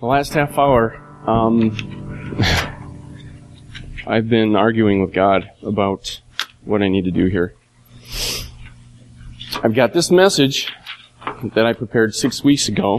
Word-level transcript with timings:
last 0.00 0.34
half 0.34 0.58
hour, 0.58 0.96
um, 1.24 1.70
I've 4.04 4.28
been 4.28 4.56
arguing 4.56 5.00
with 5.00 5.12
God 5.12 5.48
about 5.62 6.20
what 6.64 6.82
I 6.82 6.88
need 6.88 7.04
to 7.04 7.12
do 7.12 7.26
here. 7.26 7.54
I've 9.62 9.74
got 9.74 9.92
this 9.92 10.10
message 10.10 10.72
that 11.54 11.64
I 11.64 11.72
prepared 11.72 12.16
six 12.16 12.42
weeks 12.42 12.66
ago 12.66 12.98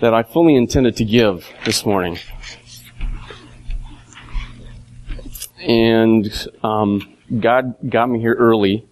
that 0.00 0.14
I 0.14 0.22
fully 0.22 0.54
intended 0.54 0.96
to 0.98 1.04
give 1.04 1.48
this 1.64 1.84
morning. 1.84 2.16
And 5.58 6.32
um, 6.62 7.13
God 7.40 7.74
got 7.88 8.10
me 8.10 8.20
here 8.20 8.34
early 8.34 8.86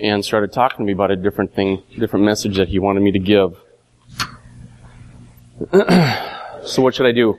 and 0.00 0.24
started 0.24 0.52
talking 0.52 0.78
to 0.78 0.84
me 0.84 0.92
about 0.92 1.10
a 1.10 1.16
different 1.16 1.54
thing, 1.54 1.82
different 1.98 2.24
message 2.24 2.56
that 2.56 2.68
He 2.68 2.78
wanted 2.78 3.02
me 3.02 3.10
to 3.12 3.18
give. 3.18 3.56
so 6.64 6.82
what 6.82 6.94
should 6.94 7.06
I 7.06 7.12
do? 7.12 7.38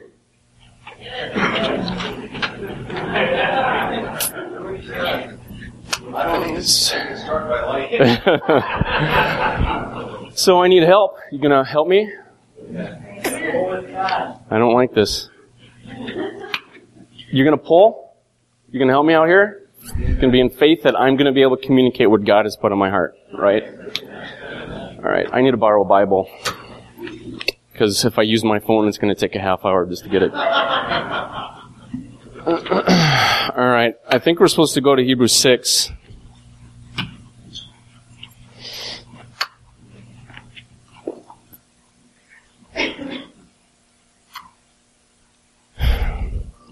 so 10.35 10.61
I 10.61 10.67
need 10.67 10.83
help. 10.83 11.17
You 11.31 11.39
gonna 11.39 11.63
help 11.63 11.88
me? 11.88 12.13
I 14.49 14.52
don't 14.52 14.73
like 14.73 14.93
this. 14.93 15.30
You're 17.31 17.45
gonna 17.45 17.57
pull? 17.57 18.02
You're 18.73 18.79
gonna 18.79 18.93
help 18.93 19.05
me 19.05 19.13
out 19.13 19.27
here? 19.27 19.69
You're 19.99 20.15
gonna 20.15 20.31
be 20.31 20.39
in 20.39 20.49
faith 20.49 20.81
that 20.81 20.99
I'm 20.99 21.15
gonna 21.15 21.31
be 21.31 21.43
able 21.43 21.57
to 21.57 21.63
communicate 21.63 22.09
what 22.09 22.25
God 22.25 22.45
has 22.45 22.55
put 22.55 22.71
in 22.71 22.77
my 22.79 22.89
heart, 22.89 23.15
right? 23.31 23.63
Alright, 24.97 25.27
I 25.31 25.41
need 25.41 25.52
to 25.52 25.57
borrow 25.57 25.83
a 25.83 25.85
Bible. 25.85 26.27
Because 27.71 28.03
if 28.03 28.17
I 28.17 28.23
use 28.23 28.43
my 28.43 28.57
phone, 28.57 28.88
it's 28.88 28.97
gonna 28.97 29.13
take 29.13 29.35
a 29.35 29.39
half 29.39 29.63
hour 29.63 29.85
just 29.85 30.05
to 30.05 30.09
get 30.09 30.23
it. 30.23 30.33
Alright, 33.55 33.93
I 34.09 34.17
think 34.17 34.39
we're 34.39 34.47
supposed 34.47 34.73
to 34.73 34.81
go 34.81 34.95
to 34.95 35.03
Hebrews 35.03 35.35
6. 35.35 35.91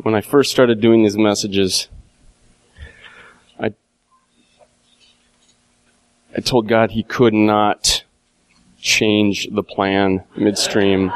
when 0.04 0.16
I 0.16 0.22
first 0.22 0.52
started 0.52 0.82
doing 0.82 1.04
these 1.04 1.18
messages, 1.18 1.88
I 6.36 6.42
told 6.42 6.68
God 6.68 6.92
He 6.92 7.04
could 7.04 7.34
not 7.34 8.04
change 8.80 9.48
the 9.52 9.64
plan 9.64 10.24
midstream. 10.36 11.12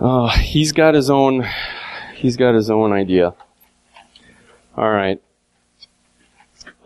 oh, 0.00 0.28
he's 0.40 0.72
got 0.72 0.94
his 0.94 1.10
own, 1.10 1.46
he's 2.16 2.36
got 2.36 2.54
his 2.54 2.70
own 2.70 2.92
idea. 2.92 3.34
All 4.76 4.90
right. 4.90 5.20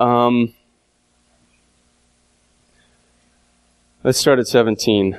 Um, 0.01 0.53
let's 4.03 4.19
start 4.19 4.39
at 4.39 4.49
17. 4.49 5.19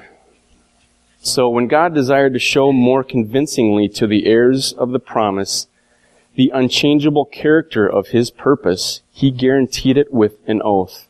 So 1.21 1.49
when 1.49 1.67
God 1.67 1.95
desired 1.95 2.33
to 2.33 2.39
show 2.39 2.71
more 2.71 3.03
convincingly 3.03 3.87
to 3.89 4.05
the 4.05 4.27
heirs 4.27 4.73
of 4.73 4.91
the 4.91 4.99
promise 4.99 5.67
the 6.35 6.51
unchangeable 6.53 7.25
character 7.25 7.87
of 7.87 8.07
his 8.07 8.31
purpose, 8.31 9.01
he 9.11 9.31
guaranteed 9.31 9.97
it 9.97 10.13
with 10.13 10.37
an 10.47 10.61
oath. 10.63 11.07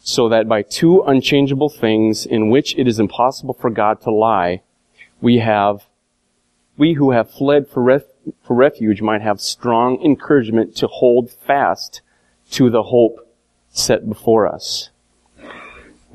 So 0.00 0.28
that 0.28 0.48
by 0.48 0.62
two 0.62 1.02
unchangeable 1.02 1.68
things 1.68 2.24
in 2.24 2.48
which 2.50 2.76
it 2.78 2.86
is 2.86 2.98
impossible 2.98 3.54
for 3.54 3.70
God 3.70 4.00
to 4.02 4.10
lie, 4.10 4.62
we 5.20 5.38
have, 5.38 5.86
we 6.76 6.94
who 6.94 7.10
have 7.10 7.30
fled 7.30 7.68
for, 7.68 7.82
ref, 7.82 8.02
for 8.42 8.54
refuge 8.54 9.02
might 9.02 9.22
have 9.22 9.40
strong 9.40 10.00
encouragement 10.02 10.76
to 10.76 10.86
hold 10.86 11.30
fast 11.30 12.02
to 12.52 12.70
the 12.70 12.84
hope 12.84 13.28
set 13.70 14.08
before 14.08 14.46
us 14.46 14.90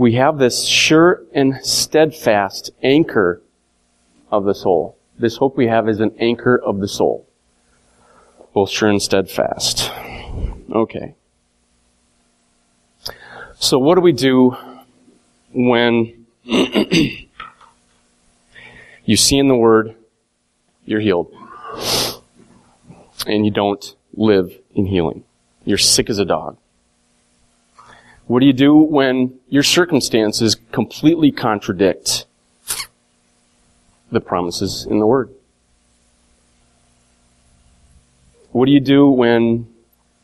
we 0.02 0.14
have 0.14 0.40
this 0.40 0.66
sure 0.66 1.22
and 1.32 1.64
steadfast 1.64 2.72
anchor 2.82 3.40
of 4.32 4.46
the 4.46 4.56
soul. 4.56 4.98
This 5.20 5.38
hope 5.38 5.56
we 5.56 5.68
have 5.68 5.88
is 5.88 6.00
an 6.00 6.16
anchor 6.20 6.58
of 6.58 6.80
the 6.80 6.88
soul. 6.88 7.28
Both 8.54 8.70
sure 8.70 8.90
and 8.90 9.02
steadfast. 9.02 9.92
Okay. 10.72 11.16
So 13.56 13.80
what 13.80 13.96
do 13.96 14.02
we 14.02 14.12
do 14.12 14.58
when 15.54 16.26
you 16.44 17.28
see 19.16 19.38
in 19.38 19.48
the 19.48 19.56
Word, 19.56 19.96
you're 20.86 21.00
healed, 21.00 21.34
and 23.26 23.46
you 23.46 23.52
don't 23.52 23.96
live 24.16 24.58
in 24.74 24.86
healing? 24.86 25.24
You're 25.64 25.78
sick 25.78 26.10
as 26.10 26.18
a 26.18 26.26
dog. 26.26 26.58
What 28.28 28.40
do 28.40 28.46
you 28.46 28.54
do 28.54 28.76
when 28.76 29.40
your 29.50 29.64
circumstances 29.64 30.56
completely 30.72 31.32
contradict 31.32 32.26
the 34.12 34.22
promises 34.22 34.86
in 34.90 35.00
the 35.00 35.06
Word? 35.06 35.30
What 38.52 38.66
do 38.66 38.72
you 38.72 38.80
do 38.80 39.10
when 39.10 39.68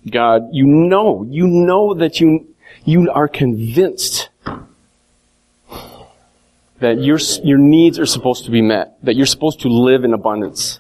God, 0.10 0.50
you 0.52 0.66
know, 0.66 1.26
you 1.30 1.48
know 1.48 1.94
that 1.94 2.20
you, 2.20 2.54
you 2.84 3.10
are 3.12 3.28
convinced 3.28 4.30
that 6.80 7.02
your, 7.02 7.18
your 7.44 7.58
needs 7.58 7.98
are 7.98 8.06
supposed 8.06 8.46
to 8.46 8.52
be 8.52 8.62
met, 8.62 8.98
that 9.04 9.16
you're 9.16 9.26
supposed 9.26 9.62
to 9.62 9.70
live 9.70 10.04
in 10.04 10.14
abundance. 10.14 10.80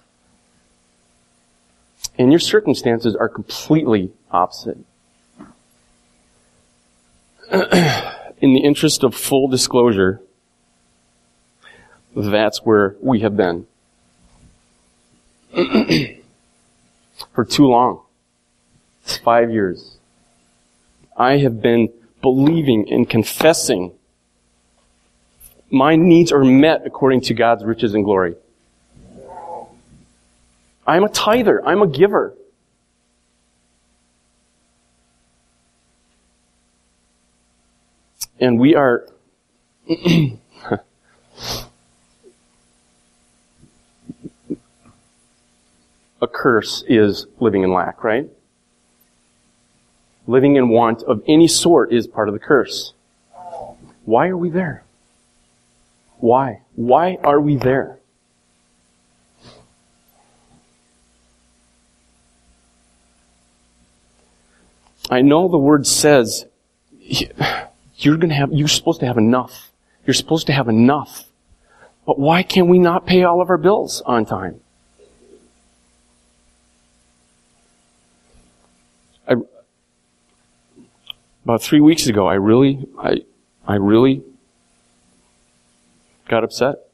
And 2.17 2.31
your 2.31 2.39
circumstances 2.39 3.15
are 3.15 3.29
completely 3.29 4.11
opposite. 4.31 4.77
in 7.51 8.53
the 8.53 8.61
interest 8.63 9.03
of 9.03 9.15
full 9.15 9.47
disclosure, 9.47 10.21
that's 12.15 12.59
where 12.59 12.95
we 13.01 13.21
have 13.21 13.37
been. 13.37 13.65
For 17.33 17.45
too 17.45 17.65
long. 17.65 18.01
It's 19.03 19.17
Five 19.17 19.51
years. 19.51 19.97
I 21.15 21.37
have 21.37 21.61
been 21.61 21.89
believing 22.21 22.91
and 22.91 23.09
confessing 23.09 23.93
my 25.69 25.95
needs 25.95 26.31
are 26.31 26.43
met 26.43 26.85
according 26.85 27.21
to 27.21 27.33
God's 27.33 27.63
riches 27.63 27.93
and 27.93 28.03
glory. 28.03 28.35
I'm 30.85 31.03
a 31.03 31.09
tither. 31.09 31.65
I'm 31.65 31.81
a 31.81 31.87
giver. 31.87 32.33
And 38.39 38.59
we 38.59 38.75
are 38.75 39.05
a 46.27 46.29
curse 46.29 46.83
is 46.87 47.25
living 47.39 47.63
in 47.63 47.71
lack, 47.71 48.03
right? 48.03 48.29
Living 50.27 50.57
in 50.57 50.67
want 50.69 51.03
of 51.03 51.23
any 51.27 51.47
sort 51.47 51.93
is 51.93 52.05
part 52.05 52.27
of 52.27 52.33
the 52.33 52.39
curse. 52.39 52.93
Why 54.03 54.27
are 54.27 54.37
we 54.37 54.49
there? 54.49 54.83
Why? 56.17 56.61
Why 56.75 57.17
are 57.23 57.39
we 57.39 57.55
there? 57.55 57.99
I 65.09 65.21
know 65.21 65.47
the 65.47 65.57
word 65.57 65.87
says 65.87 66.45
you're 66.99 68.17
gonna 68.17 68.33
have, 68.33 68.51
you're 68.51 68.67
supposed 68.67 68.99
to 68.99 69.05
have 69.05 69.17
enough. 69.17 69.71
You're 70.05 70.13
supposed 70.13 70.47
to 70.47 70.53
have 70.53 70.67
enough. 70.67 71.25
But 72.05 72.19
why 72.19 72.43
can 72.43 72.67
we 72.67 72.79
not 72.79 73.05
pay 73.05 73.23
all 73.23 73.41
of 73.41 73.49
our 73.49 73.57
bills 73.57 74.01
on 74.05 74.25
time? 74.25 74.59
About 81.47 81.63
three 81.63 81.79
weeks 81.79 82.07
ago, 82.07 82.27
I 82.27 82.33
really, 82.33 82.85
I, 82.99 83.21
I 83.65 83.75
really 83.75 84.21
got 86.27 86.43
upset 86.43 86.89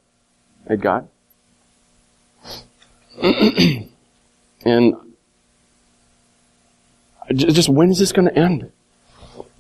at 0.68 0.80
God. 0.80 1.10
and 4.64 4.94
just 7.34 7.68
when 7.68 7.90
is 7.90 7.98
this 7.98 8.12
going 8.12 8.28
to 8.28 8.38
end? 8.38 8.72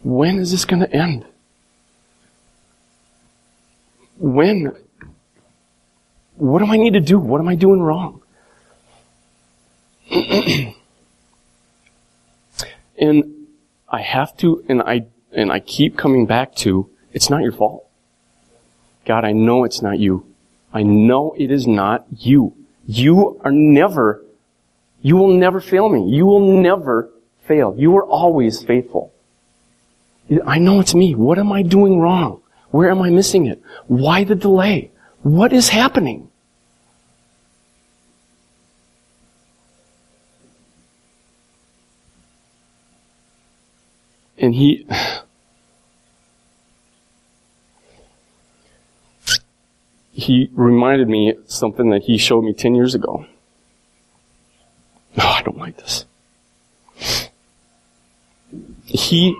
When 0.03 0.37
is 0.37 0.51
this 0.51 0.63
going 0.63 0.81
to 0.81 0.93
end? 0.95 1.25
When? 4.19 4.75
What 6.35 6.59
do 6.59 6.67
I 6.67 6.77
need 6.77 6.93
to 6.93 6.99
do? 6.99 7.17
What 7.17 7.41
am 7.41 7.47
I 7.47 7.55
doing 7.55 7.81
wrong? 7.81 8.21
and 12.99 13.42
I 13.93 14.01
have 14.01 14.35
to, 14.37 14.65
and 14.67 14.81
I, 14.81 15.05
and 15.31 15.51
I 15.51 15.59
keep 15.59 15.95
coming 15.95 16.25
back 16.25 16.55
to, 16.55 16.89
it's 17.13 17.29
not 17.29 17.43
your 17.43 17.51
fault. 17.51 17.87
God, 19.05 19.23
I 19.23 19.33
know 19.33 19.65
it's 19.65 19.83
not 19.83 19.99
you. 19.99 20.25
I 20.73 20.81
know 20.81 21.35
it 21.37 21.51
is 21.51 21.67
not 21.67 22.07
you. 22.09 22.55
You 22.87 23.39
are 23.43 23.51
never, 23.51 24.23
you 25.03 25.15
will 25.15 25.37
never 25.37 25.61
fail 25.61 25.89
me. 25.89 26.09
You 26.09 26.25
will 26.25 26.59
never 26.59 27.11
fail. 27.43 27.75
You 27.77 27.95
are 27.97 28.05
always 28.05 28.63
faithful. 28.63 29.13
I 30.43 30.57
know 30.57 30.79
it's 30.79 30.95
me. 30.95 31.13
What 31.13 31.37
am 31.37 31.51
I 31.51 31.61
doing 31.61 31.99
wrong? 31.99 32.41
Where 32.71 32.89
am 32.89 33.03
I 33.03 33.11
missing 33.11 33.45
it? 33.45 33.61
Why 33.85 34.23
the 34.23 34.35
delay? 34.35 34.89
What 35.21 35.53
is 35.53 35.69
happening? 35.69 36.31
And 44.43 44.53
he, 44.53 44.85
he 50.11 50.49
reminded 50.51 51.07
me 51.07 51.35
something 51.45 51.91
that 51.91 52.03
he 52.03 52.17
showed 52.17 52.43
me 52.43 52.51
10 52.51 52.75
years 52.75 52.93
ago. 52.93 53.25
No, 55.15 55.23
oh, 55.23 55.27
I 55.29 55.41
don't 55.43 55.57
like 55.57 55.77
this. 55.77 56.03
He, 58.83 59.33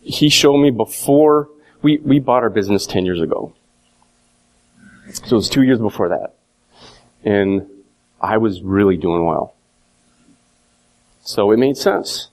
he 0.00 0.28
showed 0.28 0.58
me 0.58 0.70
before 0.70 1.48
we, 1.80 1.98
we 1.98 2.18
bought 2.18 2.42
our 2.42 2.50
business 2.50 2.88
10 2.88 3.06
years 3.06 3.22
ago. 3.22 3.52
So 5.12 5.26
it 5.26 5.32
was 5.32 5.48
two 5.48 5.62
years 5.62 5.78
before 5.78 6.08
that. 6.08 6.34
And 7.22 7.68
I 8.20 8.38
was 8.38 8.62
really 8.62 8.96
doing 8.96 9.24
well. 9.24 9.54
So 11.30 11.52
it 11.52 11.58
made 11.58 11.76
sense. 11.76 12.28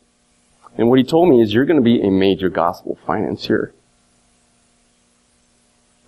And 0.76 0.90
what 0.90 0.98
he 0.98 1.06
told 1.06 1.30
me 1.30 1.40
is 1.40 1.54
you're 1.54 1.66
going 1.66 1.78
to 1.78 1.84
be 1.84 2.02
a 2.02 2.10
major 2.10 2.50
gospel 2.50 2.98
financier. 3.06 3.72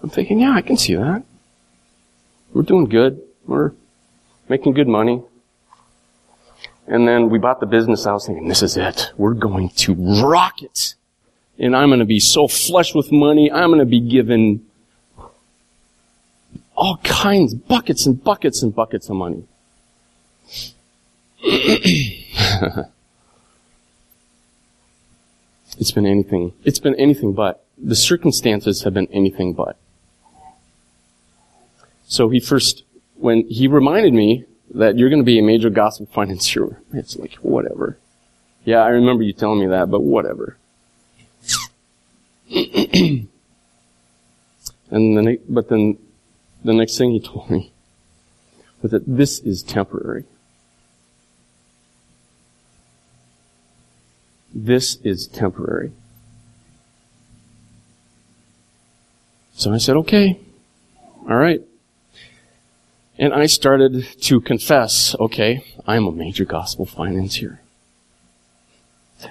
I'm 0.02 0.10
thinking, 0.10 0.40
yeah, 0.40 0.54
I 0.54 0.62
can 0.62 0.76
see 0.76 0.96
that. 0.96 1.24
We're 2.52 2.64
doing 2.64 2.86
good. 2.86 3.22
We're 3.46 3.74
making 4.48 4.74
good 4.74 4.88
money. 4.88 5.22
And 6.88 7.08
then 7.08 7.30
we 7.30 7.38
bought 7.38 7.60
the 7.60 7.68
business. 7.68 8.08
I 8.08 8.14
was 8.14 8.26
thinking, 8.26 8.48
this 8.48 8.64
is 8.64 8.76
it. 8.76 9.12
We're 9.18 9.36
going 9.36 9.70
to 9.70 9.94
rock 10.24 10.64
it. 10.64 10.96
And 11.60 11.76
I'm 11.76 11.90
going 11.90 12.00
to 12.00 12.06
be 12.06 12.20
so 12.20 12.48
flush 12.48 12.96
with 12.96 13.12
money. 13.12 13.52
I'm 13.52 13.70
going 13.70 13.78
to 13.80 13.86
be 13.86 14.00
given 14.00 14.66
all 16.76 16.98
kinds, 17.04 17.54
buckets 17.54 18.08
and 18.08 18.24
buckets 18.24 18.64
and 18.64 18.74
buckets 18.74 19.10
of 19.10 19.16
money. 19.16 19.44
it's 25.78 25.92
been 25.92 26.06
anything. 26.06 26.54
It's 26.64 26.80
been 26.80 26.96
anything 26.96 27.34
but. 27.34 27.64
The 27.78 27.96
circumstances 27.96 28.84
have 28.84 28.94
been 28.94 29.08
anything 29.12 29.54
but. 29.54 29.78
So 32.08 32.30
he 32.30 32.40
first, 32.40 32.84
when 33.16 33.48
he 33.48 33.68
reminded 33.68 34.14
me 34.14 34.46
that 34.74 34.98
you're 34.98 35.10
going 35.10 35.22
to 35.22 35.26
be 35.26 35.40
a 35.40 35.44
major 35.44 35.70
gospel 35.70 36.06
financier, 36.12 36.82
it's 36.94 37.18
like, 37.18 37.36
whatever. 37.36 37.98
Yeah, 38.66 38.80
I 38.80 38.90
remember 38.90 39.24
you 39.24 39.34
telling 39.34 39.60
me 39.60 39.68
that, 39.68 39.90
but 39.90 40.02
whatever. 40.02 40.58
and 42.52 43.28
then, 44.90 45.38
but 45.48 45.70
then 45.70 45.98
the 46.64 46.74
next 46.74 46.98
thing 46.98 47.12
he 47.12 47.20
told 47.20 47.50
me 47.50 47.72
was 48.82 48.92
that 48.92 49.04
this 49.06 49.40
is 49.40 49.64
temporary. 49.64 50.26
This 54.66 54.98
is 55.06 55.26
temporary. 55.26 55.94
So 59.54 59.74
I 59.74 59.78
said, 59.78 59.96
okay, 59.98 60.38
all 61.30 61.38
right. 61.38 61.62
And 63.18 63.34
I 63.34 63.46
started 63.46 64.06
to 64.22 64.42
confess, 64.42 65.16
okay, 65.18 65.64
I 65.88 65.96
am 65.96 66.06
a 66.08 66.12
major 66.12 66.44
gospel 66.44 66.86
financier. 66.86 67.62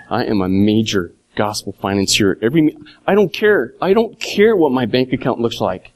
I 0.09 0.25
am 0.25 0.41
a 0.41 0.49
major 0.49 1.13
gospel 1.37 1.73
financier. 1.73 2.39
Every, 2.41 2.75
I 3.07 3.15
don't 3.15 3.33
care. 3.33 3.75
I 3.83 3.93
don't 3.93 4.19
care 4.19 4.57
what 4.57 4.73
my 4.73 4.87
bank 4.87 5.13
account 5.13 5.41
looks 5.41 5.61
like. 5.61 5.93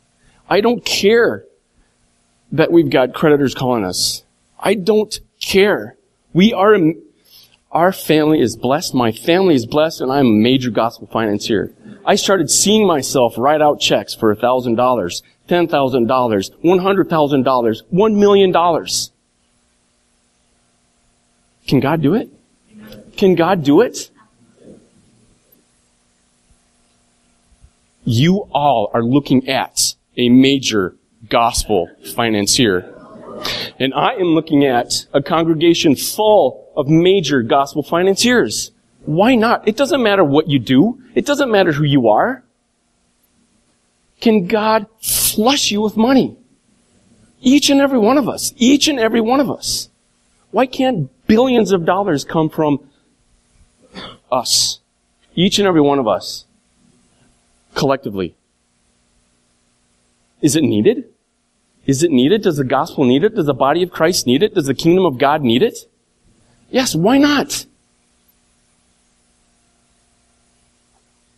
I 0.48 0.60
don't 0.60 0.84
care 0.84 1.44
that 2.52 2.70
we've 2.70 2.90
got 2.90 3.14
creditors 3.14 3.54
calling 3.54 3.84
us. 3.84 4.24
I 4.58 4.74
don't 4.74 5.18
care. 5.40 5.96
We 6.34 6.52
are, 6.52 6.76
our 7.72 7.90
family 7.90 8.40
is 8.40 8.56
blessed. 8.56 8.94
My 8.94 9.12
family 9.12 9.54
is 9.54 9.66
blessed 9.66 10.02
and 10.02 10.12
I'm 10.12 10.26
a 10.26 10.30
major 10.30 10.70
gospel 10.70 11.08
financier. 11.08 11.74
I 12.04 12.16
started 12.16 12.50
seeing 12.50 12.86
myself 12.86 13.38
write 13.38 13.62
out 13.62 13.80
checks 13.80 14.14
for 14.14 14.34
$1,000, 14.34 14.76
$10,000, 14.76 16.50
$100,000, 16.64 17.82
$1 17.92 18.14
million. 18.14 18.52
Can 21.66 21.80
God 21.80 22.02
do 22.02 22.14
it? 22.14 22.28
Can 23.16 23.34
God 23.34 23.64
do 23.64 23.80
it? 23.80 24.10
You 28.04 28.48
all 28.52 28.90
are 28.92 29.02
looking 29.02 29.48
at 29.48 29.94
a 30.16 30.28
major 30.28 30.96
gospel 31.28 31.88
financier. 32.14 32.91
And 33.78 33.92
I 33.94 34.14
am 34.14 34.34
looking 34.34 34.64
at 34.64 35.06
a 35.12 35.22
congregation 35.22 35.96
full 35.96 36.70
of 36.76 36.88
major 36.88 37.42
gospel 37.42 37.82
financiers. 37.82 38.70
Why 39.04 39.34
not? 39.34 39.66
It 39.66 39.76
doesn't 39.76 40.02
matter 40.02 40.24
what 40.24 40.48
you 40.48 40.58
do. 40.58 41.02
It 41.14 41.26
doesn't 41.26 41.50
matter 41.50 41.72
who 41.72 41.84
you 41.84 42.08
are. 42.08 42.44
Can 44.20 44.46
God 44.46 44.86
flush 45.00 45.70
you 45.70 45.80
with 45.80 45.96
money? 45.96 46.36
Each 47.40 47.70
and 47.70 47.80
every 47.80 47.98
one 47.98 48.18
of 48.18 48.28
us. 48.28 48.54
Each 48.56 48.86
and 48.86 49.00
every 49.00 49.20
one 49.20 49.40
of 49.40 49.50
us. 49.50 49.88
Why 50.52 50.66
can't 50.66 51.10
billions 51.26 51.72
of 51.72 51.84
dollars 51.84 52.24
come 52.24 52.48
from 52.48 52.88
us? 54.30 54.78
Each 55.34 55.58
and 55.58 55.66
every 55.66 55.80
one 55.80 55.98
of 55.98 56.06
us. 56.06 56.44
Collectively. 57.74 58.36
Is 60.40 60.54
it 60.54 60.62
needed? 60.62 61.11
Is 61.86 62.02
it 62.02 62.10
needed? 62.10 62.42
Does 62.42 62.56
the 62.56 62.64
gospel 62.64 63.04
need 63.04 63.24
it? 63.24 63.34
Does 63.34 63.46
the 63.46 63.54
body 63.54 63.82
of 63.82 63.90
Christ 63.90 64.26
need 64.26 64.42
it? 64.42 64.54
Does 64.54 64.66
the 64.66 64.74
kingdom 64.74 65.04
of 65.04 65.18
God 65.18 65.42
need 65.42 65.62
it? 65.62 65.78
Yes, 66.70 66.94
why 66.94 67.18
not? 67.18 67.66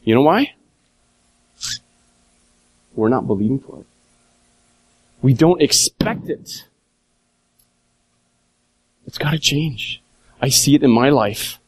You 0.02 0.14
know 0.14 0.22
why? 0.22 0.54
We're 2.94 3.08
not 3.08 3.26
believing 3.26 3.58
for 3.58 3.80
it. 3.80 3.86
We 5.22 5.32
don't 5.32 5.62
expect 5.62 6.28
it. 6.28 6.64
It's 9.06 9.18
got 9.18 9.30
to 9.30 9.38
change. 9.38 10.02
I 10.40 10.48
see 10.48 10.74
it 10.74 10.82
in 10.82 10.90
my 10.90 11.08
life. 11.08 11.58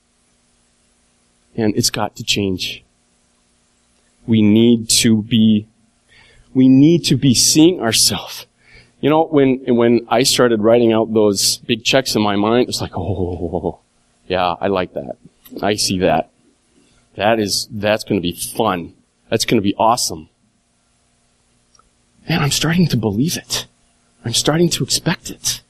And 1.56 1.74
it's 1.76 1.90
got 1.90 2.14
to 2.16 2.22
change. 2.22 2.84
We 4.26 4.42
need 4.42 4.90
to 4.90 5.22
be, 5.22 5.66
we 6.52 6.68
need 6.68 7.04
to 7.06 7.16
be 7.16 7.34
seeing 7.34 7.80
ourselves. 7.80 8.45
You 9.06 9.10
know, 9.10 9.26
when, 9.26 9.76
when 9.76 10.04
I 10.08 10.24
started 10.24 10.62
writing 10.62 10.92
out 10.92 11.14
those 11.14 11.58
big 11.58 11.84
checks 11.84 12.16
in 12.16 12.22
my 12.22 12.34
mind, 12.34 12.68
it's 12.68 12.80
like, 12.80 12.90
oh, 12.96 13.78
yeah, 14.26 14.56
I 14.60 14.66
like 14.66 14.94
that. 14.94 15.16
I 15.62 15.76
see 15.76 16.00
that. 16.00 16.28
That 17.14 17.38
is, 17.38 17.68
that's 17.70 18.02
going 18.02 18.20
to 18.20 18.20
be 18.20 18.32
fun. 18.32 18.94
That's 19.30 19.44
going 19.44 19.58
to 19.58 19.62
be 19.62 19.76
awesome. 19.76 20.28
Man, 22.28 22.42
I'm 22.42 22.50
starting 22.50 22.88
to 22.88 22.96
believe 22.96 23.36
it. 23.36 23.68
I'm 24.24 24.34
starting 24.34 24.70
to 24.70 24.82
expect 24.82 25.30
it. 25.30 25.62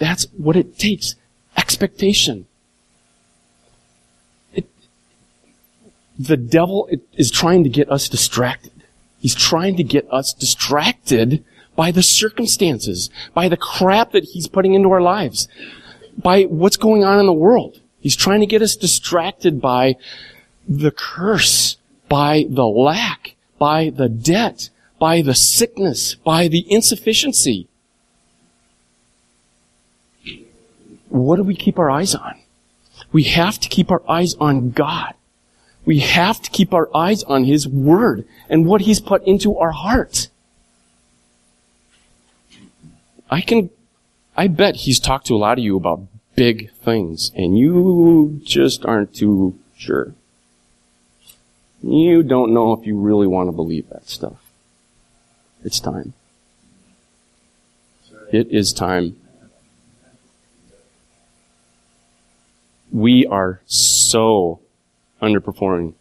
That's 0.00 0.26
what 0.36 0.56
it 0.56 0.76
takes. 0.76 1.14
Expectation. 1.56 2.46
It, 4.52 4.66
the 6.18 6.36
devil 6.36 6.88
is 7.12 7.30
trying 7.30 7.62
to 7.62 7.70
get 7.70 7.88
us 7.88 8.08
distracted. 8.08 8.82
He's 9.20 9.36
trying 9.36 9.76
to 9.76 9.84
get 9.84 10.12
us 10.12 10.32
distracted 10.32 11.44
by 11.76 11.90
the 11.90 12.02
circumstances, 12.02 13.10
by 13.32 13.48
the 13.48 13.56
crap 13.56 14.12
that 14.12 14.24
he's 14.24 14.48
putting 14.48 14.74
into 14.74 14.90
our 14.90 15.00
lives, 15.00 15.48
by 16.16 16.42
what's 16.44 16.76
going 16.76 17.04
on 17.04 17.18
in 17.18 17.26
the 17.26 17.32
world. 17.32 17.80
He's 18.00 18.16
trying 18.16 18.40
to 18.40 18.46
get 18.46 18.62
us 18.62 18.76
distracted 18.76 19.60
by 19.60 19.96
the 20.68 20.90
curse, 20.90 21.76
by 22.08 22.46
the 22.48 22.66
lack, 22.66 23.34
by 23.58 23.90
the 23.90 24.08
debt, 24.08 24.70
by 24.98 25.22
the 25.22 25.34
sickness, 25.34 26.14
by 26.14 26.48
the 26.48 26.70
insufficiency. 26.70 27.68
What 31.08 31.36
do 31.36 31.42
we 31.42 31.54
keep 31.54 31.78
our 31.78 31.90
eyes 31.90 32.14
on? 32.14 32.40
We 33.12 33.24
have 33.24 33.58
to 33.60 33.68
keep 33.68 33.90
our 33.90 34.02
eyes 34.08 34.34
on 34.34 34.70
God. 34.70 35.14
We 35.84 36.00
have 36.00 36.42
to 36.42 36.50
keep 36.50 36.74
our 36.74 36.88
eyes 36.94 37.22
on 37.22 37.44
His 37.44 37.68
Word 37.68 38.26
and 38.48 38.66
what 38.66 38.82
He's 38.82 39.00
put 39.00 39.22
into 39.24 39.56
our 39.56 39.70
hearts. 39.70 40.28
I 43.34 43.40
can 43.40 43.70
I 44.36 44.46
bet 44.46 44.76
he's 44.76 45.00
talked 45.00 45.26
to 45.26 45.34
a 45.34 45.42
lot 45.44 45.58
of 45.58 45.64
you 45.64 45.76
about 45.76 46.06
big 46.36 46.70
things, 46.84 47.32
and 47.34 47.58
you 47.58 48.40
just 48.44 48.86
aren't 48.86 49.12
too 49.12 49.58
sure. 49.76 50.14
You 51.82 52.22
don't 52.22 52.54
know 52.54 52.72
if 52.74 52.86
you 52.86 52.96
really 52.96 53.26
want 53.26 53.48
to 53.48 53.52
believe 53.52 53.88
that 53.88 54.08
stuff. 54.08 54.38
It's 55.64 55.80
time. 55.80 56.12
It 58.30 58.52
is 58.52 58.72
time. 58.72 59.16
We 62.92 63.26
are 63.26 63.62
so 63.66 64.60
underperforming. 65.20 65.94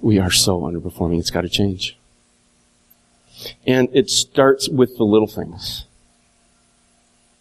We 0.00 0.18
are 0.18 0.32
so 0.32 0.62
underperforming. 0.62 1.20
It's 1.20 1.30
got 1.30 1.42
to 1.42 1.48
change. 1.48 1.96
And 3.66 3.88
it 3.92 4.10
starts 4.10 4.68
with 4.68 4.96
the 4.96 5.04
little 5.04 5.28
things. 5.28 5.86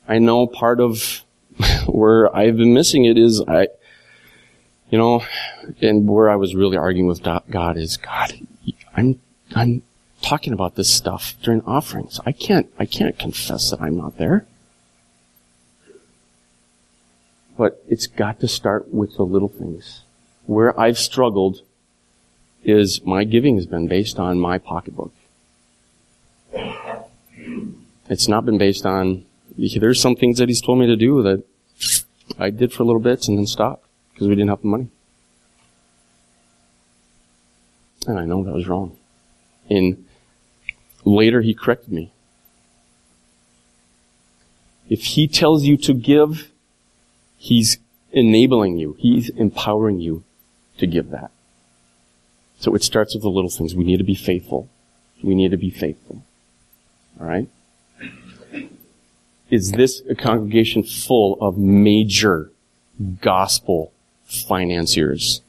I 0.07 0.19
know 0.19 0.47
part 0.47 0.79
of 0.79 1.21
where 1.85 2.35
I've 2.35 2.57
been 2.57 2.73
missing 2.73 3.05
it 3.05 3.17
is 3.17 3.41
I, 3.47 3.67
you 4.89 4.97
know, 4.97 5.23
and 5.81 6.07
where 6.07 6.29
I 6.29 6.35
was 6.35 6.55
really 6.55 6.77
arguing 6.77 7.07
with 7.07 7.23
God 7.23 7.77
is, 7.77 7.97
God, 7.97 8.33
I'm, 8.95 9.19
I'm 9.55 9.83
talking 10.21 10.53
about 10.53 10.75
this 10.75 10.91
stuff 10.91 11.35
during 11.43 11.61
offerings. 11.61 12.19
I 12.25 12.31
can't, 12.31 12.67
I 12.79 12.85
can't 12.85 13.17
confess 13.17 13.69
that 13.69 13.81
I'm 13.81 13.97
not 13.97 14.17
there. 14.17 14.45
But 17.57 17.83
it's 17.87 18.07
got 18.07 18.39
to 18.39 18.47
start 18.47 18.93
with 18.93 19.17
the 19.17 19.23
little 19.23 19.49
things. 19.49 20.01
Where 20.45 20.77
I've 20.79 20.97
struggled 20.97 21.61
is 22.63 23.05
my 23.05 23.23
giving 23.25 23.55
has 23.55 23.65
been 23.65 23.87
based 23.87 24.17
on 24.17 24.39
my 24.39 24.57
pocketbook. 24.57 25.13
It's 26.53 28.27
not 28.27 28.45
been 28.45 28.57
based 28.57 28.85
on, 28.85 29.25
there's 29.57 30.01
some 30.01 30.15
things 30.15 30.37
that 30.39 30.49
he's 30.49 30.61
told 30.61 30.79
me 30.79 30.87
to 30.87 30.95
do 30.95 31.21
that 31.23 31.43
I 32.37 32.49
did 32.49 32.73
for 32.73 32.83
a 32.83 32.85
little 32.85 33.01
bit 33.01 33.27
and 33.27 33.37
then 33.37 33.45
stopped 33.45 33.85
because 34.13 34.27
we 34.27 34.35
didn't 34.35 34.49
have 34.49 34.61
the 34.61 34.67
money. 34.67 34.89
And 38.07 38.17
I 38.17 38.25
know 38.25 38.43
that 38.43 38.53
was 38.53 38.67
wrong. 38.67 38.97
And 39.69 40.05
later 41.05 41.41
he 41.41 41.53
corrected 41.53 41.91
me. 41.91 42.11
If 44.89 45.03
he 45.03 45.27
tells 45.27 45.63
you 45.63 45.77
to 45.77 45.93
give, 45.93 46.51
he's 47.37 47.77
enabling 48.11 48.77
you. 48.79 48.95
He's 48.97 49.29
empowering 49.29 49.99
you 49.99 50.23
to 50.79 50.87
give 50.87 51.11
that. 51.11 51.29
So 52.59 52.73
it 52.73 52.83
starts 52.83 53.13
with 53.13 53.21
the 53.21 53.29
little 53.29 53.51
things. 53.51 53.75
We 53.75 53.83
need 53.83 53.97
to 53.97 54.03
be 54.03 54.15
faithful. 54.15 54.67
We 55.21 55.35
need 55.35 55.51
to 55.51 55.57
be 55.57 55.69
faithful. 55.69 56.23
Alright? 57.19 57.47
Is 59.49 59.71
this 59.71 60.01
a 60.09 60.15
congregation 60.15 60.83
full 60.83 61.37
of 61.41 61.57
major 61.57 62.51
gospel 63.21 63.93
financiers? 64.25 65.41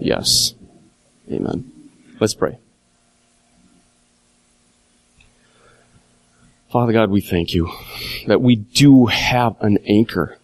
Yes. 0.00 0.54
Amen. 1.30 1.72
Let's 2.20 2.34
pray. 2.34 2.58
Father 6.70 6.92
God, 6.92 7.10
we 7.10 7.22
thank 7.22 7.54
you 7.54 7.72
that 8.26 8.42
we 8.42 8.56
do 8.56 9.06
have 9.06 9.56
an 9.60 9.78
anchor. 9.86 10.36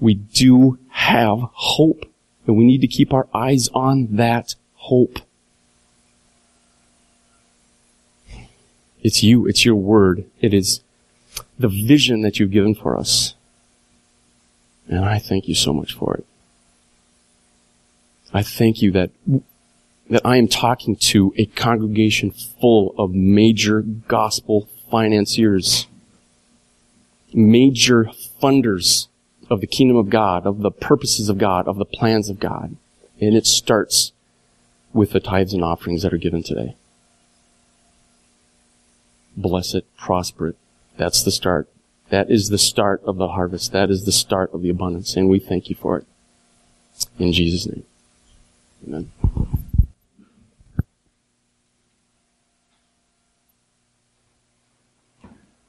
We 0.00 0.14
do 0.14 0.78
have 0.88 1.40
hope. 1.52 2.06
And 2.46 2.56
we 2.56 2.64
need 2.64 2.80
to 2.80 2.86
keep 2.86 3.12
our 3.12 3.28
eyes 3.34 3.68
on 3.74 4.08
that 4.12 4.54
hope. 4.74 5.18
It's 9.02 9.22
you. 9.22 9.46
It's 9.46 9.64
your 9.64 9.76
word. 9.76 10.24
It 10.40 10.52
is 10.52 10.80
the 11.58 11.68
vision 11.68 12.22
that 12.22 12.38
you've 12.38 12.50
given 12.50 12.74
for 12.74 12.96
us. 12.96 13.34
And 14.88 15.04
I 15.04 15.18
thank 15.18 15.48
you 15.48 15.54
so 15.54 15.72
much 15.72 15.92
for 15.92 16.14
it. 16.14 16.26
I 18.32 18.42
thank 18.42 18.82
you 18.82 18.90
that, 18.92 19.10
that 20.10 20.24
I 20.24 20.36
am 20.36 20.48
talking 20.48 20.96
to 20.96 21.32
a 21.36 21.46
congregation 21.46 22.30
full 22.30 22.94
of 22.98 23.14
major 23.14 23.82
gospel 23.82 24.68
financiers, 24.90 25.86
major 27.32 28.10
funders 28.42 29.08
of 29.50 29.60
the 29.60 29.66
kingdom 29.66 29.96
of 29.96 30.10
God, 30.10 30.46
of 30.46 30.60
the 30.60 30.70
purposes 30.70 31.28
of 31.28 31.38
God, 31.38 31.66
of 31.66 31.76
the 31.76 31.84
plans 31.84 32.28
of 32.28 32.38
God. 32.38 32.76
And 33.20 33.34
it 33.34 33.46
starts 33.46 34.12
with 34.92 35.12
the 35.12 35.20
tithes 35.20 35.54
and 35.54 35.64
offerings 35.64 36.02
that 36.02 36.12
are 36.12 36.18
given 36.18 36.42
today. 36.42 36.76
Bless 39.40 39.72
it, 39.72 39.86
prosper 39.96 40.48
it, 40.48 40.56
that's 40.96 41.22
the 41.22 41.30
start. 41.30 41.68
That 42.10 42.30
is 42.30 42.48
the 42.48 42.58
start 42.58 43.02
of 43.04 43.16
the 43.16 43.28
harvest. 43.28 43.70
That 43.72 43.88
is 43.88 44.04
the 44.04 44.12
start 44.12 44.52
of 44.52 44.62
the 44.62 44.70
abundance. 44.70 45.14
And 45.14 45.28
we 45.28 45.38
thank 45.38 45.68
you 45.70 45.76
for 45.76 45.98
it. 45.98 46.06
In 47.18 47.32
Jesus' 47.32 47.66
name. 47.66 47.84
Amen. 48.86 49.12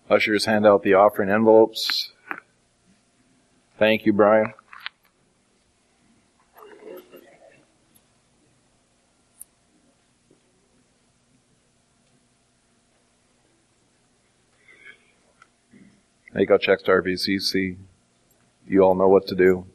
Ushers 0.10 0.46
hand 0.46 0.66
out 0.66 0.82
the 0.82 0.96
offering 0.96 1.30
envelopes. 1.30 2.12
Thank 3.78 4.06
you, 4.06 4.14
Brian. 4.14 4.54
Make 16.34 16.52
out 16.52 16.62
checks 16.62 16.84
to 16.84 16.92
RVCC. 16.92 17.78
You 18.68 18.82
all 18.82 18.94
know 18.94 19.08
what 19.08 19.26
to 19.28 19.36
do. 19.36 19.66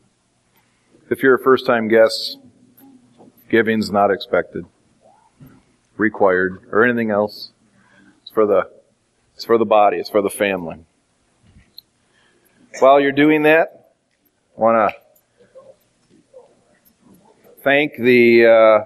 If 1.11 1.23
you're 1.23 1.35
a 1.35 1.43
first 1.43 1.67
time 1.67 1.89
guest, 1.89 2.39
giving's 3.51 3.91
not 3.91 4.11
expected, 4.13 4.65
required, 5.97 6.63
or 6.71 6.85
anything 6.85 7.11
else. 7.11 7.51
It's 8.23 8.31
for 8.31 8.47
the, 8.47 8.71
it's 9.35 9.45
for 9.45 9.59
the 9.59 9.65
body, 9.65 9.97
it's 9.97 10.11
for 10.11 10.23
the 10.23 10.31
family. 10.31 10.79
While 12.79 13.01
you're 13.01 13.13
doing 13.13 13.43
that, 13.43 13.91
I 14.57 14.61
want 14.61 14.93
to 14.93 16.41
thank 17.63 17.97
the, 17.97 18.47
uh, 18.47 18.85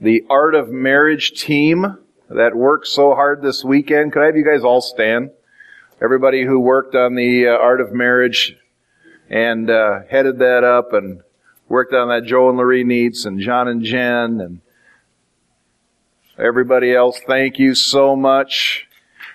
the 0.00 0.24
Art 0.30 0.54
of 0.54 0.70
Marriage 0.70 1.32
team 1.32 1.98
that 2.30 2.54
worked 2.56 2.86
so 2.86 3.14
hard 3.14 3.42
this 3.42 3.62
weekend. 3.62 4.12
Could 4.12 4.22
I 4.22 4.26
have 4.26 4.36
you 4.36 4.44
guys 4.44 4.64
all 4.64 4.80
stand? 4.80 5.30
Everybody 6.02 6.44
who 6.44 6.58
worked 6.58 6.94
on 6.94 7.14
the 7.14 7.46
uh, 7.46 7.50
art 7.50 7.80
of 7.80 7.92
marriage 7.92 8.56
and 9.28 9.70
uh, 9.70 10.00
headed 10.10 10.38
that 10.38 10.64
up 10.64 10.92
and 10.92 11.22
worked 11.68 11.92
on 11.92 12.08
that 12.08 12.24
Joe 12.24 12.48
and 12.48 12.58
Larry 12.58 12.84
Neats 12.84 13.24
and 13.24 13.40
John 13.40 13.68
and 13.68 13.82
Jen 13.84 14.40
and 14.40 14.60
everybody 16.38 16.94
else. 16.94 17.20
Thank 17.26 17.58
you 17.58 17.74
so 17.74 18.16
much 18.16 18.88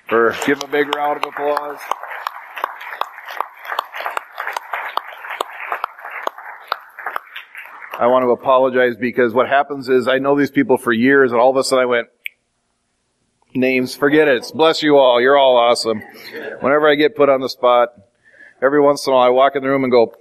for 0.07 0.35
give 0.45 0.63
a 0.63 0.67
big 0.67 0.93
round 0.95 1.23
of 1.23 1.29
applause. 1.29 1.79
I 7.97 8.07
want 8.07 8.23
to 8.23 8.31
apologize 8.31 8.97
because 8.97 9.33
what 9.33 9.47
happens 9.47 9.87
is 9.87 10.09
I 10.09 10.17
know 10.17 10.37
these 10.37 10.51
people 10.51 10.77
for 10.77 10.91
years 10.91 11.31
and 11.31 11.39
all 11.39 11.49
of 11.49 11.55
a 11.55 11.63
sudden 11.63 11.83
I 11.83 11.85
went, 11.85 12.07
names, 13.55 13.95
forget 13.95 14.27
it. 14.27 14.51
Bless 14.53 14.83
you 14.83 14.97
all. 14.97 15.21
You're 15.21 15.37
all 15.37 15.57
awesome. 15.57 16.01
Whenever 16.59 16.89
I 16.89 16.95
get 16.95 17.15
put 17.15 17.29
on 17.29 17.41
the 17.41 17.49
spot, 17.49 17.89
every 18.61 18.81
once 18.81 19.05
in 19.07 19.13
a 19.13 19.15
while 19.15 19.25
I 19.25 19.29
walk 19.29 19.55
in 19.55 19.63
the 19.63 19.69
room 19.69 19.83
and 19.83 19.91
go, 19.91 20.13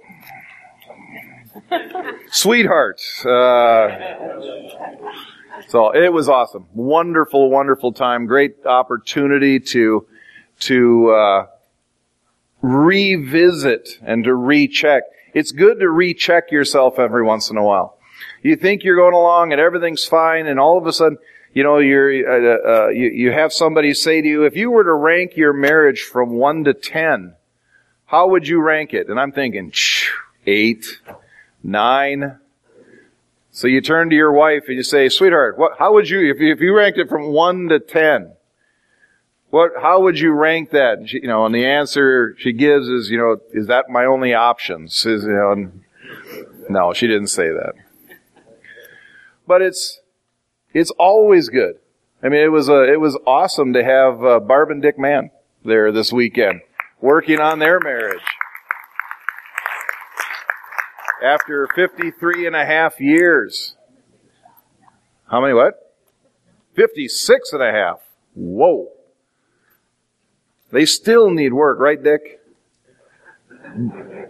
sweetheart. 2.31 3.01
Uh, 3.25 3.89
so 5.67 5.91
it 5.91 6.11
was 6.11 6.29
awesome. 6.29 6.67
Wonderful, 6.73 7.49
wonderful 7.49 7.91
time. 7.91 8.25
Great 8.25 8.65
opportunity 8.65 9.59
to, 9.59 10.07
to, 10.61 11.09
uh, 11.11 11.47
revisit 12.61 13.99
and 14.01 14.23
to 14.23 14.33
recheck. 14.33 15.03
It's 15.33 15.51
good 15.51 15.79
to 15.79 15.89
recheck 15.89 16.51
yourself 16.51 16.97
every 16.97 17.23
once 17.23 17.49
in 17.49 17.57
a 17.57 17.63
while. 17.63 17.97
You 18.41 18.55
think 18.55 18.83
you're 18.83 18.95
going 18.95 19.13
along 19.13 19.51
and 19.51 19.61
everything's 19.61 20.05
fine 20.05 20.47
and 20.47 20.59
all 20.59 20.77
of 20.77 20.87
a 20.87 20.93
sudden 20.93 21.17
you 21.55 21.63
know, 21.63 21.79
you're, 21.79 22.11
uh, 22.11 22.85
uh, 22.85 22.87
you, 22.89 23.07
you 23.07 23.31
have 23.31 23.53
somebody 23.53 23.93
say 23.93 24.21
to 24.21 24.27
you, 24.27 24.43
if 24.43 24.57
you 24.57 24.69
were 24.69 24.83
to 24.83 24.93
rank 24.93 25.37
your 25.37 25.53
marriage 25.53 26.01
from 26.01 26.33
one 26.33 26.65
to 26.65 26.73
ten, 26.73 27.33
how 28.07 28.27
would 28.27 28.45
you 28.45 28.61
rank 28.61 28.93
it? 28.93 29.07
And 29.07 29.17
I'm 29.17 29.31
thinking, 29.31 29.71
eight, 30.45 30.99
nine. 31.63 32.39
So 33.51 33.67
you 33.67 33.79
turn 33.79 34.09
to 34.09 34.15
your 34.15 34.33
wife 34.33 34.65
and 34.67 34.75
you 34.75 34.83
say, 34.83 35.07
sweetheart, 35.07 35.57
what, 35.57 35.79
how 35.79 35.93
would 35.93 36.09
you, 36.09 36.29
if 36.29 36.41
you, 36.41 36.51
if 36.51 36.59
you 36.59 36.75
ranked 36.75 36.99
it 36.99 37.07
from 37.07 37.27
one 37.27 37.69
to 37.69 37.79
ten, 37.79 38.33
what, 39.49 39.71
how 39.81 40.01
would 40.01 40.19
you 40.19 40.33
rank 40.33 40.71
that? 40.71 40.97
And 40.97 41.09
she, 41.09 41.21
you 41.21 41.29
know, 41.29 41.45
and 41.45 41.55
the 41.55 41.65
answer 41.65 42.35
she 42.37 42.51
gives 42.51 42.89
is, 42.89 43.09
you 43.09 43.17
know, 43.17 43.39
is 43.53 43.67
that 43.67 43.89
my 43.89 44.03
only 44.03 44.33
options? 44.33 45.05
Is, 45.05 45.23
you 45.23 45.29
know, 45.29 45.71
no, 46.67 46.93
she 46.93 47.07
didn't 47.07 47.27
say 47.27 47.47
that. 47.47 47.75
But 49.47 49.61
it's, 49.61 50.01
it's 50.75 50.91
always 50.91 51.47
good. 51.49 51.75
I 52.21 52.27
mean, 52.27 52.41
it 52.41 52.51
was 52.51 52.69
a, 52.69 52.83
it 52.83 52.99
was 52.99 53.17
awesome 53.25 53.73
to 53.73 53.83
have 53.83 54.23
uh, 54.23 54.39
Barb 54.41 54.69
and 54.69 54.81
Dick 54.81 54.99
Mann 54.99 55.31
there 55.63 55.91
this 55.91 56.11
weekend 56.11 56.61
working 57.01 57.39
on 57.39 57.59
their 57.59 57.79
marriage. 57.79 58.21
After 61.23 61.67
53 61.73 62.45
and 62.45 62.55
a 62.55 62.65
half 62.65 62.99
years. 62.99 63.75
How 65.31 65.41
many 65.41 65.53
what? 65.53 65.95
56 66.75 67.53
and 67.53 67.63
a 67.63 67.71
half. 67.71 67.99
Whoa. 68.35 68.89
They 70.71 70.85
still 70.85 71.29
need 71.29 71.53
work, 71.53 71.79
right, 71.79 72.03
Dick? 72.03 72.41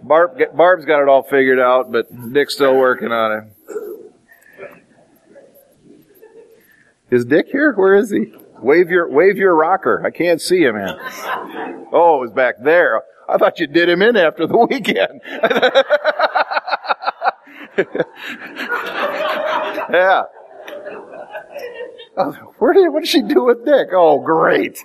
Barb, 0.02 0.38
Barb's 0.54 0.84
got 0.84 1.02
it 1.02 1.08
all 1.08 1.24
figured 1.24 1.58
out, 1.58 1.90
but 1.90 2.06
Dick's 2.32 2.54
still 2.54 2.76
working 2.76 3.10
on 3.10 3.32
it. 3.32 3.55
Is 7.10 7.24
Dick 7.24 7.46
here? 7.50 7.72
Where 7.72 7.94
is 7.94 8.10
he? 8.10 8.32
Wave 8.60 8.90
your, 8.90 9.08
wave 9.10 9.36
your 9.36 9.54
rocker. 9.54 10.02
I 10.04 10.10
can't 10.10 10.40
see 10.40 10.62
him, 10.64 10.74
man. 10.76 10.96
Oh, 11.92 12.22
he's 12.22 12.32
back 12.32 12.56
there. 12.62 13.02
I 13.28 13.38
thought 13.38 13.58
you 13.60 13.66
did 13.66 13.88
him 13.88 14.02
in 14.02 14.16
after 14.16 14.46
the 14.46 14.56
weekend. 14.70 15.20
yeah. 19.92 20.22
Oh, 22.18 22.32
where 22.58 22.72
did, 22.72 22.88
what 22.88 23.00
did 23.00 23.08
she 23.08 23.22
do 23.22 23.44
with 23.44 23.64
Dick? 23.64 23.88
Oh, 23.92 24.20
great. 24.20 24.78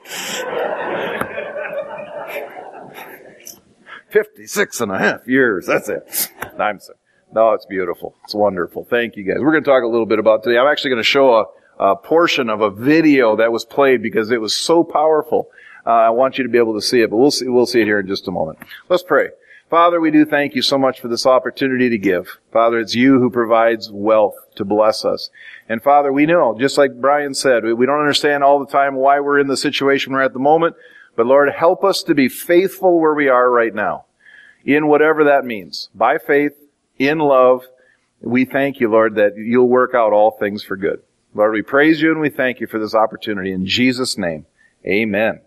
56 4.09 4.81
and 4.81 4.91
a 4.91 4.97
half 4.99 5.27
years. 5.27 5.65
That's 5.65 5.87
it. 5.89 6.29
I'm. 6.59 6.79
No, 7.33 7.53
it's 7.53 7.65
beautiful. 7.65 8.15
It's 8.25 8.35
wonderful. 8.35 8.85
Thank 8.89 9.15
you 9.15 9.23
guys. 9.23 9.37
We're 9.39 9.51
going 9.51 9.63
to 9.63 9.69
talk 9.69 9.83
a 9.83 9.87
little 9.87 10.05
bit 10.05 10.19
about 10.19 10.43
today. 10.43 10.57
I'm 10.57 10.67
actually 10.67 10.89
going 10.89 10.99
to 11.01 11.07
show 11.07 11.33
a, 11.35 11.45
a 11.81 11.95
portion 11.95 12.47
of 12.47 12.61
a 12.61 12.69
video 12.69 13.35
that 13.37 13.51
was 13.51 13.65
played 13.65 14.03
because 14.03 14.29
it 14.29 14.39
was 14.39 14.53
so 14.53 14.83
powerful. 14.83 15.49
Uh, 15.83 15.89
I 15.89 16.09
want 16.11 16.37
you 16.37 16.43
to 16.43 16.49
be 16.49 16.59
able 16.59 16.75
to 16.75 16.81
see 16.81 17.01
it, 17.01 17.09
but 17.09 17.17
we'll 17.17 17.31
see, 17.31 17.47
we'll 17.47 17.65
see 17.65 17.81
it 17.81 17.85
here 17.85 17.99
in 17.99 18.07
just 18.07 18.27
a 18.27 18.31
moment. 18.31 18.59
Let's 18.87 19.01
pray. 19.01 19.29
Father, 19.67 19.99
we 19.99 20.11
do 20.11 20.23
thank 20.23 20.53
you 20.53 20.61
so 20.61 20.77
much 20.77 20.99
for 20.99 21.07
this 21.07 21.25
opportunity 21.25 21.89
to 21.89 21.97
give. 21.97 22.37
Father, 22.53 22.79
it's 22.79 22.93
you 22.93 23.19
who 23.19 23.31
provides 23.31 23.89
wealth 23.91 24.35
to 24.57 24.63
bless 24.63 25.03
us. 25.03 25.31
And 25.67 25.81
Father, 25.81 26.13
we 26.13 26.27
know, 26.27 26.55
just 26.59 26.77
like 26.77 27.01
Brian 27.01 27.33
said, 27.33 27.63
we 27.63 27.85
don't 27.87 27.99
understand 27.99 28.43
all 28.43 28.59
the 28.59 28.71
time 28.71 28.93
why 28.93 29.19
we're 29.19 29.39
in 29.39 29.47
the 29.47 29.57
situation 29.57 30.13
we're 30.13 30.21
at 30.21 30.33
the 30.33 30.39
moment, 30.39 30.75
but 31.15 31.25
Lord, 31.25 31.49
help 31.51 31.83
us 31.83 32.03
to 32.03 32.13
be 32.13 32.29
faithful 32.29 32.99
where 32.99 33.15
we 33.15 33.27
are 33.27 33.49
right 33.49 33.73
now, 33.73 34.05
in 34.63 34.85
whatever 34.85 35.23
that 35.23 35.45
means. 35.45 35.89
By 35.95 36.19
faith, 36.19 36.53
in 36.99 37.17
love, 37.17 37.63
we 38.21 38.45
thank 38.45 38.79
you, 38.79 38.91
Lord, 38.91 39.15
that 39.15 39.35
you'll 39.35 39.67
work 39.67 39.95
out 39.95 40.13
all 40.13 40.31
things 40.31 40.63
for 40.63 40.75
good. 40.75 41.01
Lord, 41.33 41.53
we 41.53 41.61
praise 41.61 42.01
you 42.01 42.11
and 42.11 42.19
we 42.19 42.29
thank 42.29 42.59
you 42.59 42.67
for 42.67 42.77
this 42.77 42.93
opportunity. 42.93 43.51
In 43.51 43.65
Jesus' 43.65 44.17
name, 44.17 44.45
amen. 44.85 45.41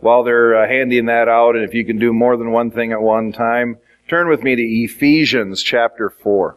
While 0.00 0.22
they're 0.22 0.62
uh, 0.62 0.66
handing 0.66 1.06
that 1.06 1.28
out, 1.28 1.56
and 1.56 1.64
if 1.64 1.74
you 1.74 1.84
can 1.84 1.98
do 1.98 2.12
more 2.12 2.36
than 2.36 2.52
one 2.52 2.70
thing 2.70 2.92
at 2.92 3.02
one 3.02 3.32
time, 3.32 3.78
turn 4.08 4.28
with 4.28 4.42
me 4.42 4.56
to 4.56 4.62
Ephesians 4.62 5.62
chapter 5.62 6.08
4. 6.08 6.56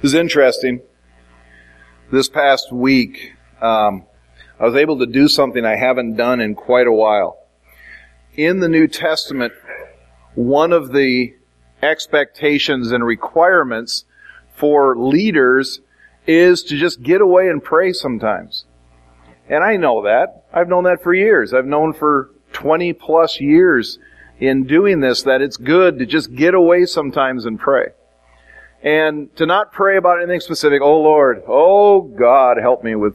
This 0.00 0.12
is 0.12 0.14
interesting. 0.14 0.80
This 2.12 2.28
past 2.28 2.70
week, 2.70 3.32
um, 3.60 4.06
I 4.60 4.64
was 4.64 4.76
able 4.76 5.00
to 5.00 5.06
do 5.06 5.26
something 5.26 5.64
I 5.64 5.74
haven't 5.74 6.14
done 6.14 6.40
in 6.40 6.54
quite 6.54 6.86
a 6.86 6.92
while. 6.92 7.36
In 8.36 8.60
the 8.60 8.68
New 8.68 8.86
Testament, 8.86 9.52
one 10.36 10.72
of 10.72 10.92
the 10.92 11.34
expectations 11.82 12.92
and 12.92 13.04
requirements 13.04 14.04
for 14.54 14.96
leaders 14.96 15.80
is 16.28 16.62
to 16.64 16.78
just 16.78 17.02
get 17.02 17.20
away 17.20 17.48
and 17.48 17.60
pray 17.60 17.92
sometimes. 17.92 18.66
And 19.48 19.64
I 19.64 19.78
know 19.78 20.04
that. 20.04 20.44
I've 20.52 20.68
known 20.68 20.84
that 20.84 21.02
for 21.02 21.12
years. 21.12 21.52
I've 21.52 21.66
known 21.66 21.92
for 21.92 22.30
20 22.52 22.92
plus 22.92 23.40
years 23.40 23.98
in 24.38 24.62
doing 24.62 25.00
this 25.00 25.22
that 25.22 25.42
it's 25.42 25.56
good 25.56 25.98
to 25.98 26.06
just 26.06 26.36
get 26.36 26.54
away 26.54 26.86
sometimes 26.86 27.46
and 27.46 27.58
pray 27.58 27.88
and 28.82 29.34
to 29.36 29.46
not 29.46 29.72
pray 29.72 29.96
about 29.96 30.18
anything 30.18 30.40
specific. 30.40 30.80
Oh 30.82 31.00
Lord, 31.00 31.42
oh 31.48 32.02
God, 32.02 32.58
help 32.58 32.84
me 32.84 32.94
with 32.94 33.14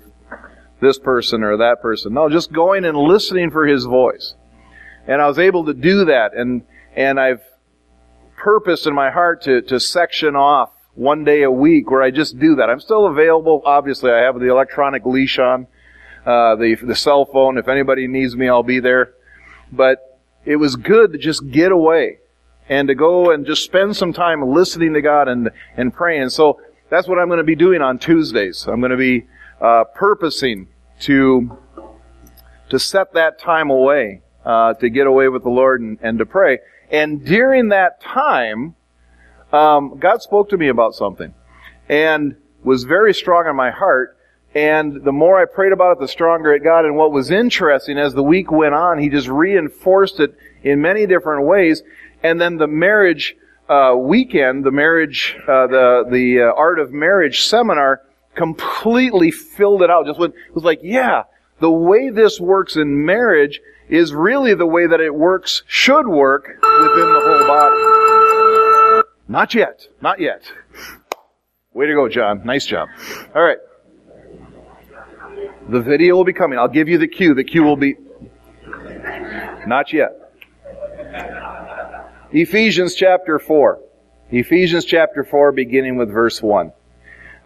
this 0.81 0.99
person 0.99 1.43
or 1.43 1.57
that 1.57 1.81
person. 1.81 2.13
No, 2.13 2.29
just 2.29 2.51
going 2.51 2.85
and 2.85 2.97
listening 2.97 3.51
for 3.51 3.65
His 3.65 3.85
voice. 3.85 4.35
And 5.07 5.21
I 5.21 5.27
was 5.27 5.39
able 5.39 5.65
to 5.65 5.73
do 5.73 6.05
that 6.05 6.33
and, 6.33 6.63
and 6.95 7.19
I've 7.19 7.41
purposed 8.35 8.87
in 8.87 8.93
my 8.93 9.09
heart 9.09 9.43
to, 9.43 9.61
to 9.63 9.79
section 9.79 10.35
off 10.35 10.71
one 10.95 11.23
day 11.23 11.43
a 11.43 11.51
week 11.51 11.89
where 11.89 12.01
I 12.01 12.11
just 12.11 12.37
do 12.39 12.55
that. 12.55 12.69
I'm 12.69 12.79
still 12.79 13.07
available. 13.07 13.61
Obviously, 13.65 14.11
I 14.11 14.19
have 14.19 14.39
the 14.39 14.49
electronic 14.49 15.05
leash 15.05 15.39
on, 15.39 15.67
uh, 16.25 16.55
the, 16.55 16.77
the 16.81 16.95
cell 16.95 17.25
phone. 17.25 17.57
If 17.57 17.67
anybody 17.67 18.07
needs 18.07 18.35
me, 18.35 18.47
I'll 18.47 18.63
be 18.63 18.79
there. 18.79 19.13
But 19.71 20.19
it 20.45 20.57
was 20.57 20.75
good 20.75 21.13
to 21.13 21.17
just 21.17 21.49
get 21.49 21.71
away 21.71 22.19
and 22.69 22.87
to 22.87 22.95
go 22.95 23.31
and 23.31 23.45
just 23.45 23.63
spend 23.63 23.95
some 23.95 24.13
time 24.13 24.53
listening 24.53 24.93
to 24.93 25.01
God 25.01 25.27
and, 25.27 25.49
and 25.75 25.93
praying. 25.93 26.29
So 26.29 26.61
that's 26.89 27.07
what 27.07 27.19
I'm 27.19 27.27
going 27.27 27.37
to 27.37 27.43
be 27.43 27.55
doing 27.55 27.81
on 27.81 27.99
Tuesdays. 27.99 28.67
I'm 28.67 28.79
going 28.79 28.91
to 28.91 28.97
be 28.97 29.25
uh, 29.61 29.85
purposing 29.95 30.67
to 31.01 31.57
to 32.69 32.79
set 32.79 33.13
that 33.13 33.37
time 33.39 33.69
away 33.69 34.21
uh, 34.45 34.73
to 34.75 34.89
get 34.89 35.07
away 35.07 35.27
with 35.27 35.43
the 35.43 35.49
Lord 35.49 35.81
and, 35.81 35.99
and 36.01 36.17
to 36.19 36.25
pray. 36.25 36.59
And 36.89 37.25
during 37.25 37.69
that 37.69 38.01
time, 38.01 38.75
um, 39.51 39.97
God 39.99 40.21
spoke 40.21 40.49
to 40.49 40.57
me 40.57 40.69
about 40.69 40.95
something 40.95 41.33
and 41.87 42.35
was 42.63 42.83
very 42.83 43.13
strong 43.13 43.47
in 43.47 43.55
my 43.55 43.71
heart. 43.71 44.17
And 44.55 45.03
the 45.03 45.11
more 45.11 45.39
I 45.39 45.45
prayed 45.45 45.71
about 45.71 45.93
it, 45.93 45.99
the 45.99 46.07
stronger 46.07 46.53
it 46.53 46.63
got. 46.63 46.85
And 46.85 46.95
what 46.95 47.11
was 47.11 47.31
interesting 47.31 47.97
as 47.97 48.13
the 48.13 48.23
week 48.23 48.51
went 48.51 48.75
on, 48.75 48.99
he 48.99 49.09
just 49.09 49.27
reinforced 49.27 50.19
it 50.19 50.35
in 50.63 50.81
many 50.81 51.05
different 51.05 51.45
ways. 51.45 51.81
And 52.23 52.39
then 52.39 52.57
the 52.57 52.67
marriage 52.67 53.35
uh, 53.69 53.95
weekend, 53.97 54.63
the 54.63 54.71
marriage, 54.71 55.35
uh, 55.47 55.67
the 55.67 56.05
the 56.09 56.41
uh, 56.41 56.53
art 56.55 56.79
of 56.79 56.91
marriage 56.91 57.41
seminar, 57.41 58.01
completely 58.35 59.31
filled 59.31 59.81
it 59.83 59.89
out. 59.89 60.05
Just 60.05 60.19
went, 60.19 60.33
it 60.33 60.55
was 60.55 60.63
like, 60.63 60.79
yeah, 60.81 61.23
the 61.59 61.71
way 61.71 62.09
this 62.09 62.39
works 62.39 62.75
in 62.75 63.05
marriage 63.05 63.61
is 63.89 64.13
really 64.13 64.53
the 64.53 64.65
way 64.65 64.87
that 64.87 64.99
it 65.01 65.13
works, 65.13 65.63
should 65.67 66.07
work 66.07 66.47
within 66.47 67.13
the 67.13 67.21
whole 67.23 67.47
body. 67.47 69.03
Not 69.27 69.53
yet. 69.53 69.87
Not 70.01 70.19
yet. 70.19 70.43
Way 71.73 71.87
to 71.87 71.93
go, 71.93 72.07
John. 72.09 72.41
Nice 72.45 72.65
job. 72.65 72.89
All 73.35 73.43
right. 73.43 73.57
The 75.69 75.81
video 75.81 76.15
will 76.15 76.25
be 76.25 76.33
coming. 76.33 76.59
I'll 76.59 76.67
give 76.67 76.89
you 76.89 76.97
the 76.97 77.07
cue. 77.07 77.33
The 77.33 77.43
cue 77.43 77.63
will 77.63 77.77
be. 77.77 77.95
Not 79.65 79.93
yet. 79.93 80.11
Ephesians 82.35 82.95
chapter 82.95 83.37
4. 83.37 83.79
Ephesians 84.31 84.85
chapter 84.85 85.23
4 85.23 85.51
beginning 85.51 85.97
with 85.97 86.09
verse 86.09 86.41
1. 86.41 86.73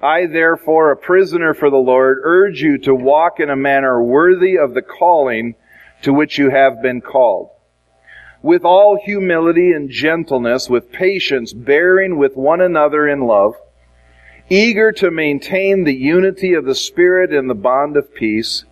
I 0.01 0.27
therefore, 0.27 0.91
a 0.91 0.95
prisoner 0.95 1.53
for 1.53 1.69
the 1.69 1.75
Lord, 1.75 2.19
urge 2.23 2.61
you 2.61 2.77
to 2.77 2.95
walk 2.95 3.41
in 3.41 3.49
a 3.49 3.55
manner 3.57 4.01
worthy 4.01 4.57
of 4.57 4.73
the 4.73 4.81
calling 4.81 5.55
to 6.03 6.13
which 6.13 6.37
you 6.37 6.51
have 6.51 6.81
been 6.81 7.01
called. 7.01 7.49
With 8.41 8.63
all 8.63 8.97
humility 9.03 9.73
and 9.73 9.89
gentleness, 9.89 10.69
with 10.69 10.93
patience, 10.93 11.51
bearing 11.51 12.17
with 12.17 12.37
one 12.37 12.61
another 12.61 13.09
in 13.09 13.27
love, 13.27 13.55
eager 14.49 14.93
to 14.93 15.11
maintain 15.11 15.83
the 15.83 15.95
unity 15.95 16.53
of 16.53 16.63
the 16.63 16.75
Spirit 16.75 17.33
in 17.33 17.47
the 17.47 17.55
bond 17.55 17.97
of 17.97 18.15
peace, 18.15 18.63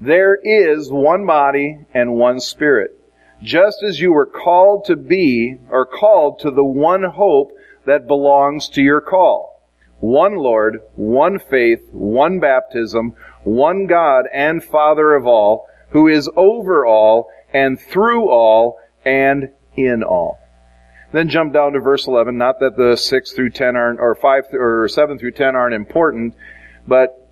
there 0.00 0.34
is 0.34 0.90
one 0.90 1.24
body 1.24 1.86
and 1.94 2.14
one 2.14 2.40
Spirit 2.40 2.98
just 3.42 3.82
as 3.82 4.00
you 4.00 4.12
were 4.12 4.26
called 4.26 4.84
to 4.86 4.96
be, 4.96 5.58
or 5.68 5.84
called 5.84 6.38
to 6.40 6.50
the 6.50 6.64
one 6.64 7.02
hope 7.02 7.52
that 7.84 8.06
belongs 8.06 8.68
to 8.70 8.82
your 8.82 9.00
call. 9.00 9.60
One 10.00 10.36
Lord, 10.36 10.80
one 10.94 11.38
faith, 11.38 11.88
one 11.92 12.40
baptism, 12.40 13.14
one 13.44 13.86
God 13.86 14.24
and 14.32 14.62
Father 14.62 15.14
of 15.14 15.26
all, 15.26 15.66
who 15.90 16.08
is 16.08 16.30
over 16.36 16.86
all 16.86 17.30
and 17.52 17.80
through 17.80 18.28
all 18.28 18.78
and 19.04 19.50
in 19.76 20.02
all. 20.02 20.38
Then 21.12 21.28
jump 21.28 21.52
down 21.52 21.72
to 21.72 21.80
verse 21.80 22.06
11. 22.06 22.38
Not 22.38 22.60
that 22.60 22.76
the 22.76 22.96
6 22.96 23.32
through 23.32 23.50
10 23.50 23.76
aren't, 23.76 24.00
or 24.00 24.14
5 24.14 24.44
or 24.54 24.88
7 24.88 25.18
through 25.18 25.32
10 25.32 25.54
aren't 25.54 25.74
important, 25.74 26.34
but 26.86 27.28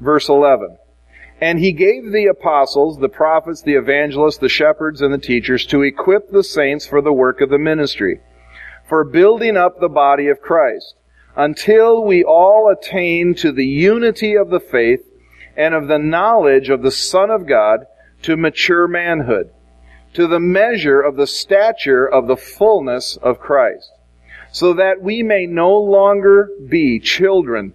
verse 0.00 0.28
11. 0.28 0.76
And 1.42 1.58
he 1.58 1.72
gave 1.72 2.12
the 2.12 2.26
apostles, 2.26 3.00
the 3.00 3.08
prophets, 3.08 3.62
the 3.62 3.74
evangelists, 3.74 4.38
the 4.38 4.48
shepherds, 4.48 5.02
and 5.02 5.12
the 5.12 5.18
teachers 5.18 5.66
to 5.66 5.82
equip 5.82 6.30
the 6.30 6.44
saints 6.44 6.86
for 6.86 7.02
the 7.02 7.12
work 7.12 7.40
of 7.40 7.50
the 7.50 7.58
ministry, 7.58 8.20
for 8.88 9.02
building 9.02 9.56
up 9.56 9.80
the 9.80 9.88
body 9.88 10.28
of 10.28 10.40
Christ, 10.40 10.94
until 11.34 12.04
we 12.04 12.22
all 12.22 12.70
attain 12.70 13.34
to 13.34 13.50
the 13.50 13.66
unity 13.66 14.36
of 14.36 14.50
the 14.50 14.60
faith 14.60 15.04
and 15.56 15.74
of 15.74 15.88
the 15.88 15.98
knowledge 15.98 16.70
of 16.70 16.82
the 16.82 16.92
Son 16.92 17.28
of 17.28 17.48
God 17.48 17.86
to 18.22 18.36
mature 18.36 18.86
manhood, 18.86 19.50
to 20.14 20.28
the 20.28 20.38
measure 20.38 21.00
of 21.00 21.16
the 21.16 21.26
stature 21.26 22.06
of 22.06 22.28
the 22.28 22.36
fullness 22.36 23.16
of 23.20 23.40
Christ, 23.40 23.90
so 24.52 24.74
that 24.74 25.02
we 25.02 25.24
may 25.24 25.46
no 25.46 25.76
longer 25.76 26.50
be 26.68 27.00
children 27.00 27.74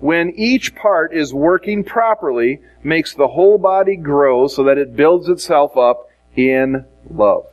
when 0.00 0.30
each 0.36 0.74
part 0.74 1.14
is 1.14 1.32
working 1.32 1.84
properly, 1.84 2.60
makes 2.82 3.14
the 3.14 3.28
whole 3.28 3.58
body 3.58 3.96
grow 3.96 4.46
so 4.46 4.64
that 4.64 4.78
it 4.78 4.94
builds 4.94 5.28
itself 5.28 5.76
up 5.76 6.08
in 6.36 6.84
love. 7.10 7.46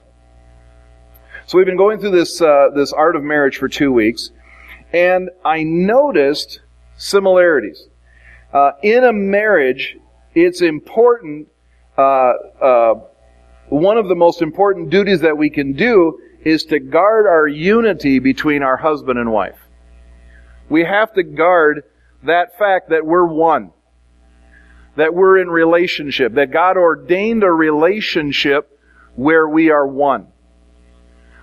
So 1.46 1.58
we've 1.58 1.68
been 1.68 1.78
going 1.78 2.00
through 2.00 2.12
this 2.12 2.42
uh, 2.42 2.70
this 2.74 2.94
art 2.94 3.16
of 3.16 3.24
marriage 3.24 3.58
for 3.58 3.68
two 3.68 3.92
weeks, 3.92 4.32
and 4.94 5.30
I 5.44 5.64
noticed 5.64 6.62
similarities. 6.96 7.88
Uh, 8.54 8.72
in 8.82 9.04
a 9.04 9.14
marriage, 9.14 9.98
it's 10.36 10.62
important. 10.62 11.48
Uh, 11.98 12.34
uh 12.62 12.94
one 13.70 13.98
of 13.98 14.08
the 14.08 14.16
most 14.16 14.42
important 14.42 14.90
duties 14.90 15.22
that 15.22 15.38
we 15.38 15.50
can 15.50 15.74
do 15.74 16.20
is 16.44 16.66
to 16.66 16.80
guard 16.80 17.26
our 17.26 17.48
unity 17.48 18.20
between 18.20 18.62
our 18.62 18.78
husband 18.78 19.18
and 19.18 19.32
wife. 19.32 19.58
We 20.70 20.84
have 20.84 21.14
to 21.14 21.24
guard 21.24 21.84
that 22.26 22.58
fact 22.58 22.90
that 22.90 23.06
we're 23.06 23.26
one. 23.26 23.72
That 24.96 25.14
we're 25.14 25.40
in 25.40 25.50
relationship. 25.50 26.34
That 26.36 26.52
God 26.52 26.78
ordained 26.78 27.44
a 27.44 27.52
relationship 27.52 28.80
where 29.16 29.48
we 29.48 29.70
are 29.70 29.86
one. 29.86 30.28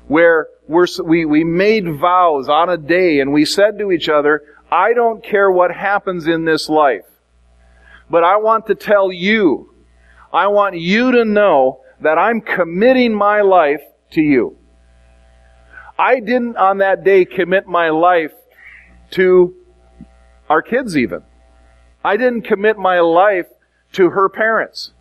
Where 0.07 0.49
we, 0.69 1.25
we 1.25 1.45
made 1.45 1.99
vows 1.99 2.49
on 2.49 2.69
a 2.69 2.77
day 2.77 3.21
and 3.21 3.33
we 3.33 3.45
said 3.45 3.79
to 3.79 3.91
each 3.91 4.09
other, 4.09 4.43
I 4.71 4.93
don't 4.93 5.23
care 5.23 5.51
what 5.51 5.73
happens 5.73 6.27
in 6.27 6.45
this 6.45 6.69
life, 6.69 7.05
but 8.09 8.23
I 8.23 8.37
want 8.37 8.67
to 8.69 8.77
tell 8.77 9.13
you, 9.13 9.75
I 10.33 10.47
want 10.47 10.79
you 10.79 11.11
to 11.13 11.25
know 11.25 11.81
that 12.01 12.19
I'm 12.19 12.41
committing 12.41 13.15
my 13.15 13.41
life 13.41 13.83
to 14.13 14.21
you. 14.21 14.57
I 15.99 16.21
didn't 16.21 16.57
on 16.57 16.79
that 16.79 17.05
day 17.05 17.25
commit 17.25 17.67
my 17.67 17.91
life 17.91 18.33
to 19.13 19.55
our 20.51 20.61
kids 20.61 20.97
even. 20.97 21.23
I 22.05 22.19
didn't 22.19 22.43
commit 22.43 22.77
my 22.77 23.01
life 23.01 23.47
to 23.93 24.11
her 24.11 24.29
parents, 24.29 24.93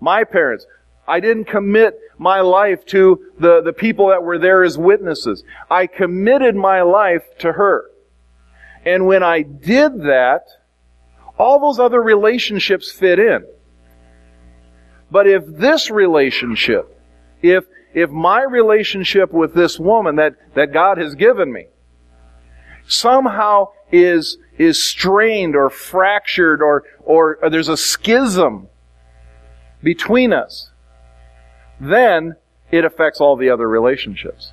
my 0.00 0.22
parents. 0.22 0.66
I 1.08 1.18
didn't 1.18 1.46
commit 1.46 1.98
my 2.16 2.40
life 2.40 2.86
to 2.86 3.32
the, 3.38 3.60
the 3.62 3.72
people 3.72 4.08
that 4.08 4.22
were 4.22 4.38
there 4.38 4.62
as 4.62 4.78
witnesses. 4.78 5.42
I 5.68 5.88
committed 5.88 6.54
my 6.54 6.82
life 6.82 7.22
to 7.38 7.52
her. 7.52 7.90
And 8.84 9.06
when 9.06 9.22
I 9.22 9.42
did 9.42 10.02
that, 10.02 10.46
all 11.38 11.58
those 11.58 11.80
other 11.80 12.00
relationships 12.00 12.92
fit 12.92 13.18
in. 13.18 13.44
But 15.10 15.26
if 15.26 15.44
this 15.46 15.90
relationship, 15.90 16.96
if, 17.42 17.64
if 17.94 18.10
my 18.10 18.42
relationship 18.42 19.32
with 19.32 19.54
this 19.54 19.78
woman 19.78 20.16
that, 20.16 20.34
that 20.54 20.72
God 20.72 20.98
has 20.98 21.14
given 21.14 21.52
me, 21.52 21.66
somehow 22.86 23.68
is 23.90 24.38
is 24.58 24.82
strained 24.82 25.56
or 25.56 25.70
fractured 25.70 26.62
or, 26.62 26.84
or, 27.00 27.38
or 27.42 27.50
there's 27.50 27.68
a 27.68 27.76
schism 27.76 28.68
between 29.82 30.32
us, 30.32 30.70
then 31.80 32.36
it 32.70 32.84
affects 32.84 33.20
all 33.20 33.36
the 33.36 33.50
other 33.50 33.68
relationships. 33.68 34.52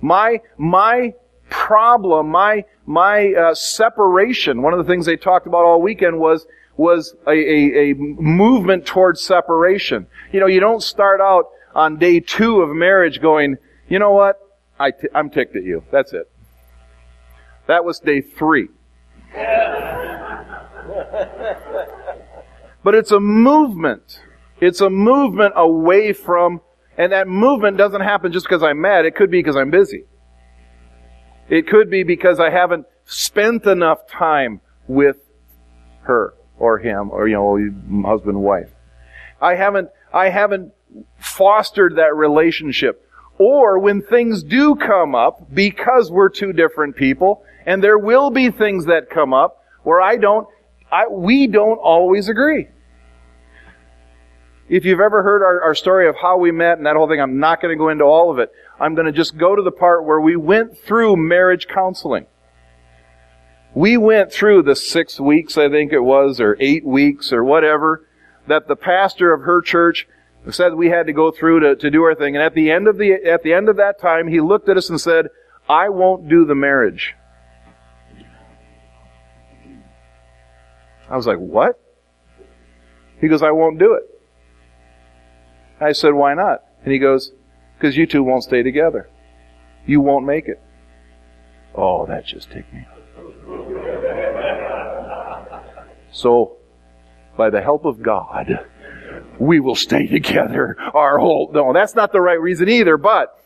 My, 0.00 0.40
my 0.56 1.14
problem, 1.50 2.28
my, 2.28 2.64
my 2.86 3.32
uh, 3.32 3.54
separation, 3.54 4.62
one 4.62 4.72
of 4.72 4.78
the 4.78 4.90
things 4.90 5.06
they 5.06 5.16
talked 5.16 5.46
about 5.46 5.64
all 5.64 5.82
weekend 5.82 6.18
was, 6.20 6.46
was 6.76 7.16
a, 7.26 7.32
a, 7.32 7.90
a 7.90 7.94
movement 7.94 8.86
towards 8.86 9.20
separation. 9.20 10.06
You 10.30 10.40
know, 10.40 10.46
you 10.46 10.60
don't 10.60 10.82
start 10.82 11.20
out 11.20 11.46
on 11.74 11.98
day 11.98 12.20
two 12.20 12.60
of 12.60 12.70
marriage 12.70 13.20
going, 13.20 13.56
you 13.88 13.98
know 13.98 14.12
what? 14.12 14.38
I 14.78 14.92
t- 14.92 15.08
I'm 15.12 15.30
ticked 15.30 15.56
at 15.56 15.64
you. 15.64 15.82
That's 15.90 16.12
it. 16.12 16.30
That 17.68 17.84
was 17.84 18.00
day 18.00 18.22
three. 18.22 18.68
but 22.82 22.94
it's 22.94 23.12
a 23.12 23.20
movement. 23.20 24.22
It's 24.58 24.80
a 24.80 24.88
movement 24.88 25.52
away 25.54 26.14
from, 26.14 26.62
and 26.96 27.12
that 27.12 27.28
movement 27.28 27.76
doesn't 27.76 28.00
happen 28.00 28.32
just 28.32 28.46
because 28.46 28.62
I'm 28.62 28.80
mad. 28.80 29.04
It 29.04 29.14
could 29.14 29.30
be 29.30 29.40
because 29.40 29.54
I'm 29.54 29.70
busy. 29.70 30.04
It 31.50 31.68
could 31.68 31.90
be 31.90 32.04
because 32.04 32.40
I 32.40 32.48
haven't 32.48 32.86
spent 33.04 33.66
enough 33.66 34.08
time 34.08 34.62
with 34.86 35.18
her 36.02 36.32
or 36.58 36.78
him 36.78 37.10
or, 37.10 37.28
you 37.28 37.34
know, 37.34 37.58
husband, 38.08 38.40
wife. 38.40 38.70
I 39.42 39.56
haven't, 39.56 39.90
I 40.12 40.30
haven't 40.30 40.72
fostered 41.18 41.96
that 41.96 42.16
relationship. 42.16 43.04
Or 43.38 43.78
when 43.78 44.00
things 44.00 44.42
do 44.42 44.74
come 44.74 45.14
up, 45.14 45.54
because 45.54 46.10
we're 46.10 46.30
two 46.30 46.54
different 46.54 46.96
people, 46.96 47.44
and 47.68 47.84
there 47.84 47.98
will 47.98 48.30
be 48.30 48.50
things 48.50 48.86
that 48.86 49.10
come 49.10 49.34
up 49.34 49.62
where 49.82 50.00
I 50.00 50.16
don't, 50.16 50.48
I, 50.90 51.06
we 51.06 51.46
don't 51.46 51.76
always 51.76 52.30
agree. 52.30 52.68
If 54.70 54.86
you've 54.86 55.00
ever 55.00 55.22
heard 55.22 55.42
our, 55.42 55.62
our 55.62 55.74
story 55.74 56.08
of 56.08 56.16
how 56.16 56.38
we 56.38 56.50
met 56.50 56.78
and 56.78 56.86
that 56.86 56.96
whole 56.96 57.06
thing, 57.06 57.20
I'm 57.20 57.38
not 57.38 57.60
going 57.60 57.76
to 57.76 57.78
go 57.78 57.90
into 57.90 58.04
all 58.04 58.30
of 58.30 58.38
it. 58.38 58.50
I'm 58.80 58.94
going 58.94 59.04
to 59.04 59.12
just 59.12 59.36
go 59.36 59.54
to 59.54 59.60
the 59.60 59.70
part 59.70 60.06
where 60.06 60.18
we 60.18 60.34
went 60.34 60.78
through 60.78 61.16
marriage 61.16 61.68
counseling. 61.68 62.26
We 63.74 63.98
went 63.98 64.32
through 64.32 64.62
the 64.62 64.74
six 64.74 65.20
weeks, 65.20 65.58
I 65.58 65.68
think 65.68 65.92
it 65.92 66.00
was, 66.00 66.40
or 66.40 66.56
eight 66.60 66.86
weeks, 66.86 67.34
or 67.34 67.44
whatever, 67.44 68.06
that 68.46 68.66
the 68.66 68.76
pastor 68.76 69.34
of 69.34 69.42
her 69.42 69.60
church 69.60 70.08
said 70.50 70.72
we 70.72 70.88
had 70.88 71.06
to 71.06 71.12
go 71.12 71.30
through 71.30 71.60
to, 71.60 71.76
to 71.76 71.90
do 71.90 72.02
our 72.04 72.14
thing. 72.14 72.34
And 72.34 72.42
at 72.42 72.54
the 72.54 72.70
end 72.70 72.88
of 72.88 72.96
the, 72.96 73.12
at 73.12 73.42
the 73.42 73.52
end 73.52 73.68
of 73.68 73.76
that 73.76 74.00
time, 74.00 74.26
he 74.26 74.40
looked 74.40 74.70
at 74.70 74.78
us 74.78 74.88
and 74.88 74.98
said, 74.98 75.26
I 75.68 75.90
won't 75.90 76.30
do 76.30 76.46
the 76.46 76.54
marriage. 76.54 77.14
I 81.10 81.16
was 81.16 81.26
like, 81.26 81.38
what? 81.38 81.80
He 83.20 83.28
goes, 83.28 83.42
I 83.42 83.50
won't 83.50 83.78
do 83.78 83.94
it. 83.94 84.02
I 85.80 85.92
said, 85.92 86.12
why 86.14 86.34
not? 86.34 86.64
And 86.84 86.92
he 86.92 86.98
goes, 86.98 87.32
because 87.76 87.96
you 87.96 88.06
two 88.06 88.22
won't 88.22 88.44
stay 88.44 88.62
together. 88.62 89.08
You 89.86 90.00
won't 90.00 90.26
make 90.26 90.48
it. 90.48 90.60
Oh, 91.74 92.06
that 92.06 92.26
just 92.26 92.50
ticked 92.50 92.72
me. 92.72 92.86
So, 96.10 96.56
by 97.36 97.50
the 97.50 97.60
help 97.60 97.84
of 97.84 98.02
God, 98.02 98.66
we 99.38 99.60
will 99.60 99.76
stay 99.76 100.06
together 100.06 100.76
our 100.94 101.18
whole, 101.18 101.50
no, 101.52 101.72
that's 101.72 101.94
not 101.94 102.12
the 102.12 102.20
right 102.20 102.40
reason 102.40 102.68
either, 102.68 102.96
but 102.96 103.38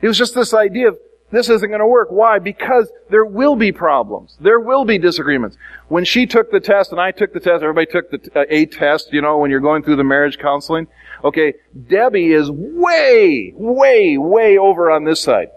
it 0.00 0.06
was 0.06 0.16
just 0.16 0.34
this 0.34 0.54
idea 0.54 0.88
of 0.88 0.98
this 1.34 1.48
isn't 1.48 1.68
going 1.68 1.80
to 1.80 1.86
work. 1.86 2.08
Why? 2.10 2.38
Because 2.38 2.90
there 3.10 3.24
will 3.24 3.56
be 3.56 3.72
problems. 3.72 4.36
There 4.40 4.60
will 4.60 4.84
be 4.84 4.98
disagreements. 4.98 5.56
When 5.88 6.04
she 6.04 6.26
took 6.26 6.50
the 6.50 6.60
test 6.60 6.92
and 6.92 7.00
I 7.00 7.10
took 7.10 7.32
the 7.32 7.40
test, 7.40 7.62
everybody 7.62 7.86
took 7.86 8.10
the 8.10 8.40
uh, 8.40 8.44
a 8.48 8.66
test, 8.66 9.12
you 9.12 9.20
know, 9.20 9.38
when 9.38 9.50
you're 9.50 9.60
going 9.60 9.82
through 9.82 9.96
the 9.96 10.04
marriage 10.04 10.38
counseling. 10.38 10.86
Okay, 11.22 11.54
Debbie 11.88 12.32
is 12.32 12.50
way, 12.50 13.52
way, 13.56 14.18
way 14.18 14.58
over 14.58 14.90
on 14.90 15.04
this 15.04 15.20
side. 15.22 15.48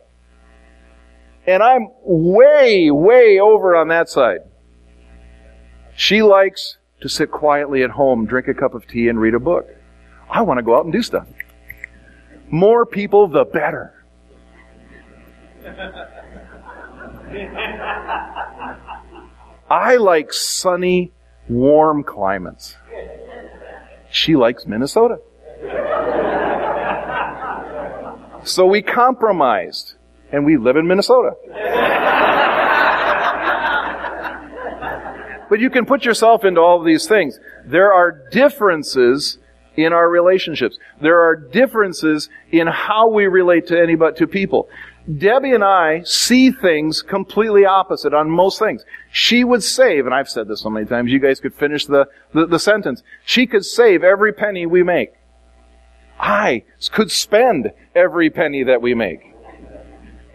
And 1.45 1.61
I'm 1.63 1.87
way, 2.03 2.91
way 2.91 3.39
over 3.39 3.75
on 3.75 3.87
that 3.89 4.09
side. 4.09 4.39
She 5.95 6.21
likes 6.21 6.77
to 7.01 7.09
sit 7.09 7.31
quietly 7.31 7.83
at 7.83 7.89
home, 7.91 8.25
drink 8.25 8.47
a 8.47 8.53
cup 8.53 8.73
of 8.73 8.87
tea, 8.87 9.07
and 9.07 9.19
read 9.19 9.33
a 9.33 9.39
book. 9.39 9.67
I 10.29 10.41
want 10.41 10.57
to 10.57 10.63
go 10.63 10.77
out 10.77 10.83
and 10.83 10.93
do 10.93 11.01
stuff. 11.01 11.27
More 12.49 12.85
people, 12.85 13.27
the 13.27 13.45
better. 13.45 13.96
I 19.69 19.97
like 19.97 20.31
sunny, 20.31 21.11
warm 21.49 22.03
climates. 22.03 22.77
She 24.09 24.35
likes 24.35 24.65
Minnesota. 24.65 25.19
So 28.43 28.65
we 28.65 28.81
compromised, 28.81 29.95
and 30.31 30.45
we 30.45 30.57
live 30.57 30.77
in 30.77 30.87
Minnesota. 30.87 31.31
but 35.49 35.59
you 35.59 35.69
can 35.69 35.85
put 35.85 36.05
yourself 36.05 36.45
into 36.45 36.61
all 36.61 36.79
of 36.79 36.85
these 36.85 37.07
things. 37.07 37.39
There 37.65 37.91
are 37.91 38.11
differences 38.31 39.37
in 39.75 39.93
our 39.93 40.09
relationships. 40.09 40.77
There 41.01 41.21
are 41.21 41.35
differences 41.35 42.29
in 42.51 42.67
how 42.67 43.09
we 43.09 43.27
relate 43.27 43.67
to 43.67 43.79
anybody, 43.79 44.17
to 44.17 44.27
people. 44.27 44.69
Debbie 45.15 45.53
and 45.53 45.63
I 45.63 46.01
see 46.03 46.51
things 46.51 47.01
completely 47.01 47.65
opposite 47.65 48.13
on 48.13 48.29
most 48.29 48.59
things. 48.59 48.83
She 49.11 49.43
would 49.43 49.63
save, 49.63 50.05
and 50.05 50.13
I've 50.13 50.29
said 50.29 50.47
this 50.47 50.61
so 50.61 50.69
many 50.69 50.85
times, 50.85 51.11
you 51.11 51.19
guys 51.19 51.39
could 51.39 51.53
finish 51.53 51.85
the, 51.85 52.09
the, 52.33 52.45
the 52.45 52.59
sentence. 52.59 53.03
She 53.25 53.47
could 53.47 53.63
save 53.63 54.03
every 54.03 54.33
penny 54.33 54.65
we 54.65 54.83
make. 54.83 55.13
I 56.19 56.63
could 56.91 57.11
spend 57.11 57.71
every 57.95 58.29
penny 58.29 58.63
that 58.63 58.81
we 58.81 58.93
make. 58.93 59.21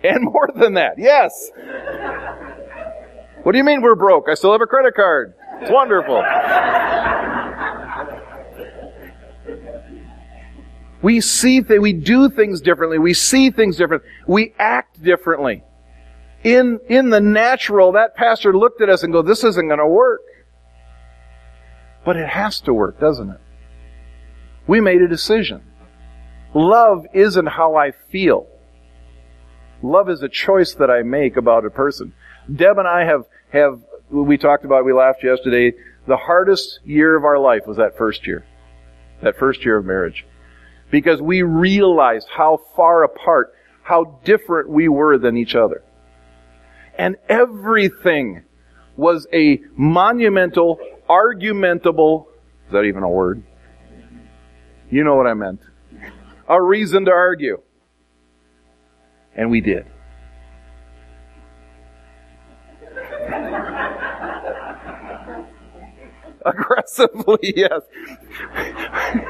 And 0.03 0.25
more 0.33 0.49
than 0.55 0.75
that, 0.75 0.95
yes. 0.99 1.51
What 3.43 3.53
do 3.53 3.59
you 3.59 3.65
mean 3.65 3.83
we're 3.83 3.95
broke? 3.95 4.29
I 4.29 4.35
still 4.35 4.53
have 4.53 4.63
a 4.63 4.67
credit 4.67 4.95
card. 4.95 5.35
It's 5.61 5.71
wonderful. 5.71 6.23
We 11.03 11.21
see 11.21 11.61
that 11.61 11.83
we 11.83 11.93
do 11.93 12.31
things 12.31 12.61
differently. 12.61 12.99
We 12.99 13.13
see 13.13 13.51
things 13.51 13.77
differently. 13.77 14.09
We 14.27 14.55
act 14.59 15.03
differently. 15.03 15.65
In, 16.45 16.81
in 16.89 17.11
the 17.11 17.21
natural, 17.21 17.93
that 17.93 18.15
pastor 18.15 18.57
looked 18.57 18.81
at 18.81 18.89
us 18.89 19.03
and 19.03 19.13
go, 19.13 19.21
this 19.21 19.43
isn't 19.45 19.67
going 19.67 19.81
to 19.81 19.87
work. 19.87 20.23
But 22.05 22.17
it 22.17 22.29
has 22.29 22.61
to 22.63 22.75
work, 22.75 23.01
doesn't 23.01 23.31
it? 23.31 23.41
We 24.67 24.81
made 24.81 25.03
a 25.03 25.09
decision. 25.09 25.63
Love 26.55 27.07
isn't 27.13 27.47
how 27.47 27.77
I 27.77 27.91
feel. 28.11 28.47
Love 29.83 30.09
is 30.09 30.23
a 30.23 30.29
choice 30.29 30.75
that 30.75 30.91
I 30.91 31.03
make 31.03 31.37
about 31.37 31.65
a 31.65 31.71
person. 31.71 32.15
Deb 32.53 32.79
and 32.79 32.87
I 32.87 33.05
have, 33.05 33.25
have, 33.53 33.81
we 34.11 34.37
talked 34.37 34.65
about, 34.65 34.85
we 34.85 34.93
laughed 34.93 35.25
yesterday, 35.25 35.77
the 36.07 36.17
hardest 36.17 36.81
year 36.85 37.17
of 37.17 37.25
our 37.25 37.39
life 37.39 37.63
was 37.67 37.77
that 37.79 37.97
first 37.97 38.27
year. 38.27 38.45
That 39.23 39.37
first 39.37 39.65
year 39.65 39.79
of 39.79 39.85
marriage 39.85 40.25
because 40.93 41.21
we 41.23 41.43
realized 41.43 42.29
how 42.31 42.61
far 42.77 43.03
apart, 43.03 43.55
how 43.83 44.21
different 44.25 44.69
we 44.69 44.89
were 44.89 45.19
than 45.19 45.39
each 45.39 45.55
other. 45.57 45.83
And 46.97 47.17
everything 47.31 48.43
was 48.95 49.27
a 49.33 49.61
monumental, 49.75 50.79
argumentable, 51.09 52.27
is 52.67 52.73
that 52.73 52.83
even 52.83 53.03
a 53.03 53.09
word? 53.09 53.43
You 54.91 55.03
know 55.03 55.17
what 55.17 55.27
I 55.27 55.33
meant. 55.33 55.61
A 56.47 56.63
reason 56.63 57.07
to 57.07 57.11
argue. 57.11 57.63
And 59.35 59.51
we 59.51 59.63
did. 59.63 59.87
Aggressively, 66.45 67.55
yes. 67.57 67.81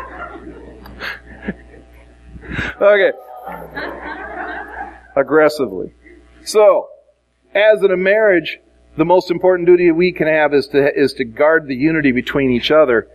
okay. 2.81 3.13
Aggressively. 5.17 5.95
So, 6.45 6.89
as 7.55 7.83
in 7.83 7.91
a 7.91 7.97
marriage, 7.97 8.59
the 8.97 9.05
most 9.05 9.31
important 9.31 9.67
duty 9.67 9.91
we 9.91 10.13
can 10.13 10.27
have 10.27 10.53
is 10.55 10.69
to, 10.69 10.93
is 10.95 11.15
to 11.15 11.25
guard 11.25 11.67
the 11.67 11.77
unity 11.77 12.13
between 12.13 12.51
each 12.51 12.71
other. 12.71 13.09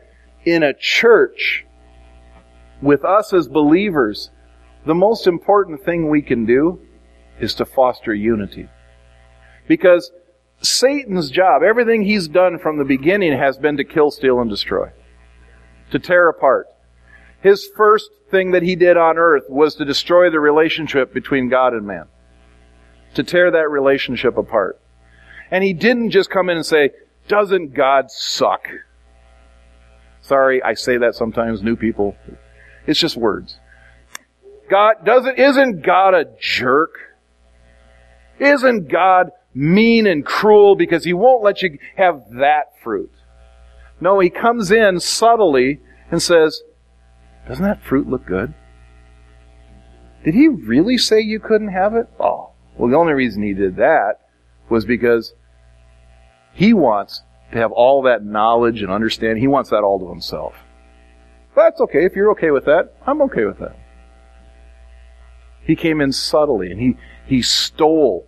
In 0.46 0.64
a 0.64 0.74
church, 0.74 1.66
with 2.82 3.04
us 3.04 3.34
as 3.34 3.48
believers, 3.48 4.32
the 4.86 4.96
most 4.96 5.28
important 5.28 5.84
thing 5.84 6.10
we 6.10 6.22
can 6.22 6.46
do 6.46 6.80
is 7.40 7.54
to 7.56 7.66
foster 7.66 8.14
unity. 8.14 8.70
Because 9.68 10.12
Satan's 10.62 11.30
job, 11.30 11.62
everything 11.62 12.04
he's 12.04 12.28
done 12.28 12.58
from 12.58 12.78
the 12.78 12.86
beginning 12.86 13.38
has 13.38 13.58
been 13.58 13.78
to 13.78 13.84
kill, 13.84 14.12
steal, 14.12 14.40
and 14.40 14.50
destroy. 14.50 14.90
To 15.92 16.00
tear 16.00 16.30
apart. 16.30 16.68
His 17.48 17.66
first 17.78 18.10
thing 18.30 18.52
that 18.52 18.62
he 18.62 18.76
did 18.76 18.98
on 18.98 19.18
earth 19.18 19.46
was 19.48 19.76
to 19.76 19.86
destroy 19.86 20.30
the 20.30 20.40
relationship 20.40 21.14
between 21.14 21.48
God 21.48 21.72
and 21.72 21.88
man. 21.88 22.08
To 23.14 23.24
tear 23.24 23.50
that 23.52 23.70
relationship 23.70 24.38
apart. 24.38 24.82
And 25.50 25.64
he 25.64 25.72
didn't 25.72 26.10
just 26.10 26.30
come 26.30 26.50
in 26.50 26.58
and 26.58 26.66
say, 26.66 26.90
doesn't 27.30 27.74
God 27.74 28.12
suck? 28.12 28.68
Sorry, 30.20 30.62
I 30.62 30.74
say 30.74 30.98
that 30.98 31.16
sometimes, 31.16 31.64
new 31.64 31.78
people. 31.78 32.18
It's 32.86 33.00
just 33.00 33.16
words. 33.16 33.58
God 34.70 35.06
doesn't, 35.06 35.40
isn't 35.40 35.84
God 35.84 36.16
a 36.16 36.26
jerk? 36.42 36.96
Isn't 38.40 38.90
God 38.90 39.32
mean 39.54 40.06
and 40.06 40.26
cruel 40.26 40.76
because 40.76 41.06
he 41.06 41.14
won't 41.14 41.46
let 41.46 41.62
you 41.62 41.80
have 41.96 42.24
that 42.40 42.74
fruit? 42.84 43.14
No, 44.02 44.20
he 44.20 44.30
comes 44.30 44.70
in 44.70 45.00
subtly 45.00 45.80
and 46.12 46.22
says, 46.22 46.62
doesn't 47.48 47.64
that 47.64 47.84
fruit 47.84 48.08
look 48.08 48.26
good? 48.26 48.54
Did 50.24 50.34
he 50.34 50.48
really 50.48 50.98
say 50.98 51.22
you 51.22 51.40
couldn't 51.40 51.70
have 51.70 51.96
it? 51.96 52.08
Oh, 52.20 52.52
well, 52.78 52.90
the 52.90 52.98
only 52.98 53.14
reason 53.14 53.44
he 53.44 53.54
did 53.54 53.78
that 53.78 54.20
was 54.70 54.84
because 54.86 55.34
he 56.54 56.74
wants 56.74 57.22
to 57.52 57.58
have 57.58 57.72
all 57.72 58.02
that 58.04 58.26
knowledge 58.26 58.82
and 58.82 58.92
understanding. 58.92 59.42
He 59.42 59.48
wants 59.48 59.70
that 59.70 59.84
all 59.84 60.00
to 60.00 60.10
himself. 60.10 60.56
That's 61.56 61.80
okay. 61.82 62.06
If 62.06 62.16
you're 62.16 62.32
okay 62.32 62.52
with 62.52 62.66
that, 62.66 62.96
I'm 63.06 63.22
okay 63.24 63.46
with 63.46 63.60
that. 63.60 63.78
He 65.62 65.76
came 65.76 66.02
in 66.02 66.12
subtly 66.12 66.72
and 66.72 66.80
he, 66.80 66.98
he 67.26 67.42
stole 67.42 68.28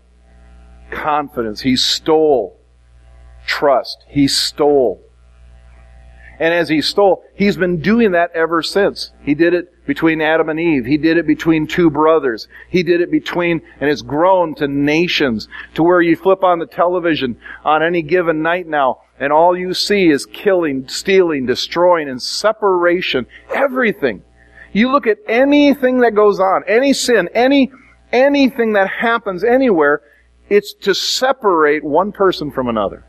confidence. 0.91 1.61
He 1.61 1.75
stole 1.75 2.59
trust. 3.45 4.03
He 4.07 4.27
stole 4.27 5.01
and 6.39 6.53
as 6.53 6.69
he 6.69 6.81
stole, 6.81 7.23
he's 7.35 7.57
been 7.57 7.81
doing 7.81 8.11
that 8.11 8.31
ever 8.33 8.63
since. 8.63 9.11
He 9.21 9.35
did 9.35 9.53
it 9.53 9.85
between 9.85 10.21
Adam 10.21 10.47
and 10.47 10.59
Eve. 10.59 10.85
He 10.85 10.97
did 10.97 11.17
it 11.17 11.27
between 11.27 11.67
two 11.67 11.89
brothers. 11.89 12.47
He 12.69 12.81
did 12.81 13.01
it 13.01 13.11
between, 13.11 13.61
and 13.81 13.89
it's 13.89 14.01
grown 14.01 14.55
to 14.55 14.67
nations, 14.67 15.49
to 15.73 15.83
where 15.83 16.01
you 16.01 16.15
flip 16.15 16.43
on 16.43 16.59
the 16.59 16.65
television 16.65 17.37
on 17.65 17.83
any 17.83 18.01
given 18.01 18.41
night 18.41 18.67
now, 18.67 19.01
and 19.19 19.33
all 19.33 19.57
you 19.57 19.73
see 19.73 20.09
is 20.09 20.25
killing, 20.25 20.87
stealing, 20.87 21.45
destroying, 21.45 22.07
and 22.07 22.21
separation. 22.21 23.27
Everything. 23.53 24.23
You 24.71 24.91
look 24.91 25.07
at 25.07 25.17
anything 25.27 25.99
that 26.01 26.15
goes 26.15 26.39
on, 26.39 26.63
any 26.67 26.93
sin, 26.93 27.27
any, 27.33 27.71
anything 28.13 28.73
that 28.73 28.89
happens 28.89 29.43
anywhere, 29.43 30.03
it's 30.49 30.73
to 30.73 30.95
separate 30.95 31.83
one 31.83 32.11
person 32.13 32.49
from 32.49 32.69
another. 32.69 33.03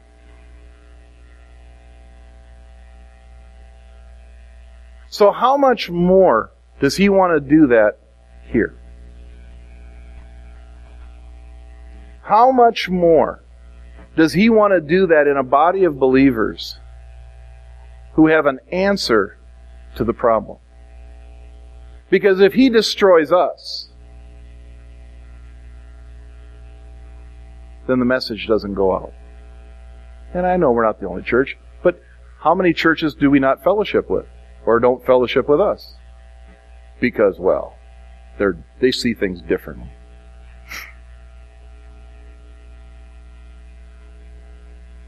So 5.11 5.33
how 5.33 5.57
much 5.57 5.90
more 5.90 6.53
does 6.81 6.96
he 6.96 7.09
want 7.09 7.35
to 7.35 7.40
do 7.40 7.66
that 7.66 7.99
here? 8.46 8.77
How 12.23 12.53
much 12.53 12.88
more 12.88 13.42
does 14.16 14.33
he 14.33 14.49
want 14.49 14.73
to 14.73 14.81
do 14.81 15.09
that 15.09 15.27
in 15.27 15.37
a 15.37 15.42
body 15.42 15.83
of 15.83 15.99
believers 15.99 16.79
who 18.14 18.29
have 18.29 18.46
an 18.46 18.61
answer 18.70 19.37
to 19.96 20.05
the 20.05 20.12
problem? 20.12 20.59
Because 22.09 22.38
if 22.38 22.53
he 22.53 22.70
destroys 22.70 23.33
us, 23.33 23.88
then 27.88 27.99
the 27.99 28.05
message 28.05 28.46
doesn't 28.46 28.75
go 28.75 28.94
out. 28.94 29.12
And 30.35 30.46
I 30.46 30.57
know 30.57 30.70
we're 30.70 30.85
not 30.85 31.01
the 31.01 31.09
only 31.09 31.25
church, 31.25 31.59
but 31.83 32.01
how 32.38 32.55
many 32.55 32.73
churches 32.73 33.16
do 33.16 33.29
we 33.29 33.40
not 33.40 33.64
fellowship 33.64 34.09
with? 34.09 34.27
Or 34.66 34.79
don't 34.81 35.05
fellowship 35.05 35.49
with 35.49 35.61
us. 35.61 35.94
Because, 37.01 37.38
well, 37.38 37.77
they're, 38.38 38.62
they 38.81 38.90
see 38.92 39.14
things 39.14 39.40
differently. 39.42 39.90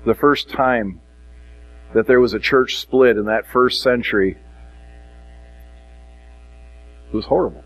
The 0.05 0.15
first 0.15 0.49
time 0.51 1.01
that 1.95 2.07
there 2.07 2.21
was 2.21 2.33
a 2.33 2.41
church 2.41 2.77
split 2.77 3.17
in 3.17 3.27
that 3.27 3.47
first 3.47 3.83
century 3.83 4.39
was 7.13 7.27
horrible. 7.27 7.63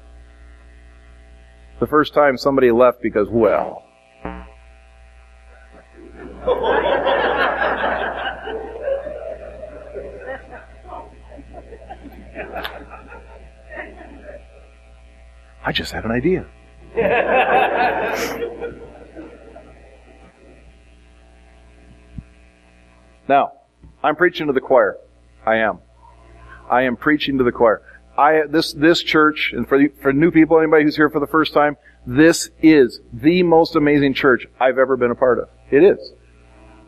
The 1.80 1.86
first 1.86 2.12
time 2.14 2.36
somebody 2.36 2.70
left 2.70 3.00
because, 3.00 3.28
well, 3.30 3.85
I 15.66 15.72
just 15.72 15.92
had 15.92 16.04
an 16.04 16.12
idea. 16.12 16.46
now, 23.28 23.52
I'm 24.02 24.14
preaching 24.14 24.46
to 24.46 24.52
the 24.52 24.60
choir. 24.60 24.96
I 25.44 25.56
am. 25.56 25.80
I 26.70 26.82
am 26.82 26.96
preaching 26.96 27.38
to 27.38 27.44
the 27.44 27.50
choir. 27.50 27.82
I, 28.16 28.42
this, 28.48 28.74
this 28.74 29.02
church, 29.02 29.52
and 29.54 29.68
for, 29.68 29.80
for 30.00 30.12
new 30.12 30.30
people, 30.30 30.60
anybody 30.60 30.84
who's 30.84 30.94
here 30.94 31.10
for 31.10 31.18
the 31.18 31.26
first 31.26 31.52
time, 31.52 31.76
this 32.06 32.48
is 32.62 33.00
the 33.12 33.42
most 33.42 33.74
amazing 33.74 34.14
church 34.14 34.46
I've 34.60 34.78
ever 34.78 34.96
been 34.96 35.10
a 35.10 35.16
part 35.16 35.40
of. 35.40 35.48
It 35.72 35.82
is. 35.82 36.12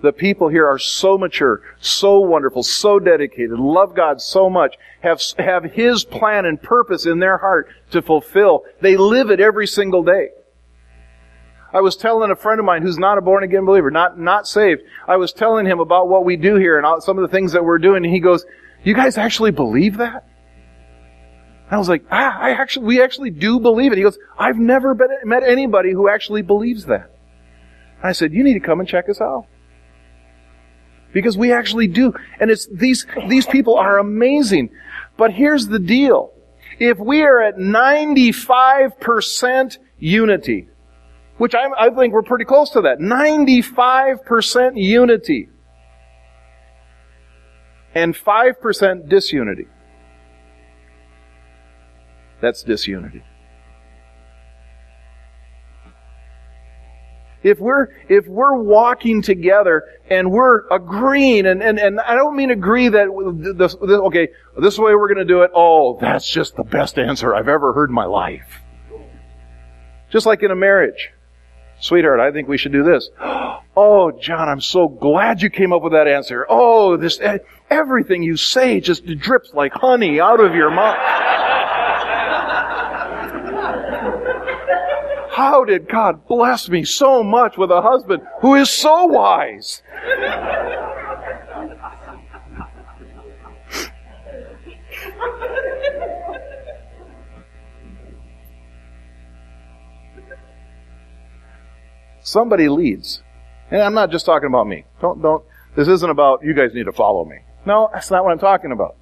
The 0.00 0.12
people 0.12 0.48
here 0.48 0.66
are 0.66 0.78
so 0.78 1.18
mature, 1.18 1.62
so 1.80 2.20
wonderful, 2.20 2.62
so 2.62 3.00
dedicated, 3.00 3.58
love 3.58 3.96
God 3.96 4.20
so 4.20 4.48
much, 4.48 4.76
have, 5.00 5.20
have 5.38 5.64
His 5.64 6.04
plan 6.04 6.44
and 6.44 6.62
purpose 6.62 7.04
in 7.04 7.18
their 7.18 7.38
heart 7.38 7.68
to 7.90 8.00
fulfill. 8.00 8.64
They 8.80 8.96
live 8.96 9.30
it 9.30 9.40
every 9.40 9.66
single 9.66 10.04
day. 10.04 10.28
I 11.72 11.80
was 11.80 11.96
telling 11.96 12.30
a 12.30 12.36
friend 12.36 12.60
of 12.60 12.64
mine 12.64 12.82
who's 12.82 12.96
not 12.96 13.18
a 13.18 13.20
born 13.20 13.42
again 13.42 13.66
believer, 13.66 13.90
not, 13.90 14.18
not 14.18 14.46
saved, 14.46 14.82
I 15.06 15.16
was 15.16 15.32
telling 15.32 15.66
him 15.66 15.80
about 15.80 16.08
what 16.08 16.24
we 16.24 16.36
do 16.36 16.54
here 16.54 16.76
and 16.76 16.86
all, 16.86 17.00
some 17.00 17.18
of 17.18 17.22
the 17.22 17.34
things 17.34 17.52
that 17.52 17.64
we're 17.64 17.78
doing, 17.78 18.04
and 18.04 18.14
he 18.14 18.20
goes, 18.20 18.46
you 18.84 18.94
guys 18.94 19.18
actually 19.18 19.50
believe 19.50 19.96
that? 19.98 20.26
I 21.70 21.76
was 21.76 21.88
like, 21.88 22.04
ah, 22.10 22.38
I 22.38 22.52
actually, 22.52 22.86
we 22.86 23.02
actually 23.02 23.30
do 23.30 23.60
believe 23.60 23.92
it. 23.92 23.98
He 23.98 24.04
goes, 24.04 24.18
I've 24.38 24.56
never 24.56 24.94
been, 24.94 25.08
met 25.24 25.42
anybody 25.42 25.92
who 25.92 26.08
actually 26.08 26.42
believes 26.42 26.86
that. 26.86 27.10
I 28.02 28.12
said, 28.12 28.32
you 28.32 28.42
need 28.42 28.54
to 28.54 28.60
come 28.60 28.80
and 28.80 28.88
check 28.88 29.08
us 29.08 29.20
out. 29.20 29.46
Because 31.18 31.36
we 31.36 31.52
actually 31.52 31.88
do. 31.88 32.14
And 32.38 32.48
it's, 32.48 32.68
these, 32.72 33.04
these 33.26 33.44
people 33.44 33.76
are 33.76 33.98
amazing. 33.98 34.70
But 35.16 35.32
here's 35.32 35.66
the 35.66 35.80
deal. 35.80 36.32
If 36.78 36.96
we 36.98 37.22
are 37.22 37.42
at 37.42 37.56
95% 37.56 39.78
unity, 39.98 40.68
which 41.38 41.56
I, 41.56 41.66
I 41.76 41.90
think 41.90 42.12
we're 42.12 42.22
pretty 42.22 42.44
close 42.44 42.70
to 42.70 42.82
that, 42.82 43.00
95% 43.00 44.72
unity, 44.76 45.48
and 47.96 48.14
5% 48.14 49.08
disunity, 49.08 49.66
that's 52.40 52.62
disunity. 52.62 53.24
If 57.42 57.60
we're, 57.60 57.88
if 58.08 58.26
we're 58.26 58.56
walking 58.56 59.22
together 59.22 59.84
and 60.10 60.30
we're 60.30 60.66
agreeing, 60.68 61.46
and, 61.46 61.62
and, 61.62 61.78
and 61.78 62.00
I 62.00 62.14
don't 62.14 62.36
mean 62.36 62.50
agree 62.50 62.88
that, 62.88 63.54
this, 63.56 63.74
this, 63.74 63.90
okay, 63.90 64.28
this 64.58 64.78
way 64.78 64.94
we're 64.94 65.06
going 65.06 65.26
to 65.26 65.32
do 65.32 65.42
it. 65.42 65.52
Oh, 65.54 65.98
that's 66.00 66.28
just 66.28 66.56
the 66.56 66.64
best 66.64 66.98
answer 66.98 67.34
I've 67.34 67.48
ever 67.48 67.72
heard 67.72 67.90
in 67.90 67.94
my 67.94 68.06
life. 68.06 68.62
Just 70.10 70.26
like 70.26 70.42
in 70.42 70.50
a 70.50 70.56
marriage. 70.56 71.10
Sweetheart, 71.80 72.18
I 72.18 72.32
think 72.32 72.48
we 72.48 72.58
should 72.58 72.72
do 72.72 72.82
this. 72.84 73.10
Oh, 73.80 74.10
John, 74.10 74.48
I'm 74.48 74.60
so 74.60 74.88
glad 74.88 75.40
you 75.40 75.50
came 75.50 75.72
up 75.72 75.82
with 75.82 75.92
that 75.92 76.08
answer. 76.08 76.44
Oh, 76.48 76.96
this, 76.96 77.20
eh, 77.20 77.38
everything 77.70 78.24
you 78.24 78.36
say 78.36 78.80
just 78.80 79.06
drips 79.06 79.54
like 79.54 79.72
honey 79.72 80.20
out 80.20 80.40
of 80.40 80.52
your 80.56 80.68
mouth. 80.68 80.96
How 85.38 85.62
did 85.62 85.88
God 85.88 86.26
bless 86.26 86.68
me 86.68 86.82
so 86.82 87.22
much 87.22 87.56
with 87.56 87.70
a 87.70 87.80
husband 87.80 88.24
who 88.40 88.56
is 88.56 88.68
so 88.68 89.04
wise? 89.04 89.84
Somebody 102.20 102.68
leads. 102.68 103.22
And 103.70 103.80
I'm 103.80 103.94
not 103.94 104.10
just 104.10 104.26
talking 104.26 104.48
about 104.48 104.66
me. 104.66 104.86
Don't, 105.00 105.22
don't, 105.22 105.44
this 105.76 105.86
isn't 105.86 106.10
about 106.10 106.42
you 106.42 106.52
guys 106.52 106.74
need 106.74 106.86
to 106.86 106.92
follow 106.92 107.24
me. 107.24 107.36
No, 107.64 107.88
that's 107.92 108.10
not 108.10 108.24
what 108.24 108.32
I'm 108.32 108.40
talking 108.40 108.72
about 108.72 108.97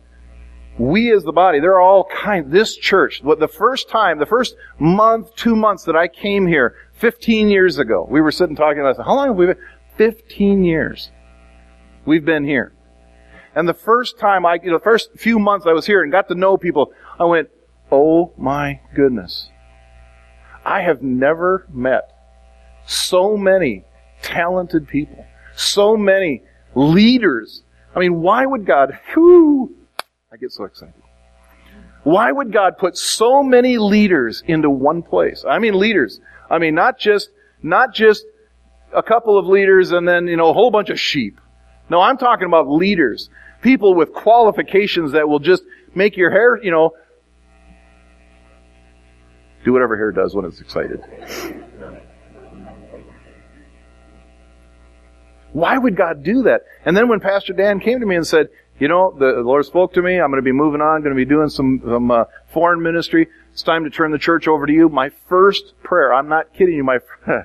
we 0.78 1.12
as 1.12 1.24
the 1.24 1.32
body, 1.32 1.60
there 1.60 1.74
are 1.74 1.80
all 1.80 2.04
kinds, 2.04 2.52
this 2.52 2.76
church, 2.76 3.22
what 3.22 3.38
the 3.38 3.48
first 3.48 3.88
time, 3.88 4.18
the 4.18 4.26
first 4.26 4.56
month, 4.78 5.34
two 5.34 5.56
months 5.56 5.84
that 5.84 5.96
I 5.96 6.08
came 6.08 6.46
here, 6.46 6.74
15 6.94 7.48
years 7.48 7.78
ago, 7.78 8.06
we 8.08 8.20
were 8.20 8.32
sitting 8.32 8.56
talking 8.56 8.80
about, 8.80 8.96
how 8.98 9.14
long 9.14 9.28
have 9.28 9.36
we 9.36 9.46
been? 9.46 9.58
15 9.96 10.64
years. 10.64 11.10
We've 12.04 12.24
been 12.24 12.44
here. 12.44 12.72
And 13.54 13.66
the 13.66 13.74
first 13.74 14.18
time 14.18 14.44
I, 14.44 14.58
you 14.62 14.70
know, 14.70 14.78
the 14.78 14.84
first 14.84 15.10
few 15.16 15.38
months 15.38 15.66
I 15.66 15.72
was 15.72 15.86
here 15.86 16.02
and 16.02 16.12
got 16.12 16.28
to 16.28 16.34
know 16.34 16.58
people, 16.58 16.92
I 17.18 17.24
went, 17.24 17.48
oh 17.90 18.32
my 18.36 18.80
goodness. 18.94 19.50
I 20.64 20.82
have 20.82 21.02
never 21.02 21.66
met 21.72 22.12
so 22.86 23.36
many 23.36 23.84
talented 24.20 24.88
people, 24.88 25.24
so 25.54 25.96
many 25.96 26.42
leaders. 26.74 27.62
I 27.94 28.00
mean, 28.00 28.20
why 28.20 28.44
would 28.44 28.66
God, 28.66 28.98
whew, 29.14 29.74
I 30.32 30.36
get 30.36 30.50
so 30.50 30.64
excited. 30.64 30.94
Why 32.02 32.30
would 32.30 32.52
God 32.52 32.78
put 32.78 32.96
so 32.96 33.42
many 33.42 33.78
leaders 33.78 34.42
into 34.46 34.68
one 34.70 35.02
place? 35.02 35.44
I 35.48 35.58
mean 35.58 35.78
leaders. 35.78 36.20
I 36.50 36.58
mean 36.58 36.74
not 36.74 36.98
just, 36.98 37.30
not 37.62 37.94
just 37.94 38.24
a 38.92 39.02
couple 39.02 39.38
of 39.38 39.46
leaders 39.46 39.92
and 39.92 40.06
then, 40.06 40.26
you 40.26 40.36
know, 40.36 40.50
a 40.50 40.52
whole 40.52 40.70
bunch 40.70 40.90
of 40.90 40.98
sheep. 40.98 41.40
No, 41.88 42.00
I'm 42.00 42.18
talking 42.18 42.46
about 42.46 42.68
leaders. 42.68 43.30
People 43.62 43.94
with 43.94 44.12
qualifications 44.12 45.12
that 45.12 45.28
will 45.28 45.38
just 45.38 45.62
make 45.94 46.16
your 46.16 46.30
hair, 46.30 46.62
you 46.62 46.70
know, 46.70 46.90
do 49.64 49.72
whatever 49.72 49.96
hair 49.96 50.12
does 50.12 50.34
when 50.34 50.44
it's 50.44 50.60
excited. 50.60 51.00
Why 55.52 55.78
would 55.78 55.96
God 55.96 56.22
do 56.22 56.42
that? 56.42 56.62
And 56.84 56.96
then 56.96 57.08
when 57.08 57.20
Pastor 57.20 57.52
Dan 57.52 57.80
came 57.80 58.00
to 58.00 58.06
me 58.06 58.16
and 58.16 58.26
said, 58.26 58.48
you 58.78 58.88
know, 58.88 59.14
the, 59.18 59.40
Lord 59.42 59.64
spoke 59.64 59.94
to 59.94 60.02
me. 60.02 60.20
I'm 60.20 60.30
going 60.30 60.42
to 60.42 60.44
be 60.44 60.52
moving 60.52 60.80
on. 60.80 61.00
Going 61.00 61.14
to 61.14 61.16
be 61.16 61.24
doing 61.24 61.48
some, 61.48 61.80
some 61.82 62.10
uh, 62.10 62.24
foreign 62.52 62.82
ministry. 62.82 63.28
It's 63.52 63.62
time 63.62 63.84
to 63.84 63.90
turn 63.90 64.10
the 64.10 64.18
church 64.18 64.46
over 64.48 64.66
to 64.66 64.72
you. 64.72 64.88
My 64.90 65.10
first 65.28 65.74
prayer, 65.82 66.12
I'm 66.12 66.28
not 66.28 66.52
kidding 66.52 66.74
you, 66.74 66.84
my, 66.84 66.98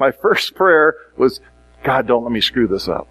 my 0.00 0.12
first 0.12 0.54
prayer 0.54 0.94
was, 1.16 1.40
God, 1.84 2.06
don't 2.06 2.22
let 2.22 2.32
me 2.32 2.40
screw 2.40 2.66
this 2.66 2.88
up. 2.88 3.06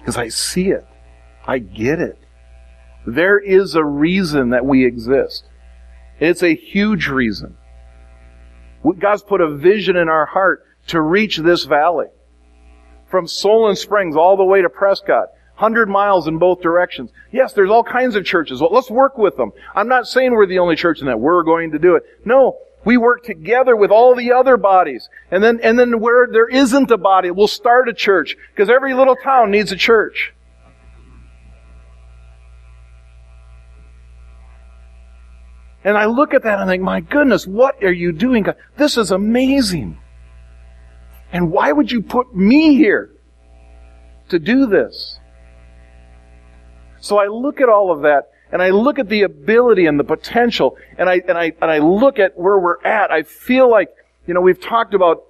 Because 0.00 0.16
I 0.16 0.28
see 0.28 0.70
it. 0.70 0.86
I 1.46 1.58
get 1.58 2.00
it. 2.00 2.18
There 3.06 3.38
is 3.38 3.74
a 3.74 3.84
reason 3.84 4.50
that 4.50 4.66
we 4.66 4.84
exist. 4.84 5.44
It's 6.18 6.42
a 6.42 6.54
huge 6.54 7.06
reason. 7.06 7.56
God's 8.98 9.22
put 9.22 9.40
a 9.40 9.56
vision 9.56 9.96
in 9.96 10.08
our 10.08 10.26
heart 10.26 10.64
to 10.88 11.00
reach 11.00 11.36
this 11.36 11.64
valley 11.64 12.08
from 13.10 13.26
Solon 13.26 13.76
Springs 13.76 14.16
all 14.16 14.36
the 14.36 14.44
way 14.44 14.62
to 14.62 14.68
Prescott. 14.68 15.28
100 15.58 15.88
miles 15.88 16.28
in 16.28 16.38
both 16.38 16.60
directions. 16.60 17.10
Yes, 17.32 17.52
there's 17.52 17.70
all 17.70 17.82
kinds 17.82 18.14
of 18.14 18.24
churches. 18.24 18.60
Well, 18.60 18.72
let's 18.72 18.90
work 18.90 19.18
with 19.18 19.36
them. 19.36 19.50
I'm 19.74 19.88
not 19.88 20.06
saying 20.06 20.32
we're 20.32 20.46
the 20.46 20.60
only 20.60 20.76
church 20.76 21.00
in 21.00 21.06
that 21.06 21.18
we're 21.18 21.42
going 21.42 21.72
to 21.72 21.80
do 21.80 21.96
it. 21.96 22.04
No, 22.24 22.58
we 22.84 22.96
work 22.96 23.24
together 23.24 23.74
with 23.74 23.90
all 23.90 24.14
the 24.14 24.32
other 24.32 24.56
bodies. 24.56 25.08
And 25.32 25.42
then, 25.42 25.58
and 25.60 25.76
then 25.76 25.98
where 25.98 26.28
there 26.30 26.46
isn't 26.46 26.90
a 26.92 26.96
body, 26.96 27.32
we'll 27.32 27.48
start 27.48 27.88
a 27.88 27.92
church. 27.92 28.36
Because 28.54 28.70
every 28.70 28.94
little 28.94 29.16
town 29.16 29.50
needs 29.50 29.72
a 29.72 29.76
church. 29.76 30.32
And 35.82 35.96
I 35.96 36.06
look 36.06 36.34
at 36.34 36.44
that 36.44 36.60
and 36.60 36.70
I 36.70 36.72
think, 36.72 36.82
my 36.84 37.00
goodness, 37.00 37.46
what 37.46 37.82
are 37.82 37.92
you 37.92 38.12
doing? 38.12 38.46
This 38.76 38.96
is 38.96 39.10
amazing. 39.10 39.98
And 41.32 41.50
why 41.52 41.72
would 41.72 41.90
you 41.92 42.00
put 42.00 42.34
me 42.34 42.74
here 42.76 43.10
to 44.30 44.38
do 44.38 44.66
this? 44.66 45.18
So 47.00 47.18
I 47.18 47.26
look 47.26 47.60
at 47.60 47.68
all 47.68 47.92
of 47.92 48.02
that 48.02 48.30
and 48.50 48.62
I 48.62 48.70
look 48.70 48.98
at 48.98 49.08
the 49.08 49.22
ability 49.22 49.86
and 49.86 50.00
the 50.00 50.04
potential 50.04 50.76
and 50.96 51.08
I, 51.08 51.22
and 51.28 51.36
I, 51.36 51.52
and 51.60 51.70
I 51.70 51.78
look 51.78 52.18
at 52.18 52.38
where 52.38 52.58
we're 52.58 52.82
at. 52.82 53.10
I 53.10 53.22
feel 53.22 53.70
like, 53.70 53.90
you 54.26 54.34
know, 54.34 54.40
we've 54.40 54.60
talked 54.60 54.94
about, 54.94 55.24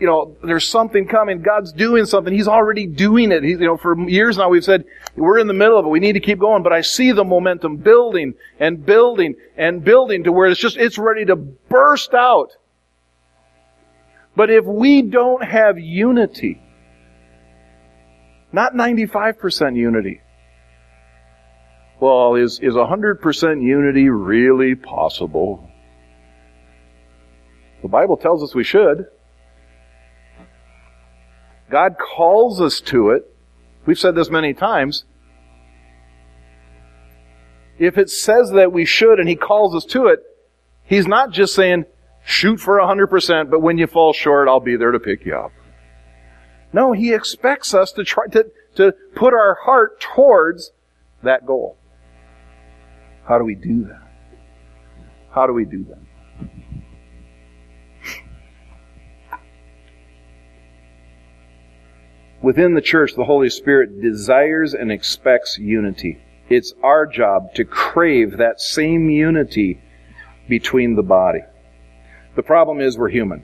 you 0.00 0.06
know, 0.06 0.36
there's 0.42 0.66
something 0.66 1.06
coming. 1.06 1.42
God's 1.42 1.72
doing 1.72 2.06
something. 2.06 2.32
He's 2.32 2.48
already 2.48 2.86
doing 2.86 3.30
it. 3.30 3.44
He's, 3.44 3.60
you 3.60 3.66
know, 3.66 3.76
for 3.76 3.96
years 4.08 4.36
now 4.36 4.48
we've 4.48 4.64
said, 4.64 4.84
we're 5.16 5.38
in 5.38 5.46
the 5.46 5.54
middle 5.54 5.78
of 5.78 5.84
it. 5.84 5.88
We 5.90 6.00
need 6.00 6.14
to 6.14 6.20
keep 6.20 6.38
going. 6.38 6.62
But 6.62 6.72
I 6.72 6.80
see 6.80 7.12
the 7.12 7.24
momentum 7.24 7.76
building 7.76 8.34
and 8.58 8.84
building 8.84 9.36
and 9.56 9.84
building 9.84 10.24
to 10.24 10.32
where 10.32 10.48
it's 10.48 10.60
just, 10.60 10.76
it's 10.76 10.98
ready 10.98 11.24
to 11.26 11.36
burst 11.36 12.14
out. 12.14 12.56
But 14.34 14.50
if 14.50 14.64
we 14.64 15.02
don't 15.02 15.44
have 15.44 15.78
unity, 15.78 16.62
not 18.52 18.74
95% 18.74 19.76
unity, 19.76 20.20
well, 22.00 22.34
is, 22.34 22.58
is 22.60 22.74
100% 22.74 23.62
unity 23.62 24.08
really 24.08 24.74
possible? 24.74 25.68
The 27.82 27.88
Bible 27.88 28.16
tells 28.16 28.42
us 28.42 28.54
we 28.54 28.64
should. 28.64 29.06
God 31.70 31.96
calls 31.98 32.60
us 32.60 32.80
to 32.82 33.10
it. 33.10 33.22
We've 33.86 33.98
said 33.98 34.14
this 34.14 34.30
many 34.30 34.52
times. 34.52 35.04
If 37.78 37.98
it 37.98 38.10
says 38.10 38.50
that 38.54 38.72
we 38.72 38.84
should 38.84 39.18
and 39.18 39.28
He 39.28 39.36
calls 39.36 39.74
us 39.74 39.84
to 39.92 40.06
it, 40.06 40.20
He's 40.84 41.06
not 41.06 41.30
just 41.30 41.54
saying, 41.54 41.84
shoot 42.24 42.58
for 42.58 42.78
100%, 42.78 43.50
but 43.50 43.60
when 43.60 43.78
you 43.78 43.86
fall 43.86 44.12
short, 44.12 44.48
I'll 44.48 44.60
be 44.60 44.76
there 44.76 44.92
to 44.92 45.00
pick 45.00 45.24
you 45.24 45.36
up. 45.36 45.52
No, 46.72 46.92
He 46.92 47.12
expects 47.12 47.74
us 47.74 47.92
to 47.92 48.04
try 48.04 48.26
to, 48.28 48.46
to 48.76 48.92
put 49.14 49.34
our 49.34 49.58
heart 49.62 50.00
towards 50.00 50.72
that 51.22 51.46
goal. 51.46 51.76
How 53.24 53.38
do 53.38 53.44
we 53.44 53.54
do 53.54 53.84
that? 53.84 54.02
How 55.30 55.46
do 55.46 55.52
we 55.52 55.64
do 55.64 55.84
that? 55.84 55.98
Within 62.42 62.74
the 62.74 62.80
church, 62.80 63.14
the 63.14 63.24
Holy 63.24 63.48
Spirit 63.48 64.00
desires 64.02 64.74
and 64.74 64.90
expects 64.90 65.58
unity. 65.58 66.18
It's 66.48 66.74
our 66.82 67.06
job 67.06 67.54
to 67.54 67.64
crave 67.64 68.36
that 68.38 68.60
same 68.60 69.08
unity 69.08 69.80
between 70.48 70.96
the 70.96 71.04
body. 71.04 71.42
The 72.34 72.42
problem 72.42 72.80
is 72.80 72.96
we're 72.96 73.10
human. 73.10 73.42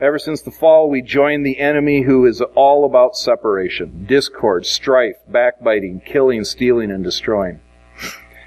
Ever 0.00 0.18
since 0.18 0.42
the 0.42 0.50
fall, 0.50 0.90
we 0.90 1.00
joined 1.00 1.46
the 1.46 1.58
enemy 1.58 2.02
who 2.02 2.26
is 2.26 2.42
all 2.54 2.84
about 2.84 3.16
separation, 3.16 4.04
discord, 4.04 4.66
strife, 4.66 5.16
backbiting, 5.26 6.02
killing, 6.04 6.44
stealing, 6.44 6.90
and 6.90 7.02
destroying. 7.02 7.60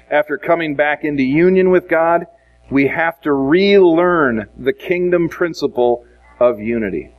After 0.08 0.38
coming 0.38 0.76
back 0.76 1.02
into 1.02 1.24
union 1.24 1.70
with 1.70 1.88
God, 1.88 2.26
we 2.70 2.86
have 2.86 3.20
to 3.22 3.32
relearn 3.32 4.48
the 4.56 4.72
kingdom 4.72 5.28
principle 5.28 6.04
of 6.38 6.60
unity. 6.60 7.12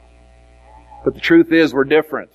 But 1.03 1.15
the 1.15 1.19
truth 1.19 1.51
is, 1.51 1.73
we're 1.73 1.83
different. 1.83 2.29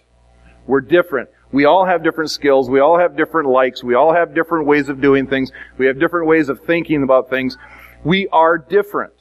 We're 0.66 0.82
different. 0.82 1.30
We 1.52 1.64
all 1.64 1.86
have 1.86 2.04
different 2.04 2.30
skills. 2.30 2.68
We 2.68 2.80
all 2.80 2.98
have 2.98 3.16
different 3.16 3.48
likes. 3.48 3.82
We 3.82 3.94
all 3.94 4.12
have 4.12 4.34
different 4.34 4.66
ways 4.66 4.90
of 4.90 5.00
doing 5.00 5.26
things. 5.26 5.50
We 5.78 5.86
have 5.86 5.98
different 5.98 6.26
ways 6.26 6.50
of 6.50 6.60
thinking 6.60 7.02
about 7.02 7.30
things. 7.30 7.56
We 8.04 8.28
are 8.28 8.58
different. 8.58 9.14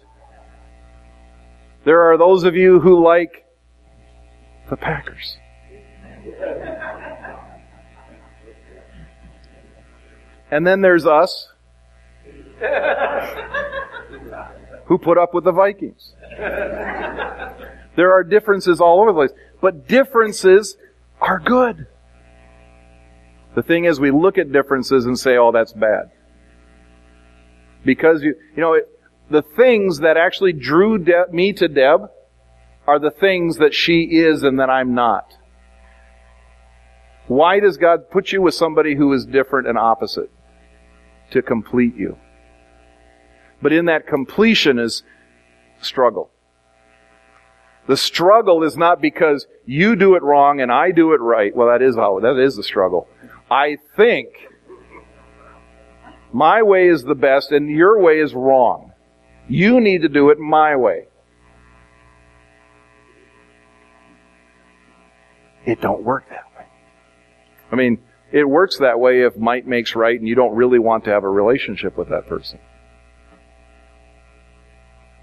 There 1.85 2.11
are 2.11 2.17
those 2.17 2.43
of 2.43 2.55
you 2.55 2.79
who 2.79 3.03
like 3.03 3.45
the 4.69 4.75
Packers. 4.75 5.37
And 10.49 10.65
then 10.65 10.81
there's 10.81 11.05
us 11.05 11.49
who 14.85 14.97
put 14.97 15.17
up 15.17 15.33
with 15.33 15.43
the 15.43 15.51
Vikings. 15.51 16.13
There 17.95 18.13
are 18.13 18.23
differences 18.23 18.81
all 18.81 19.01
over 19.01 19.11
the 19.11 19.15
place, 19.15 19.31
but 19.61 19.87
differences 19.87 20.77
are 21.21 21.39
good. 21.39 21.87
The 23.55 23.61
thing 23.61 23.85
is, 23.85 23.99
we 23.99 24.11
look 24.11 24.37
at 24.37 24.51
differences 24.51 25.05
and 25.05 25.17
say, 25.17 25.37
oh, 25.37 25.51
that's 25.51 25.71
bad. 25.71 26.11
Because 27.85 28.21
you, 28.21 28.35
you 28.55 28.61
know, 28.61 28.73
it, 28.73 28.89
the 29.29 29.41
things 29.41 29.99
that 29.99 30.17
actually 30.17 30.53
drew 30.53 30.97
De- 30.97 31.25
me 31.31 31.53
to 31.53 31.67
Deb 31.67 32.09
are 32.87 32.99
the 32.99 33.11
things 33.11 33.57
that 33.57 33.73
she 33.73 34.01
is 34.03 34.43
and 34.43 34.59
that 34.59 34.69
I'm 34.69 34.93
not. 34.93 35.33
Why 37.27 37.59
does 37.59 37.77
God 37.77 38.11
put 38.11 38.31
you 38.31 38.41
with 38.41 38.53
somebody 38.53 38.95
who 38.95 39.11
is 39.13 39.25
different 39.25 39.67
and 39.67 39.77
opposite? 39.77 40.29
To 41.31 41.41
complete 41.41 41.95
you. 41.95 42.17
But 43.61 43.73
in 43.73 43.85
that 43.85 44.05
completion 44.05 44.77
is 44.77 45.01
struggle. 45.81 46.29
The 47.87 47.97
struggle 47.97 48.63
is 48.63 48.77
not 48.77 49.01
because 49.01 49.47
you 49.65 49.95
do 49.95 50.15
it 50.15 50.23
wrong 50.23 50.61
and 50.61 50.71
I 50.71 50.91
do 50.91 51.13
it 51.13 51.21
right. 51.21 51.55
Well, 51.55 51.67
that 51.67 51.81
is 51.81 51.95
how, 51.95 52.19
that 52.19 52.37
is 52.37 52.55
the 52.55 52.63
struggle. 52.63 53.07
I 53.49 53.77
think 53.95 54.29
my 56.31 56.63
way 56.63 56.87
is 56.87 57.03
the 57.03 57.15
best 57.15 57.51
and 57.51 57.69
your 57.69 57.99
way 58.01 58.19
is 58.19 58.33
wrong. 58.33 58.84
You 59.47 59.79
need 59.79 60.01
to 60.01 60.09
do 60.09 60.29
it 60.29 60.39
my 60.39 60.75
way. 60.75 61.07
It 65.65 65.81
don't 65.81 66.03
work 66.03 66.29
that 66.29 66.45
way. 66.57 66.65
I 67.71 67.75
mean, 67.75 67.99
it 68.31 68.43
works 68.43 68.77
that 68.77 68.99
way 68.99 69.21
if 69.21 69.37
might 69.37 69.67
makes 69.67 69.95
right 69.95 70.17
and 70.17 70.27
you 70.27 70.35
don't 70.35 70.55
really 70.55 70.79
want 70.79 71.03
to 71.05 71.11
have 71.11 71.23
a 71.23 71.29
relationship 71.29 71.97
with 71.97 72.09
that 72.09 72.27
person. 72.27 72.59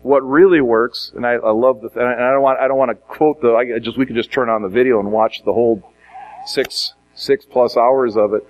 What 0.03 0.21
really 0.21 0.61
works, 0.61 1.13
and 1.15 1.25
I, 1.25 1.35
I 1.35 1.51
love 1.51 1.81
the, 1.81 1.89
and 1.95 2.09
I 2.09 2.33
don't 2.33 2.43
want, 2.43 2.59
I 2.59 2.67
don't 2.67 2.77
want 2.77 2.91
to 2.91 2.97
quote 2.97 3.41
the, 3.41 3.55
I 3.55 3.79
just, 3.79 3.97
we 3.97 4.05
could 4.05 4.17
just 4.17 4.33
turn 4.33 4.49
on 4.49 4.63
the 4.63 4.69
video 4.69 4.99
and 4.99 5.13
watch 5.13 5.43
the 5.45 5.53
whole 5.53 5.83
six, 6.45 6.95
six 7.15 7.45
plus 7.45 7.77
hours 7.77 8.17
of 8.17 8.35
it. 8.35 8.45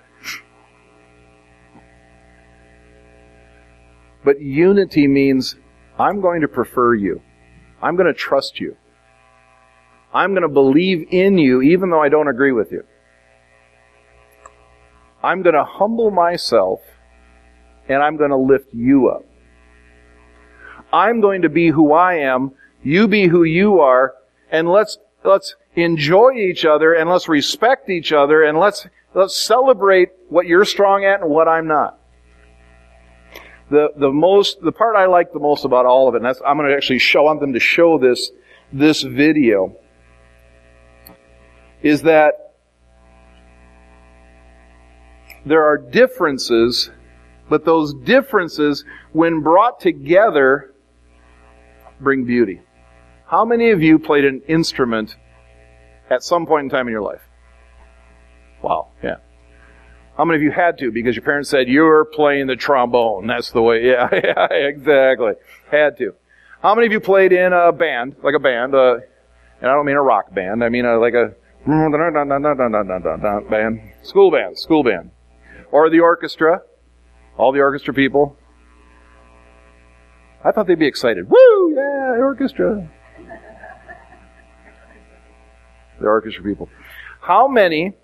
But 4.24 4.40
unity 4.40 5.08
means 5.08 5.56
I'm 6.02 6.20
going 6.20 6.40
to 6.40 6.48
prefer 6.48 6.94
you. 6.96 7.22
I'm 7.80 7.94
going 7.94 8.08
to 8.08 8.12
trust 8.12 8.58
you. 8.58 8.76
I'm 10.12 10.30
going 10.30 10.42
to 10.42 10.48
believe 10.48 11.06
in 11.12 11.38
you 11.38 11.62
even 11.62 11.90
though 11.90 12.02
I 12.02 12.08
don't 12.08 12.26
agree 12.26 12.50
with 12.50 12.72
you. 12.72 12.82
I'm 15.22 15.42
going 15.42 15.54
to 15.54 15.62
humble 15.62 16.10
myself 16.10 16.80
and 17.88 18.02
I'm 18.02 18.16
going 18.16 18.30
to 18.30 18.36
lift 18.36 18.74
you 18.74 19.10
up. 19.10 19.24
I'm 20.92 21.20
going 21.20 21.42
to 21.42 21.48
be 21.48 21.68
who 21.68 21.92
I 21.92 22.14
am, 22.14 22.50
you 22.82 23.06
be 23.06 23.28
who 23.28 23.44
you 23.44 23.78
are, 23.78 24.14
and 24.50 24.68
let's, 24.68 24.98
let's 25.22 25.54
enjoy 25.76 26.32
each 26.32 26.64
other 26.64 26.94
and 26.94 27.08
let's 27.08 27.28
respect 27.28 27.88
each 27.88 28.12
other 28.12 28.42
and 28.42 28.58
let's, 28.58 28.88
let's 29.14 29.36
celebrate 29.36 30.08
what 30.28 30.46
you're 30.46 30.64
strong 30.64 31.04
at 31.04 31.20
and 31.20 31.30
what 31.30 31.46
I'm 31.46 31.68
not 31.68 32.01
the, 33.72 33.88
the 33.96 34.12
most, 34.12 34.60
the 34.60 34.70
part 34.70 34.96
I 34.96 35.06
like 35.06 35.32
the 35.32 35.40
most 35.40 35.64
about 35.64 35.86
all 35.86 36.06
of 36.06 36.14
it, 36.14 36.18
and 36.18 36.26
that's, 36.26 36.42
I'm 36.46 36.58
going 36.58 36.68
to 36.68 36.76
actually 36.76 36.98
show, 36.98 37.22
want 37.22 37.40
them 37.40 37.54
to 37.54 37.60
show 37.60 37.98
this, 37.98 38.30
this 38.70 39.02
video, 39.02 39.74
is 41.82 42.02
that 42.02 42.54
there 45.46 45.64
are 45.64 45.78
differences, 45.78 46.90
but 47.48 47.64
those 47.64 47.94
differences, 47.94 48.84
when 49.12 49.40
brought 49.40 49.80
together, 49.80 50.74
bring 51.98 52.24
beauty. 52.24 52.60
How 53.26 53.46
many 53.46 53.70
of 53.70 53.80
you 53.80 53.98
played 53.98 54.26
an 54.26 54.42
instrument 54.48 55.16
at 56.10 56.22
some 56.22 56.44
point 56.44 56.64
in 56.64 56.70
time 56.70 56.88
in 56.88 56.92
your 56.92 57.02
life? 57.02 57.22
Wow, 58.60 58.88
yeah. 59.02 59.16
How 60.16 60.24
many 60.26 60.36
of 60.36 60.42
you 60.42 60.50
had 60.50 60.78
to 60.78 60.90
because 60.92 61.16
your 61.16 61.24
parents 61.24 61.48
said 61.48 61.68
you're 61.68 62.04
playing 62.04 62.46
the 62.46 62.56
trombone? 62.56 63.26
That's 63.26 63.50
the 63.50 63.62
way. 63.62 63.82
Yeah, 63.86 64.08
yeah, 64.12 64.46
exactly. 64.52 65.32
Had 65.70 65.96
to. 65.98 66.14
How 66.62 66.74
many 66.74 66.86
of 66.86 66.92
you 66.92 67.00
played 67.00 67.32
in 67.32 67.52
a 67.52 67.72
band, 67.72 68.16
like 68.22 68.34
a 68.34 68.38
band, 68.38 68.74
uh, 68.74 68.96
and 69.60 69.70
I 69.70 69.74
don't 69.74 69.86
mean 69.86 69.96
a 69.96 70.02
rock 70.02 70.32
band. 70.34 70.62
I 70.62 70.68
mean 70.68 70.84
a, 70.84 70.98
like 70.98 71.14
a 71.14 71.34
band, 73.50 73.80
school 74.02 74.30
band, 74.30 74.58
school 74.58 74.84
band, 74.84 75.10
or 75.70 75.88
the 75.90 76.00
orchestra. 76.00 76.62
All 77.38 77.50
the 77.50 77.60
orchestra 77.60 77.94
people. 77.94 78.36
I 80.44 80.52
thought 80.52 80.66
they'd 80.66 80.78
be 80.78 80.86
excited. 80.86 81.30
Woo! 81.30 81.74
Yeah, 81.74 82.16
orchestra. 82.18 82.88
The 86.00 86.06
orchestra 86.06 86.42
people. 86.44 86.68
How 87.20 87.48
many? 87.48 87.94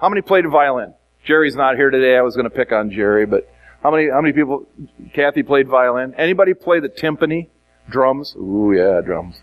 How 0.00 0.08
many 0.08 0.22
played 0.22 0.48
violin? 0.48 0.94
Jerry's 1.28 1.54
not 1.54 1.76
here 1.76 1.90
today. 1.90 2.16
I 2.16 2.22
was 2.22 2.34
going 2.36 2.44
to 2.44 2.50
pick 2.50 2.72
on 2.72 2.90
Jerry, 2.90 3.26
but 3.26 3.46
how 3.82 3.90
many 3.90 4.08
how 4.08 4.22
many 4.22 4.32
people? 4.32 4.66
Kathy 5.12 5.42
played 5.42 5.68
violin. 5.68 6.14
Anybody 6.16 6.54
play 6.54 6.80
the 6.80 6.88
timpani? 6.88 7.50
Drums? 7.90 8.34
Ooh, 8.34 8.72
yeah, 8.74 9.02
drums. 9.02 9.36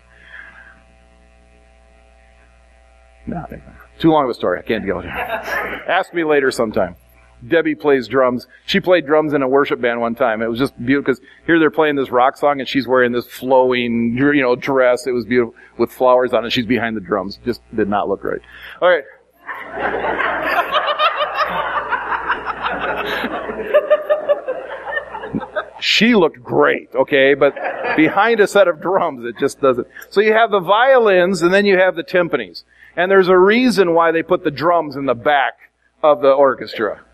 No, 3.28 3.44
too 4.00 4.10
long 4.10 4.24
of 4.24 4.30
a 4.30 4.34
story. 4.34 4.58
I 4.58 4.62
can't 4.62 4.84
go 4.84 5.00
there. 5.00 5.10
Ask 5.88 6.12
me 6.12 6.24
later 6.24 6.50
sometime. 6.50 6.96
Debbie 7.46 7.76
plays 7.76 8.08
drums. 8.08 8.48
She 8.64 8.80
played 8.80 9.06
drums 9.06 9.32
in 9.32 9.42
a 9.42 9.48
worship 9.48 9.80
band 9.80 10.00
one 10.00 10.16
time. 10.16 10.42
It 10.42 10.48
was 10.48 10.58
just 10.58 10.76
beautiful 10.84 11.12
because 11.12 11.24
here 11.46 11.60
they're 11.60 11.70
playing 11.70 11.94
this 11.94 12.10
rock 12.10 12.36
song 12.36 12.58
and 12.58 12.68
she's 12.68 12.88
wearing 12.88 13.12
this 13.12 13.26
flowing, 13.28 14.16
you 14.16 14.42
know, 14.42 14.56
dress. 14.56 15.06
It 15.06 15.12
was 15.12 15.24
beautiful 15.24 15.54
with 15.78 15.92
flowers 15.92 16.32
on 16.32 16.44
it. 16.44 16.52
She's 16.52 16.66
behind 16.66 16.96
the 16.96 17.00
drums. 17.00 17.38
Just 17.44 17.60
did 17.74 17.88
not 17.88 18.08
look 18.08 18.24
right. 18.24 18.40
All 18.82 18.88
right. 18.88 19.04
She 25.86 26.16
looked 26.16 26.42
great, 26.42 26.88
okay, 26.96 27.34
but 27.34 27.54
behind 27.96 28.40
a 28.40 28.48
set 28.48 28.66
of 28.66 28.80
drums, 28.82 29.24
it 29.24 29.38
just 29.38 29.60
doesn't. 29.60 29.86
So 30.10 30.20
you 30.20 30.32
have 30.32 30.50
the 30.50 30.58
violins 30.58 31.42
and 31.42 31.54
then 31.54 31.64
you 31.64 31.78
have 31.78 31.94
the 31.94 32.02
timpanis. 32.02 32.64
And 32.96 33.08
there's 33.08 33.28
a 33.28 33.38
reason 33.38 33.94
why 33.94 34.10
they 34.10 34.24
put 34.24 34.42
the 34.42 34.50
drums 34.50 34.96
in 34.96 35.06
the 35.06 35.14
back 35.14 35.70
of 36.02 36.22
the 36.22 36.32
orchestra. 36.32 37.04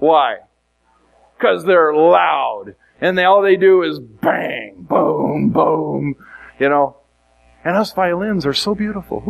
Why? 0.00 0.40
Because 1.38 1.64
they're 1.64 1.94
loud. 1.94 2.74
And 3.00 3.16
they, 3.16 3.24
all 3.24 3.40
they 3.40 3.56
do 3.56 3.82
is 3.82 3.98
bang, 3.98 4.86
boom, 4.86 5.48
boom, 5.48 6.16
you 6.58 6.68
know. 6.68 6.98
And 7.64 7.74
us 7.74 7.92
violins 7.92 8.44
are 8.44 8.52
so 8.52 8.74
beautiful. 8.74 9.22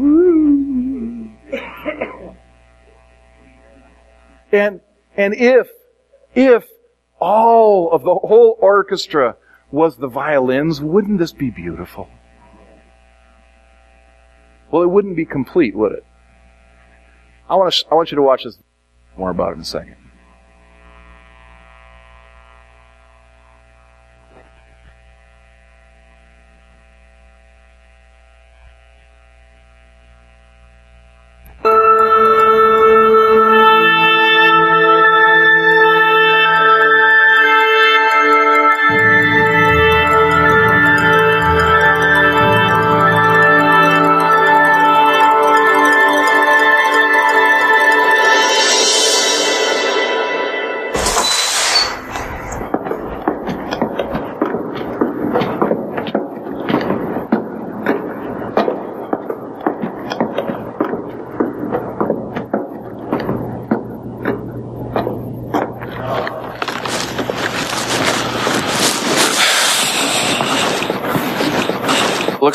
and, 4.51 4.81
and 5.17 5.35
if, 5.35 5.69
if 6.35 6.65
all 7.25 7.91
of 7.91 8.03
the 8.03 8.15
whole 8.15 8.59
orchestra 8.61 9.35
was 9.71 9.97
the 9.97 10.07
violins, 10.07 10.83
wouldn't 10.83 11.19
this 11.19 11.33
be 11.33 11.51
beautiful? 11.51 12.07
Well, 14.71 14.83
it 14.83 14.91
wouldn't 14.91 15.17
be 15.17 15.25
complete, 15.25 15.75
would 15.75 15.93
it? 15.93 16.05
I 17.49 17.55
want, 17.55 17.73
to, 17.73 17.87
I 17.91 17.95
want 17.95 18.11
you 18.11 18.17
to 18.17 18.23
watch 18.23 18.45
this 18.45 18.59
more 19.17 19.31
about 19.31 19.53
it 19.53 19.55
in 19.55 19.61
a 19.63 19.65
second. 19.65 19.97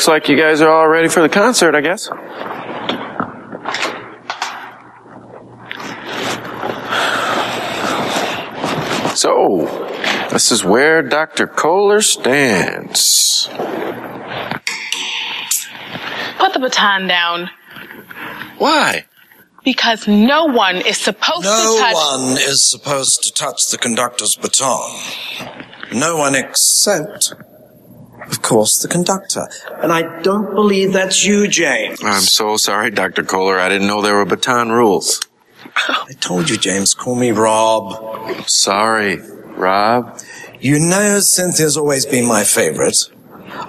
Looks 0.00 0.08
like 0.08 0.30
you 0.30 0.36
guys 0.36 0.62
are 0.62 0.70
all 0.70 0.88
ready 0.88 1.08
for 1.08 1.20
the 1.20 1.28
concert, 1.28 1.74
I 1.74 1.82
guess. 1.82 2.06
So, 9.14 9.66
this 10.30 10.50
is 10.50 10.64
where 10.64 11.02
Dr. 11.02 11.46
Kohler 11.46 12.00
stands. 12.00 13.50
Put 16.38 16.54
the 16.54 16.60
baton 16.60 17.06
down 17.06 17.50
Why? 18.56 19.04
because 19.62 20.08
no 20.08 20.46
one 20.46 20.76
is 20.76 20.96
supposed 20.96 21.44
No 21.44 21.74
to 21.74 21.78
touch. 21.78 21.92
No 21.92 22.24
one 22.24 22.38
is 22.38 22.70
supposed 22.70 23.22
to 23.24 23.32
touch 23.34 23.68
the 23.70 23.76
conductor's 23.76 24.34
baton. 24.34 24.98
No 25.92 26.16
one 26.16 26.34
except, 26.34 27.34
of 28.26 28.42
course, 28.42 28.78
the 28.78 28.88
conductor. 28.88 29.48
And 29.82 29.92
I 29.92 30.20
don't 30.22 30.54
believe 30.54 30.92
that's 30.92 31.24
you, 31.24 31.48
James. 31.48 32.00
I'm 32.02 32.22
so 32.22 32.56
sorry, 32.56 32.90
Dr. 32.90 33.22
Kohler. 33.22 33.58
I 33.58 33.68
didn't 33.68 33.86
know 33.86 34.02
there 34.02 34.16
were 34.16 34.24
baton 34.24 34.70
rules. 34.70 35.20
I 35.76 36.12
told 36.20 36.50
you, 36.50 36.56
James, 36.56 36.94
call 36.94 37.14
me 37.14 37.30
Rob. 37.30 38.46
Sorry, 38.48 39.18
Rob. 39.56 40.18
You 40.60 40.78
know 40.78 41.20
Cynthia's 41.20 41.76
always 41.76 42.06
been 42.06 42.26
my 42.26 42.44
favorite. 42.44 43.10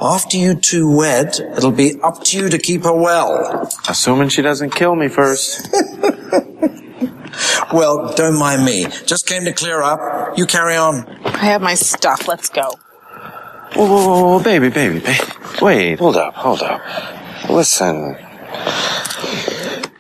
After 0.02 0.38
you 0.38 0.56
two 0.56 0.96
wed, 0.96 1.40
it'll 1.40 1.72
be 1.72 2.00
up 2.02 2.24
to 2.26 2.38
you 2.38 2.50
to 2.50 2.58
keep 2.58 2.84
her 2.84 2.94
well. 2.94 3.70
Assuming 3.88 4.30
she 4.30 4.42
doesn't 4.42 4.72
kill 4.72 4.96
me 4.96 5.08
first. 5.08 5.68
Well, 7.74 8.14
don't 8.16 8.38
mind 8.38 8.66
me. 8.66 8.86
Just 9.06 9.28
came 9.28 9.46
to 9.46 9.54
clear 9.54 9.82
up. 9.82 10.38
You 10.38 10.46
carry 10.46 10.76
on. 10.76 11.08
I 11.24 11.46
have 11.46 11.62
my 11.62 11.76
stuff. 11.76 12.28
Let's 12.28 12.50
go. 12.50 12.74
Whoa, 13.74 13.86
whoa, 13.86 14.08
whoa, 14.08 14.22
whoa, 14.38 14.44
baby, 14.44 14.70
baby, 14.70 15.00
baby. 15.00 15.20
Wait, 15.62 16.00
hold 16.00 16.18
up, 16.18 16.34
hold 16.36 16.62
up. 16.62 16.82
Listen. 17.50 18.18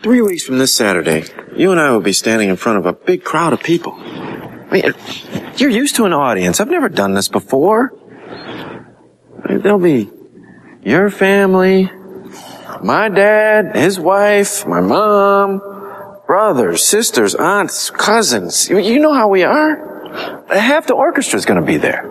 Three 0.03 0.21
weeks 0.21 0.43
from 0.43 0.57
this 0.57 0.73
Saturday, 0.75 1.23
you 1.55 1.71
and 1.71 1.79
I 1.79 1.91
will 1.91 2.01
be 2.01 2.11
standing 2.13 2.49
in 2.49 2.55
front 2.57 2.79
of 2.79 2.85
a 2.85 2.93
big 2.93 3.23
crowd 3.23 3.53
of 3.53 3.61
people. 3.63 3.93
I 3.97 4.67
mean, 4.71 4.93
you're 5.57 5.69
used 5.69 5.95
to 5.97 6.05
an 6.05 6.13
audience. 6.13 6.59
I've 6.59 6.69
never 6.69 6.89
done 6.89 7.13
this 7.13 7.27
before. 7.29 7.93
There'll 9.47 9.79
be 9.79 10.09
your 10.83 11.09
family, 11.09 11.89
my 12.83 13.09
dad, 13.09 13.75
his 13.75 13.99
wife, 13.99 14.65
my 14.67 14.81
mom, 14.81 15.59
brothers, 16.27 16.83
sisters, 16.83 17.35
aunts, 17.35 17.89
cousins. 17.89 18.69
You- 18.69 18.79
You 18.79 18.99
know 18.99 19.13
how 19.13 19.27
we 19.29 19.43
are. 19.43 20.43
Half 20.49 20.87
the 20.87 20.93
orchestra's 20.95 21.45
gonna 21.45 21.61
be 21.61 21.77
there 21.77 22.09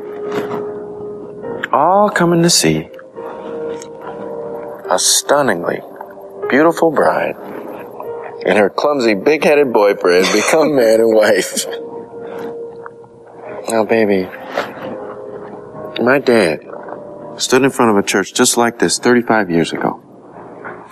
all 1.72 2.10
coming 2.10 2.42
to 2.42 2.50
see 2.50 2.88
a 4.90 4.98
stunningly 4.98 5.80
beautiful 6.48 6.90
bride 6.90 7.36
and 8.44 8.58
her 8.58 8.70
clumsy 8.70 9.14
big-headed 9.14 9.72
boyfriend 9.72 10.26
become 10.32 10.74
man 10.74 11.00
and 11.00 11.14
wife. 11.14 11.66
Now, 13.68 13.84
baby, 13.84 14.28
my 16.02 16.18
dad 16.18 16.60
stood 17.36 17.62
in 17.62 17.70
front 17.70 17.96
of 17.96 18.04
a 18.04 18.06
church 18.06 18.34
just 18.34 18.56
like 18.56 18.78
this 18.78 18.98
35 18.98 19.50
years 19.50 19.72
ago. 19.72 20.02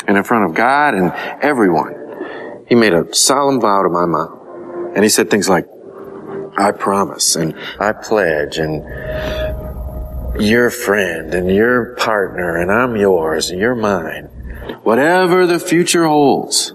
And 0.06 0.16
in 0.16 0.24
front 0.24 0.48
of 0.48 0.54
God 0.54 0.94
and 0.94 1.12
everyone, 1.42 2.64
he 2.68 2.74
made 2.74 2.94
a 2.94 3.12
solemn 3.14 3.60
vow 3.60 3.82
to 3.82 3.88
my 3.88 4.06
mom. 4.06 4.92
And 4.94 5.02
he 5.02 5.08
said 5.08 5.30
things 5.30 5.48
like, 5.48 5.66
I 6.56 6.72
promise 6.72 7.36
and 7.36 7.54
I 7.78 7.92
pledge 7.92 8.58
and 8.58 8.82
your 10.40 10.70
friend 10.70 11.34
and 11.34 11.50
your 11.50 11.96
partner 11.96 12.56
and 12.56 12.70
I'm 12.70 12.96
yours 12.96 13.50
and 13.50 13.60
you're 13.60 13.74
mine. 13.74 14.24
Whatever 14.82 15.46
the 15.46 15.58
future 15.58 16.06
holds. 16.06 16.72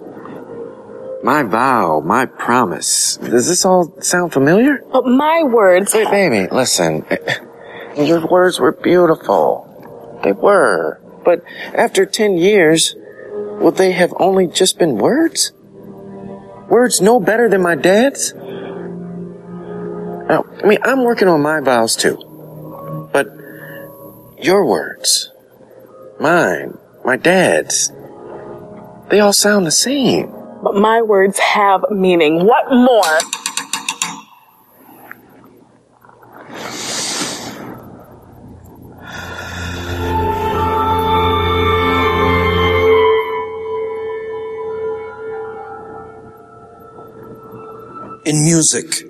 My 1.23 1.43
vow, 1.43 2.01
my 2.01 2.25
promise. 2.25 3.15
Does 3.17 3.47
this 3.47 3.63
all 3.63 3.95
sound 4.01 4.33
familiar? 4.33 4.83
But 4.91 5.05
my 5.05 5.43
words. 5.43 5.93
Wait, 5.93 6.09
baby, 6.09 6.49
listen. 6.51 7.05
Your 7.97 8.27
words 8.27 8.59
were 8.59 8.73
beautiful. 8.73 10.19
They 10.23 10.33
were. 10.33 10.99
But 11.23 11.43
after 11.73 12.05
10 12.05 12.37
years, 12.37 12.95
will 13.61 13.71
they 13.71 13.93
have 13.93 14.13
only 14.19 14.47
just 14.47 14.77
been 14.77 14.97
words? 14.97 15.53
Words 16.67 16.99
no 16.99 17.21
better 17.21 17.47
than 17.47 17.61
my 17.61 17.75
dad's? 17.75 18.33
Now, 20.27 20.43
I 20.61 20.67
mean, 20.67 20.79
I'm 20.83 21.03
working 21.03 21.29
on 21.29 21.41
my 21.41 21.61
vows 21.61 21.95
too. 21.95 22.32
But 24.43 24.47
your 24.49 24.65
words, 24.65 25.31
mine, 26.19 26.77
my 27.05 27.15
dad's, 27.15 27.93
they 29.07 29.21
all 29.21 29.31
sound 29.31 29.65
the 29.65 29.71
same. 29.71 30.33
But 30.61 30.75
my 30.75 31.01
words 31.01 31.39
have 31.39 31.85
meaning. 31.89 32.45
What 32.45 32.69
more? 32.69 33.19
In 48.25 48.43
music, 48.43 49.05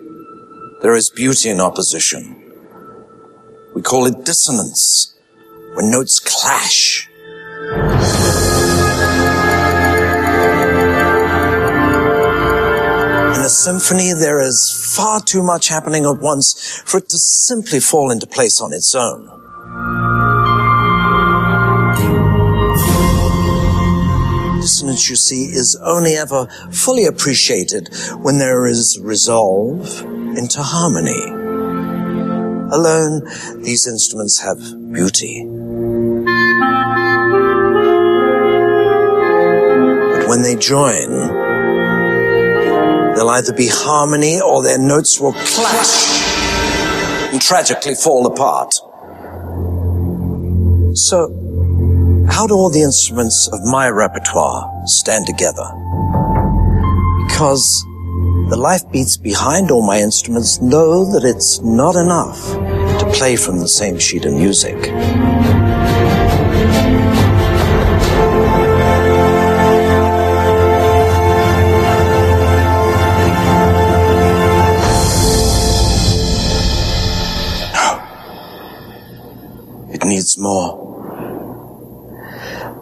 there 0.84 0.94
is 0.94 1.10
beauty 1.10 1.50
in 1.50 1.60
opposition. 1.60 2.40
We 3.74 3.82
call 3.82 4.06
it 4.06 4.24
dissonance, 4.24 5.13
when 5.74 5.92
notes 5.92 6.20
clash. 6.20 7.10
In 13.34 13.42
a 13.42 13.50
symphony, 13.50 14.14
there 14.14 14.40
is 14.40 14.94
far 14.96 15.20
too 15.22 15.44
much 15.44 15.68
happening 15.68 16.06
at 16.06 16.20
once 16.20 16.82
for 16.86 16.98
it 16.98 17.10
to 17.10 17.18
simply 17.18 17.80
fall 17.80 18.12
into 18.12 18.28
place 18.28 18.62
on 18.62 18.72
its 18.74 18.96
own. 18.96 19.30
Dissonance, 24.62 25.10
you 25.10 25.18
see, 25.18 25.46
is 25.46 25.78
only 25.84 26.14
ever 26.14 26.48
fully 26.72 27.06
appreciated 27.06 27.90
when 28.22 28.38
there 28.38 28.66
is 28.66 28.98
resolve 29.02 30.02
into 30.38 30.64
harmony. 30.64 31.22
Alone, 32.74 33.22
these 33.62 33.86
instruments 33.88 34.40
have 34.40 34.58
beauty. 34.94 35.46
But 40.18 40.28
when 40.28 40.42
they 40.42 40.56
join, 40.56 41.10
there'll 43.16 43.30
either 43.30 43.54
be 43.54 43.68
harmony 43.70 44.42
or 44.42 44.64
their 44.64 44.80
notes 44.80 45.20
will 45.20 45.34
clash 45.34 46.24
and 47.32 47.42
tragically 47.42 47.96
fall 47.96 48.26
apart. 48.28 48.74
So, 50.96 51.30
how 52.30 52.48
do 52.48 52.54
all 52.54 52.70
the 52.70 52.82
instruments 52.82 53.50
of 53.52 53.60
my 53.64 53.90
repertoire 53.90 54.70
stand 54.86 55.26
together? 55.26 55.66
Because 57.28 57.86
the 58.50 58.58
life 58.58 58.84
beats 58.92 59.18
behind 59.18 59.72
all 59.72 59.86
my 59.86 60.00
instruments 60.00 60.62
know 60.62 61.06
that 61.14 61.24
it's 61.24 61.60
not 61.62 61.96
enough 61.96 62.40
to 63.00 63.12
play 63.14 63.36
from 63.36 63.60
the 63.60 63.68
same 63.68 63.98
sheet 63.98 64.26
of 64.26 64.34
music. 64.34 64.76
Needs 80.14 80.38
more. 80.38 80.70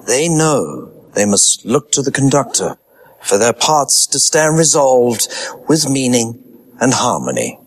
They 0.06 0.28
know 0.28 0.92
they 1.14 1.26
must 1.26 1.66
look 1.66 1.92
to 1.94 2.02
the 2.02 2.12
conductor 2.12 2.78
for 3.22 3.38
their 3.38 3.54
parts 3.54 4.06
to 4.08 4.20
stand 4.20 4.58
resolved 4.58 5.28
with 5.70 5.90
meaning 5.90 6.44
and 6.82 6.94
harmony. 6.94 7.58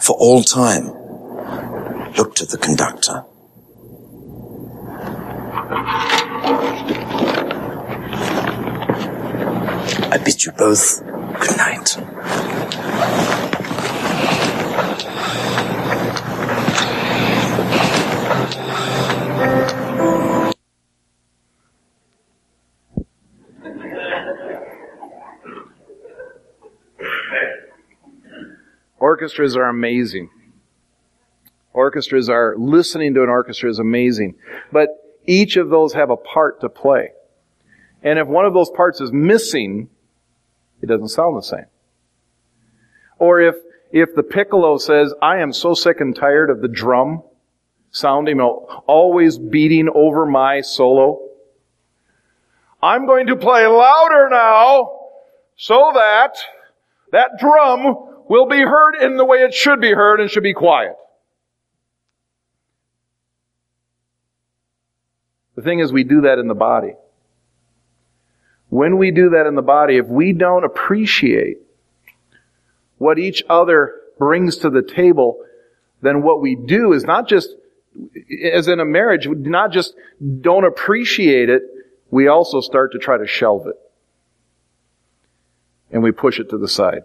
For 0.00 0.16
all 0.18 0.42
time, 0.42 0.86
look 2.16 2.34
to 2.36 2.46
the 2.46 2.58
conductor. 2.60 3.24
I 10.14 10.18
bid 10.24 10.44
you 10.44 10.52
both 10.52 11.00
good 11.40 11.56
night. 11.56 11.96
Orchestras 29.22 29.56
are 29.56 29.68
amazing. 29.68 30.30
Orchestras 31.72 32.28
are, 32.28 32.56
listening 32.58 33.14
to 33.14 33.22
an 33.22 33.28
orchestra 33.28 33.70
is 33.70 33.78
amazing. 33.78 34.34
But 34.72 34.88
each 35.26 35.56
of 35.56 35.70
those 35.70 35.92
have 35.92 36.10
a 36.10 36.16
part 36.16 36.60
to 36.62 36.68
play. 36.68 37.12
And 38.02 38.18
if 38.18 38.26
one 38.26 38.46
of 38.46 38.52
those 38.52 38.68
parts 38.70 39.00
is 39.00 39.12
missing, 39.12 39.88
it 40.82 40.86
doesn't 40.86 41.10
sound 41.10 41.36
the 41.36 41.42
same. 41.42 41.66
Or 43.20 43.40
if, 43.40 43.54
if 43.92 44.12
the 44.16 44.24
piccolo 44.24 44.76
says, 44.76 45.14
I 45.22 45.38
am 45.38 45.52
so 45.52 45.74
sick 45.74 46.00
and 46.00 46.16
tired 46.16 46.50
of 46.50 46.60
the 46.60 46.66
drum 46.66 47.22
sounding, 47.92 48.40
always 48.40 49.38
beating 49.38 49.88
over 49.94 50.26
my 50.26 50.62
solo, 50.62 51.20
I'm 52.82 53.06
going 53.06 53.28
to 53.28 53.36
play 53.36 53.68
louder 53.68 54.28
now 54.32 54.98
so 55.54 55.92
that 55.94 56.38
that 57.12 57.38
drum 57.38 58.08
will 58.28 58.46
be 58.46 58.60
heard 58.60 58.94
in 58.94 59.16
the 59.16 59.24
way 59.24 59.38
it 59.38 59.54
should 59.54 59.80
be 59.80 59.92
heard 59.92 60.20
and 60.20 60.30
should 60.30 60.42
be 60.42 60.54
quiet. 60.54 60.96
The 65.54 65.62
thing 65.62 65.80
is, 65.80 65.92
we 65.92 66.04
do 66.04 66.22
that 66.22 66.38
in 66.38 66.48
the 66.48 66.54
body. 66.54 66.94
When 68.68 68.96
we 68.96 69.10
do 69.10 69.30
that 69.30 69.46
in 69.46 69.54
the 69.54 69.62
body, 69.62 69.98
if 69.98 70.06
we 70.06 70.32
don't 70.32 70.64
appreciate 70.64 71.58
what 72.96 73.18
each 73.18 73.42
other 73.50 73.94
brings 74.18 74.56
to 74.58 74.70
the 74.70 74.82
table, 74.82 75.44
then 76.00 76.22
what 76.22 76.40
we 76.40 76.56
do 76.56 76.92
is 76.92 77.04
not 77.04 77.28
just, 77.28 77.50
as 78.42 78.68
in 78.68 78.80
a 78.80 78.84
marriage, 78.84 79.28
not 79.28 79.72
just 79.72 79.94
don't 80.40 80.64
appreciate 80.64 81.50
it, 81.50 81.62
we 82.10 82.28
also 82.28 82.60
start 82.60 82.92
to 82.92 82.98
try 82.98 83.18
to 83.18 83.26
shelve 83.26 83.66
it. 83.66 83.76
And 85.90 86.02
we 86.02 86.12
push 86.12 86.40
it 86.40 86.48
to 86.50 86.58
the 86.58 86.68
side. 86.68 87.02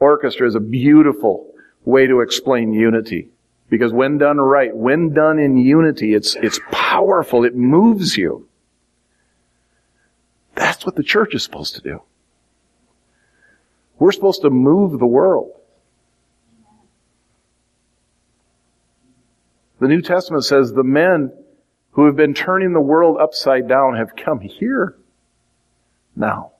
Orchestra 0.00 0.46
is 0.46 0.54
a 0.54 0.60
beautiful 0.60 1.54
way 1.84 2.06
to 2.06 2.20
explain 2.20 2.72
unity. 2.72 3.28
Because 3.68 3.92
when 3.92 4.18
done 4.18 4.38
right, 4.38 4.74
when 4.74 5.14
done 5.14 5.38
in 5.38 5.56
unity, 5.56 6.14
it's, 6.14 6.34
it's 6.36 6.58
powerful. 6.72 7.44
It 7.44 7.54
moves 7.54 8.16
you. 8.16 8.48
That's 10.56 10.84
what 10.84 10.96
the 10.96 11.04
church 11.04 11.34
is 11.34 11.44
supposed 11.44 11.76
to 11.76 11.82
do. 11.82 12.02
We're 13.98 14.12
supposed 14.12 14.42
to 14.42 14.50
move 14.50 14.98
the 14.98 15.06
world. 15.06 15.52
The 19.78 19.88
New 19.88 20.02
Testament 20.02 20.44
says 20.44 20.72
the 20.72 20.82
men 20.82 21.32
who 21.92 22.06
have 22.06 22.16
been 22.16 22.34
turning 22.34 22.72
the 22.72 22.80
world 22.80 23.18
upside 23.20 23.68
down 23.68 23.96
have 23.96 24.16
come 24.16 24.40
here 24.40 24.96
now. 26.16 26.52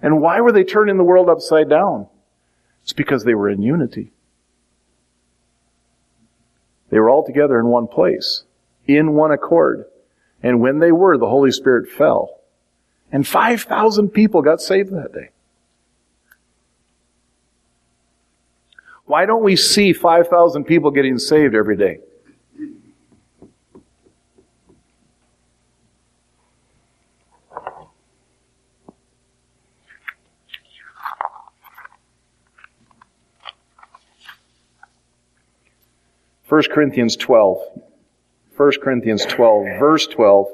And 0.00 0.20
why 0.20 0.40
were 0.40 0.52
they 0.52 0.64
turning 0.64 0.96
the 0.96 1.04
world 1.04 1.28
upside 1.28 1.68
down? 1.68 2.06
It's 2.82 2.92
because 2.92 3.24
they 3.24 3.34
were 3.34 3.50
in 3.50 3.62
unity. 3.62 4.12
They 6.90 6.98
were 6.98 7.10
all 7.10 7.24
together 7.24 7.58
in 7.58 7.66
one 7.66 7.86
place, 7.86 8.44
in 8.86 9.12
one 9.12 9.30
accord. 9.30 9.84
And 10.42 10.60
when 10.60 10.78
they 10.78 10.92
were, 10.92 11.18
the 11.18 11.28
Holy 11.28 11.50
Spirit 11.50 11.90
fell. 11.90 12.40
And 13.10 13.26
5,000 13.26 14.10
people 14.10 14.42
got 14.42 14.60
saved 14.60 14.92
that 14.92 15.12
day. 15.12 15.30
Why 19.04 19.24
don't 19.24 19.42
we 19.42 19.56
see 19.56 19.92
5,000 19.92 20.64
people 20.64 20.90
getting 20.90 21.18
saved 21.18 21.54
every 21.54 21.76
day? 21.76 22.00
1 36.48 36.62
Corinthians 36.72 37.14
12. 37.16 37.58
1 38.56 38.72
Corinthians 38.82 39.24
12, 39.26 39.78
verse 39.78 40.06
12 40.06 40.46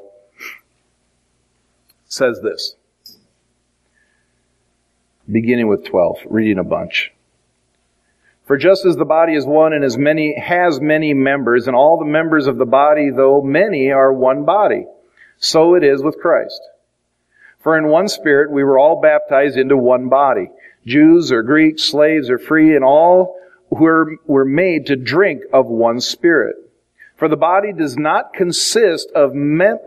says 2.05 2.39
this. 2.43 2.75
Beginning 5.31 5.67
with 5.67 5.85
12, 5.85 6.17
reading 6.29 6.59
a 6.59 6.63
bunch. 6.63 7.13
For 8.45 8.57
just 8.57 8.85
as 8.85 8.97
the 8.97 9.05
body 9.05 9.35
is 9.35 9.45
one 9.45 9.73
and 9.73 9.83
as 9.83 9.97
many, 9.97 10.37
has 10.39 10.79
many 10.79 11.13
members, 11.13 11.65
and 11.65 11.75
all 11.75 11.97
the 11.97 12.05
members 12.05 12.45
of 12.45 12.57
the 12.57 12.65
body, 12.65 13.09
though 13.09 13.41
many, 13.41 13.89
are 13.89 14.13
one 14.13 14.43
body, 14.43 14.85
so 15.37 15.75
it 15.75 15.83
is 15.83 16.03
with 16.03 16.19
Christ. 16.19 16.61
For 17.59 17.77
in 17.77 17.87
one 17.87 18.07
spirit 18.09 18.51
we 18.51 18.63
were 18.63 18.77
all 18.77 19.01
baptized 19.01 19.57
into 19.57 19.77
one 19.77 20.09
body, 20.09 20.51
Jews 20.85 21.31
or 21.31 21.41
Greeks, 21.41 21.83
slaves 21.83 22.29
or 22.29 22.37
free, 22.37 22.75
and 22.75 22.83
all 22.83 23.39
were, 23.69 24.17
were 24.25 24.45
made 24.45 24.87
to 24.87 24.95
drink 24.95 25.43
of 25.53 25.67
one 25.67 25.99
spirit. 25.99 26.55
For 27.15 27.27
the 27.27 27.37
body 27.37 27.71
does 27.71 27.97
not 27.97 28.33
consist 28.33 29.09
of, 29.11 29.31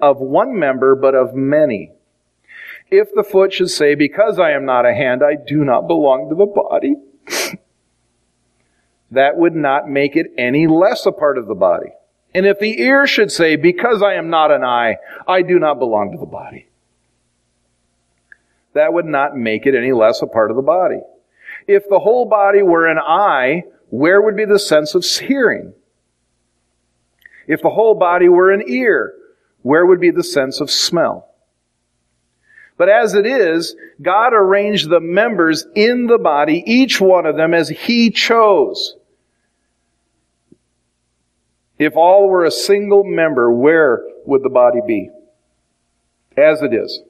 of 0.03 0.19
one 0.19 0.59
member, 0.59 0.95
but 0.95 1.15
of 1.15 1.35
many. 1.35 1.93
If 2.91 3.13
the 3.15 3.23
foot 3.23 3.53
should 3.53 3.71
say, 3.71 3.95
because 3.95 4.39
I 4.39 4.53
am 4.53 4.65
not 4.65 4.87
a 4.87 4.95
hand, 4.95 5.23
I 5.23 5.35
do 5.35 5.65
not 5.65 5.87
belong 5.87 6.31
to 6.31 6.35
the 6.35 6.47
body, 6.47 6.97
that 9.11 9.37
would 9.37 9.55
not 9.55 9.89
make 9.89 10.17
it 10.17 10.33
any 10.39 10.67
less 10.67 11.05
a 11.05 11.13
part 11.13 11.37
of 11.37 11.47
the 11.47 11.55
body. 11.55 11.91
And 12.35 12.47
if 12.47 12.59
the 12.59 12.81
ear 12.81 13.07
should 13.07 13.31
say, 13.31 13.57
because 13.57 14.03
I 14.03 14.15
am 14.15 14.31
not 14.31 14.51
an 14.51 14.65
eye, 14.65 14.97
I 15.27 15.43
do 15.43 15.59
not 15.59 15.79
belong 15.79 16.13
to 16.13 16.19
the 16.19 16.27
body, 16.27 16.69
that 18.75 18.93
would 18.93 19.07
not 19.07 19.37
make 19.37 19.67
it 19.67 19.75
any 19.75 19.93
less 19.93 20.23
a 20.23 20.27
part 20.27 20.51
of 20.51 20.57
the 20.57 20.63
body. 20.63 21.01
If 21.69 21.89
the 21.89 21.99
whole 21.99 22.25
body 22.25 22.63
were 22.63 22.87
an 22.87 22.99
eye, 22.99 23.65
where 23.91 24.23
would 24.23 24.37
be 24.37 24.47
the 24.47 24.59
sense 24.59 24.95
of 24.95 25.05
hearing? 25.05 25.75
If 27.47 27.61
the 27.61 27.69
whole 27.69 27.95
body 27.95 28.29
were 28.29 28.51
an 28.51 28.65
ear, 28.67 29.13
where 29.63 29.85
would 29.85 30.01
be 30.01 30.11
the 30.11 30.25
sense 30.25 30.61
of 30.61 30.71
smell? 30.71 31.29
But 32.79 32.89
as 32.89 33.15
it 33.15 33.27
is, 33.27 33.77
God 34.01 34.33
arranged 34.33 34.89
the 34.89 35.01
members 35.01 35.67
in 35.75 36.07
the 36.07 36.19
body, 36.19 36.63
each 36.67 37.01
one 37.01 37.27
of 37.27 37.37
them 37.37 37.53
as 37.53 37.69
He 37.69 38.11
chose. 38.11 38.97
If 41.79 41.97
all 41.97 42.29
were 42.29 42.45
a 42.45 42.51
single 42.51 43.05
member, 43.05 43.53
where 43.53 44.03
would 44.25 44.43
the 44.43 44.49
body 44.49 44.81
be? 44.87 45.11
As 46.37 46.63
it 46.63 46.73
is. 46.73 47.03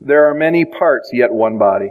There 0.00 0.30
are 0.30 0.34
many 0.34 0.64
parts, 0.64 1.10
yet 1.12 1.32
one 1.32 1.58
body. 1.58 1.90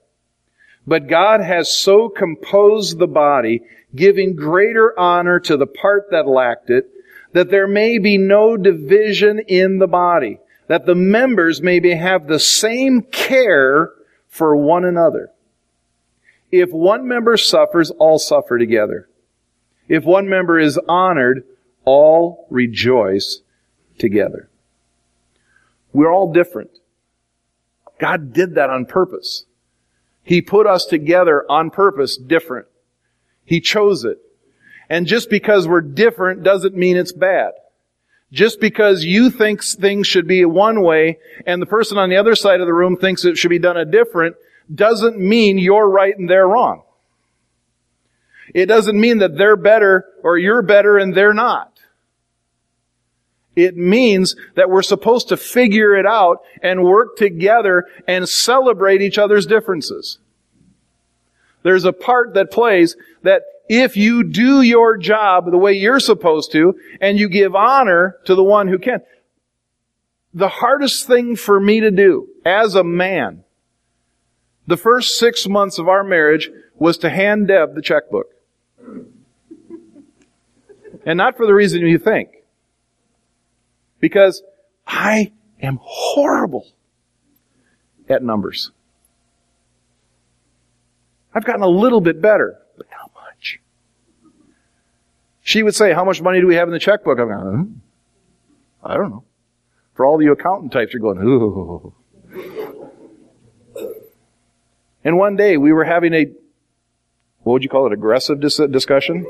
But 0.85 1.07
God 1.07 1.41
has 1.41 1.75
so 1.75 2.09
composed 2.09 2.97
the 2.97 3.07
body, 3.07 3.61
giving 3.95 4.35
greater 4.35 4.97
honor 4.99 5.39
to 5.41 5.57
the 5.57 5.67
part 5.67 6.07
that 6.11 6.27
lacked 6.27 6.69
it, 6.69 6.89
that 7.33 7.49
there 7.49 7.67
may 7.67 7.97
be 7.97 8.17
no 8.17 8.57
division 8.57 9.39
in 9.39 9.79
the 9.79 9.87
body, 9.87 10.39
that 10.67 10.85
the 10.85 10.95
members 10.95 11.61
may 11.61 11.79
be, 11.79 11.91
have 11.91 12.27
the 12.27 12.39
same 12.39 13.03
care 13.03 13.91
for 14.27 14.55
one 14.55 14.85
another. 14.85 15.31
If 16.51 16.71
one 16.71 17.07
member 17.07 17.37
suffers, 17.37 17.91
all 17.91 18.19
suffer 18.19 18.57
together. 18.57 19.07
If 19.87 20.03
one 20.03 20.27
member 20.27 20.59
is 20.59 20.79
honored, 20.87 21.43
all 21.85 22.47
rejoice 22.49 23.41
together. 23.97 24.49
We're 25.93 26.11
all 26.11 26.31
different. 26.31 26.71
God 27.99 28.33
did 28.33 28.55
that 28.55 28.69
on 28.69 28.85
purpose. 28.85 29.45
He 30.23 30.41
put 30.41 30.67
us 30.67 30.85
together 30.85 31.45
on 31.49 31.71
purpose 31.71 32.17
different. 32.17 32.67
He 33.45 33.59
chose 33.59 34.05
it. 34.05 34.19
And 34.89 35.07
just 35.07 35.29
because 35.29 35.67
we're 35.67 35.81
different 35.81 36.43
doesn't 36.43 36.75
mean 36.75 36.97
it's 36.97 37.13
bad. 37.13 37.53
Just 38.31 38.59
because 38.59 39.03
you 39.03 39.29
think 39.29 39.63
things 39.63 40.07
should 40.07 40.27
be 40.27 40.45
one 40.45 40.81
way 40.81 41.19
and 41.45 41.61
the 41.61 41.65
person 41.65 41.97
on 41.97 42.09
the 42.09 42.17
other 42.17 42.35
side 42.35 42.61
of 42.61 42.67
the 42.67 42.73
room 42.73 42.97
thinks 42.97 43.25
it 43.25 43.37
should 43.37 43.49
be 43.49 43.59
done 43.59 43.77
a 43.77 43.85
different 43.85 44.35
doesn't 44.73 45.17
mean 45.17 45.57
you're 45.57 45.89
right 45.89 46.17
and 46.17 46.29
they're 46.29 46.47
wrong. 46.47 46.83
It 48.53 48.67
doesn't 48.67 48.99
mean 48.99 49.19
that 49.19 49.37
they're 49.37 49.57
better 49.57 50.05
or 50.23 50.37
you're 50.37 50.61
better 50.61 50.97
and 50.97 51.13
they're 51.13 51.33
not. 51.33 51.70
It 53.55 53.75
means 53.75 54.35
that 54.55 54.69
we're 54.69 54.81
supposed 54.81 55.29
to 55.29 55.37
figure 55.37 55.95
it 55.95 56.05
out 56.05 56.43
and 56.61 56.83
work 56.83 57.17
together 57.17 57.85
and 58.07 58.27
celebrate 58.27 59.01
each 59.01 59.17
other's 59.17 59.45
differences. 59.45 60.19
There's 61.63 61.85
a 61.85 61.93
part 61.93 62.33
that 62.35 62.51
plays 62.51 62.95
that 63.23 63.43
if 63.67 63.95
you 63.95 64.23
do 64.23 64.61
your 64.61 64.97
job 64.97 65.49
the 65.49 65.57
way 65.57 65.73
you're 65.73 65.99
supposed 65.99 66.51
to, 66.53 66.79
and 66.99 67.19
you 67.19 67.29
give 67.29 67.55
honor 67.55 68.17
to 68.25 68.35
the 68.35 68.43
one 68.43 68.67
who 68.67 68.79
can, 68.79 69.01
the 70.33 70.49
hardest 70.49 71.07
thing 71.07 71.35
for 71.35 71.59
me 71.59 71.81
to 71.81 71.91
do 71.91 72.27
as 72.45 72.75
a 72.75 72.83
man, 72.83 73.43
the 74.67 74.77
first 74.77 75.17
six 75.17 75.47
months 75.47 75.77
of 75.77 75.87
our 75.87 76.03
marriage 76.03 76.49
was 76.75 76.97
to 76.99 77.09
hand 77.09 77.47
Deb 77.47 77.75
the 77.75 77.81
checkbook. 77.81 78.27
And 81.05 81.17
not 81.17 81.35
for 81.35 81.45
the 81.45 81.53
reason 81.53 81.81
you 81.81 81.97
think. 81.97 82.40
Because 84.01 84.43
I 84.85 85.31
am 85.61 85.79
horrible 85.81 86.67
at 88.09 88.21
numbers. 88.21 88.71
I've 91.33 91.45
gotten 91.45 91.61
a 91.61 91.67
little 91.67 92.01
bit 92.01 92.21
better, 92.21 92.57
but 92.75 92.87
not 92.91 93.11
much. 93.15 93.61
She 95.43 95.63
would 95.63 95.75
say, 95.75 95.93
how 95.93 96.03
much 96.03 96.21
money 96.21 96.41
do 96.41 96.47
we 96.47 96.55
have 96.55 96.67
in 96.67 96.73
the 96.73 96.79
checkbook? 96.79 97.19
I'm 97.19 97.27
going, 97.29 97.55
hmm? 97.55 97.73
I 98.83 98.97
don't 98.97 99.11
know. 99.11 99.23
For 99.93 100.05
all 100.05 100.21
you 100.21 100.33
accountant 100.33 100.73
types, 100.73 100.93
you're 100.93 101.01
going, 101.01 101.19
ooh. 101.19 101.93
And 105.03 105.17
one 105.17 105.35
day 105.35 105.57
we 105.57 105.71
were 105.71 105.83
having 105.83 106.13
a, 106.13 106.25
what 107.43 107.53
would 107.53 107.63
you 107.63 107.69
call 107.69 107.87
it, 107.87 107.93
aggressive 107.93 108.39
dis- 108.39 108.61
discussion? 108.69 109.25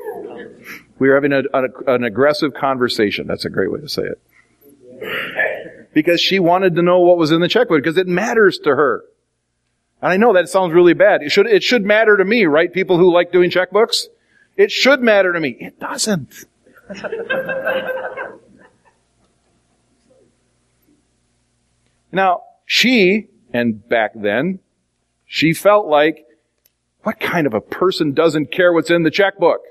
We 1.00 1.10
were 1.10 1.16
having 1.16 1.34
a, 1.34 1.44
a, 1.54 1.94
an 1.94 2.04
aggressive 2.04 2.54
conversation. 2.54 3.28
That's 3.28 3.46
a 3.46 3.50
great 3.50 3.72
way 3.72 3.80
to 3.82 3.90
say 3.90 4.04
it. 4.04 4.22
Because 5.94 6.22
she 6.22 6.40
wanted 6.40 6.76
to 6.76 6.82
know 6.82 7.00
what 7.00 7.18
was 7.18 7.32
in 7.32 7.42
the 7.42 7.48
checkbook, 7.48 7.84
because 7.84 7.98
it 7.98 8.08
matters 8.08 8.60
to 8.60 8.76
her. 8.76 9.04
And 10.02 10.12
I 10.12 10.18
know 10.18 10.34
that 10.34 10.50
sounds 10.50 10.74
really 10.74 10.94
bad. 10.94 11.22
It 11.22 11.32
should, 11.32 11.46
it 11.48 11.64
should 11.64 11.86
matter 11.86 12.18
to 12.18 12.26
me, 12.26 12.46
right? 12.46 12.74
People 12.74 12.98
who 12.98 13.14
like 13.14 13.32
doing 13.32 13.52
checkbooks. 13.52 14.08
It 14.58 14.72
should 14.72 15.02
matter 15.02 15.32
to 15.34 15.40
me. 15.40 15.58
It 15.60 15.80
doesn't. 15.80 16.46
now, 22.12 22.42
she, 22.66 23.28
and 23.54 23.88
back 23.88 24.12
then, 24.16 24.60
she 25.26 25.54
felt 25.54 25.88
like, 25.88 26.26
what 27.04 27.20
kind 27.20 27.48
of 27.48 27.54
a 27.54 27.62
person 27.62 28.14
doesn't 28.14 28.52
care 28.52 28.74
what's 28.74 28.90
in 28.90 29.04
the 29.04 29.12
checkbook? 29.12 29.62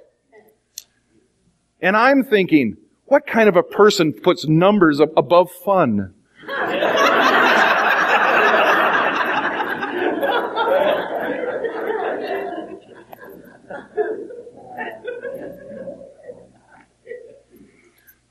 And 1.81 1.97
I'm 1.97 2.25
thinking, 2.25 2.77
what 3.11 3.27
kind 3.27 3.49
of 3.49 3.57
a 3.57 3.63
person 3.65 4.13
puts 4.13 4.47
numbers 4.47 5.01
above 5.01 5.51
fun? 5.51 6.15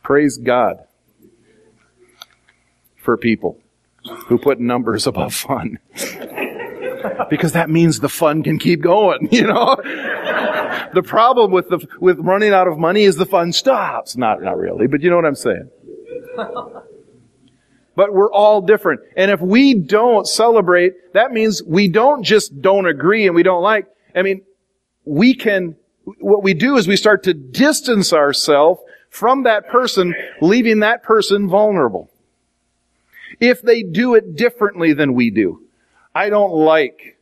Praise 0.01 0.37
God 0.37 0.85
for 2.95 3.17
people 3.17 3.59
who 4.27 4.37
put 4.37 4.61
numbers 4.61 5.05
above 5.05 5.33
fun. 5.33 5.77
because 7.29 7.51
that 7.51 7.69
means 7.69 7.99
the 7.99 8.09
fun 8.09 8.43
can 8.43 8.57
keep 8.57 8.81
going, 8.81 9.27
you 9.31 9.43
know? 9.43 9.75
The 10.93 11.03
problem 11.03 11.51
with 11.51 11.69
the, 11.69 11.85
with 11.99 12.19
running 12.19 12.53
out 12.53 12.67
of 12.67 12.77
money 12.77 13.03
is 13.03 13.15
the 13.15 13.25
fun 13.25 13.51
stops. 13.51 14.17
Not, 14.17 14.41
not 14.41 14.57
really, 14.57 14.87
but 14.87 15.01
you 15.01 15.09
know 15.09 15.15
what 15.15 15.25
I'm 15.25 15.35
saying. 15.35 15.69
But 17.99 18.13
we're 18.13 18.31
all 18.31 18.61
different. 18.61 19.01
And 19.17 19.29
if 19.29 19.41
we 19.41 19.73
don't 19.73 20.25
celebrate, 20.25 20.93
that 21.11 21.33
means 21.33 21.61
we 21.61 21.89
don't 21.89 22.23
just 22.23 22.61
don't 22.61 22.85
agree 22.85 23.27
and 23.27 23.35
we 23.35 23.43
don't 23.43 23.61
like. 23.61 23.87
I 24.15 24.21
mean, 24.21 24.43
we 25.03 25.33
can, 25.33 25.75
what 26.21 26.41
we 26.41 26.53
do 26.53 26.77
is 26.77 26.87
we 26.87 26.95
start 26.95 27.23
to 27.23 27.33
distance 27.33 28.13
ourselves 28.13 28.79
from 29.09 29.43
that 29.43 29.67
person, 29.67 30.15
leaving 30.39 30.79
that 30.79 31.03
person 31.03 31.49
vulnerable. 31.49 32.09
If 33.41 33.61
they 33.61 33.83
do 33.83 34.15
it 34.15 34.33
differently 34.33 34.93
than 34.93 35.13
we 35.13 35.29
do. 35.29 35.61
I 36.15 36.29
don't 36.29 36.53
like. 36.53 37.18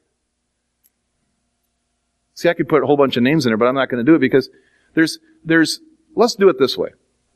See, 2.38 2.50
I 2.50 2.54
could 2.54 2.70
put 2.70 2.84
a 2.84 2.86
whole 2.86 2.98
bunch 2.98 3.18
of 3.18 3.24
names 3.24 3.48
in 3.48 3.50
there, 3.50 3.58
but 3.58 3.66
I'm 3.66 3.74
not 3.74 3.90
going 3.90 4.06
to 4.06 4.10
do 4.10 4.14
it 4.14 4.20
because 4.20 4.48
there's, 4.94 5.18
there's, 5.44 5.80
let's 6.16 6.36
do 6.36 6.50
it 6.50 6.60
this 6.60 6.78
way. 6.78 6.90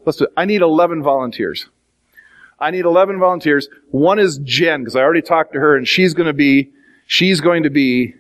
Let's 0.06 0.20
do 0.20 0.26
it. 0.26 0.34
I 0.38 0.46
need 0.46 0.62
11 0.62 1.02
volunteers. 1.02 1.66
I 2.60 2.70
need 2.70 2.86
11 2.86 3.18
volunteers. 3.18 3.68
One 3.90 4.20
is 4.20 4.38
Jen, 4.44 4.82
because 4.82 4.96
I 4.96 5.00
already 5.00 5.24
talked 5.24 5.54
to 5.54 5.60
her 5.60 5.76
and 5.76 5.88
she's 5.88 6.14
going 6.14 6.28
to 6.28 6.34
be, 6.34 6.70
she's 7.08 7.42
going 7.42 7.64
to 7.64 7.72
be 7.72 8.14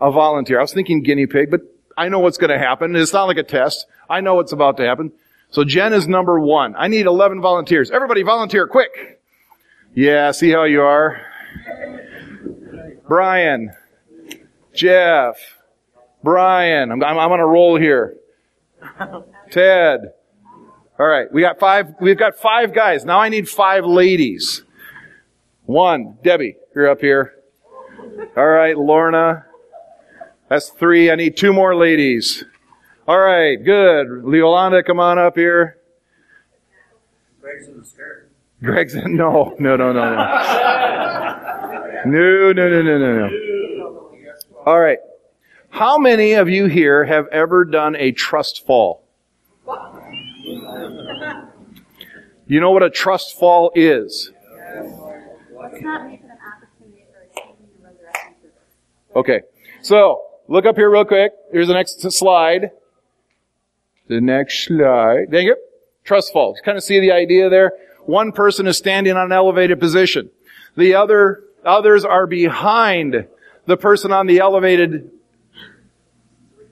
a 0.00 0.10
volunteer. 0.10 0.58
I 0.58 0.62
was 0.62 0.74
thinking 0.74 1.00
guinea 1.04 1.28
pig, 1.28 1.48
but 1.48 1.60
I 1.96 2.08
know 2.08 2.18
what's 2.18 2.36
going 2.36 2.50
to 2.50 2.58
happen. 2.58 2.96
It's 2.96 3.12
not 3.12 3.28
like 3.28 3.36
a 3.36 3.44
test. 3.44 3.86
I 4.10 4.20
know 4.20 4.34
what's 4.34 4.50
about 4.50 4.78
to 4.78 4.82
happen. 4.84 5.12
So 5.50 5.62
Jen 5.62 5.92
is 5.92 6.08
number 6.08 6.40
one. 6.40 6.74
I 6.76 6.88
need 6.88 7.06
11 7.06 7.40
volunteers. 7.40 7.92
Everybody 7.92 8.24
volunteer 8.24 8.66
quick. 8.66 9.20
Yeah, 9.94 10.32
see 10.32 10.50
how 10.50 10.64
you 10.64 10.82
are. 10.82 11.24
Brian, 13.06 13.72
Jeff, 14.74 15.36
Brian. 16.22 16.90
I'm, 16.90 17.02
I'm, 17.02 17.18
I'm 17.18 17.32
on 17.32 17.40
a 17.40 17.46
roll 17.46 17.78
here. 17.78 18.16
Ted. 19.50 20.12
All 20.98 21.06
right, 21.06 21.32
we 21.32 21.40
got 21.40 21.58
five. 21.58 21.94
We've 22.00 22.18
got 22.18 22.36
five 22.36 22.72
guys. 22.72 23.04
Now 23.04 23.18
I 23.18 23.28
need 23.28 23.48
five 23.48 23.84
ladies. 23.84 24.62
One, 25.64 26.18
Debbie, 26.22 26.56
you're 26.74 26.88
up 26.88 27.00
here. 27.00 27.34
All 28.36 28.46
right, 28.46 28.76
Lorna. 28.76 29.46
That's 30.48 30.68
three. 30.68 31.10
I 31.10 31.16
need 31.16 31.36
two 31.36 31.52
more 31.52 31.74
ladies. 31.74 32.44
All 33.08 33.18
right, 33.18 33.56
good. 33.56 34.06
Yolanda, 34.24 34.82
come 34.82 35.00
on 35.00 35.18
up 35.18 35.36
here. 35.36 35.78
Greg's 37.40 37.68
in 37.68 37.78
the 37.78 37.84
skirt. 37.84 38.30
Greg's 38.62 38.94
in, 38.94 39.16
no, 39.16 39.54
no, 39.58 39.76
no, 39.76 39.92
no, 39.92 40.14
no. 40.14 41.40
No, 42.06 42.52
no, 42.52 42.68
no, 42.68 42.82
no, 42.82 42.98
no, 42.98 43.28
no. 43.28 43.43
All 44.66 44.80
right. 44.80 44.98
How 45.68 45.98
many 45.98 46.32
of 46.32 46.48
you 46.48 46.66
here 46.66 47.04
have 47.04 47.26
ever 47.28 47.64
done 47.64 47.96
a 47.96 48.12
trust 48.12 48.64
fall? 48.66 49.04
You 52.46 52.60
know 52.60 52.70
what 52.70 52.82
a 52.82 52.90
trust 52.90 53.38
fall 53.38 53.72
is? 53.74 54.30
Okay. 59.14 59.42
So, 59.82 60.22
look 60.48 60.64
up 60.64 60.76
here 60.76 60.90
real 60.90 61.04
quick. 61.04 61.32
Here's 61.52 61.68
the 61.68 61.74
next 61.74 62.00
slide. 62.12 62.70
The 64.08 64.20
next 64.20 64.66
slide. 64.66 65.26
Thank 65.30 65.46
you. 65.46 65.56
Trust 66.04 66.32
fall. 66.32 66.54
You 66.56 66.62
Kind 66.62 66.78
of 66.78 66.84
see 66.84 67.00
the 67.00 67.12
idea 67.12 67.50
there? 67.50 67.72
One 68.06 68.32
person 68.32 68.66
is 68.66 68.78
standing 68.78 69.14
on 69.14 69.26
an 69.26 69.32
elevated 69.32 69.78
position. 69.80 70.30
The 70.76 70.94
other 70.94 71.44
Others 71.64 72.04
are 72.04 72.26
behind 72.26 73.26
the 73.66 73.76
person 73.76 74.12
on 74.12 74.26
the 74.26 74.38
elevated 74.38 75.10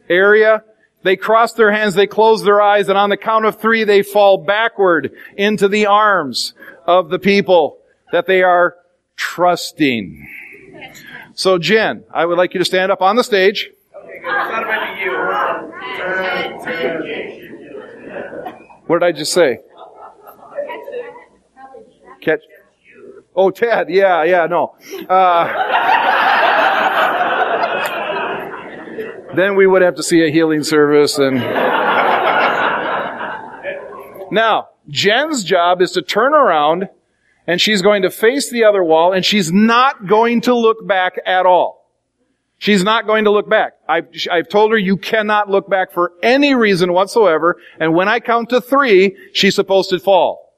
area. 0.09 0.65
They 1.03 1.17
cross 1.17 1.53
their 1.55 1.73
hands, 1.73 1.95
they 1.95 2.07
close 2.07 2.45
their 2.45 2.61
eyes, 2.63 2.89
and 2.89 2.97
on 2.97 3.11
the 3.11 3.17
count 3.17 3.45
of 3.45 3.61
three, 3.61 3.83
they 3.85 4.03
fall 4.03 4.39
backward 4.39 5.13
into 5.37 5.67
the 5.69 5.87
arms 5.87 6.55
of 6.87 7.09
the 7.11 7.19
people 7.19 7.79
that 8.13 8.27
they 8.27 8.43
are 8.43 8.77
trusting. 9.17 10.29
So 11.35 11.59
Jen, 11.59 12.05
I 12.13 12.25
would 12.25 12.39
like 12.39 12.55
you 12.55 12.59
to 12.59 12.65
stand 12.65 12.93
up 12.93 13.03
on 13.03 13.17
the 13.17 13.25
stage. 13.25 13.71
What 18.87 19.01
did 19.01 19.07
I 19.07 19.13
just 19.13 19.33
say? 19.33 19.59
Catch. 22.21 22.41
Oh, 23.35 23.51
Ted. 23.51 23.89
Yeah, 23.89 24.23
yeah, 24.25 24.47
no. 24.47 24.77
Uh, 25.09 25.92
then 29.35 29.57
we 29.57 29.67
would 29.67 29.83
have 29.83 29.97
to 29.97 30.03
see 30.03 30.25
a 30.25 30.31
healing 30.31 30.63
service 30.63 31.19
and. 31.19 31.37
Now, 34.33 34.71
Jen's 34.89 35.45
job 35.45 35.83
is 35.83 35.93
to 35.93 36.01
turn 36.01 36.33
around 36.33 36.89
and 37.47 37.61
she's 37.61 37.83
going 37.83 38.03
to 38.03 38.11
face 38.11 38.51
the 38.51 38.65
other 38.65 38.83
wall 38.83 39.13
and 39.13 39.23
she's 39.25 39.53
not 39.53 40.07
going 40.07 40.41
to 40.43 40.57
look 40.57 40.87
back 40.87 41.21
at 41.27 41.45
all. 41.45 41.83
She's 42.57 42.83
not 42.83 43.07
going 43.07 43.25
to 43.25 43.31
look 43.31 43.51
back. 43.51 43.75
I've, 43.87 44.07
I've 44.31 44.49
told 44.49 44.71
her 44.71 44.79
you 44.79 44.97
cannot 44.97 45.51
look 45.51 45.69
back 45.69 45.93
for 45.93 46.13
any 46.23 46.55
reason 46.55 46.95
whatsoever. 46.95 47.61
And 47.79 47.95
when 47.95 48.09
I 48.09 48.21
count 48.21 48.49
to 48.51 48.61
three, 48.63 49.17
she's 49.35 49.55
supposed 49.55 49.91
to 49.91 49.99
fall. 49.99 50.55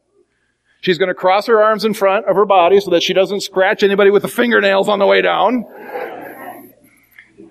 She's 0.81 0.99
going 0.99 1.09
to 1.09 1.15
cross 1.15 1.47
her 1.47 1.61
arms 1.61 1.85
in 1.85 1.95
front 1.95 2.27
of 2.27 2.37
her 2.37 2.45
body 2.45 2.79
so 2.79 2.91
that 2.91 3.03
she 3.03 3.13
doesn't 3.13 3.41
scratch 3.41 3.83
anybody 3.83 4.11
with 4.11 4.23
the 4.23 4.29
fingernails 4.29 4.89
on 4.89 5.01
the 5.01 5.07
way 5.07 5.21
down. 5.21 5.65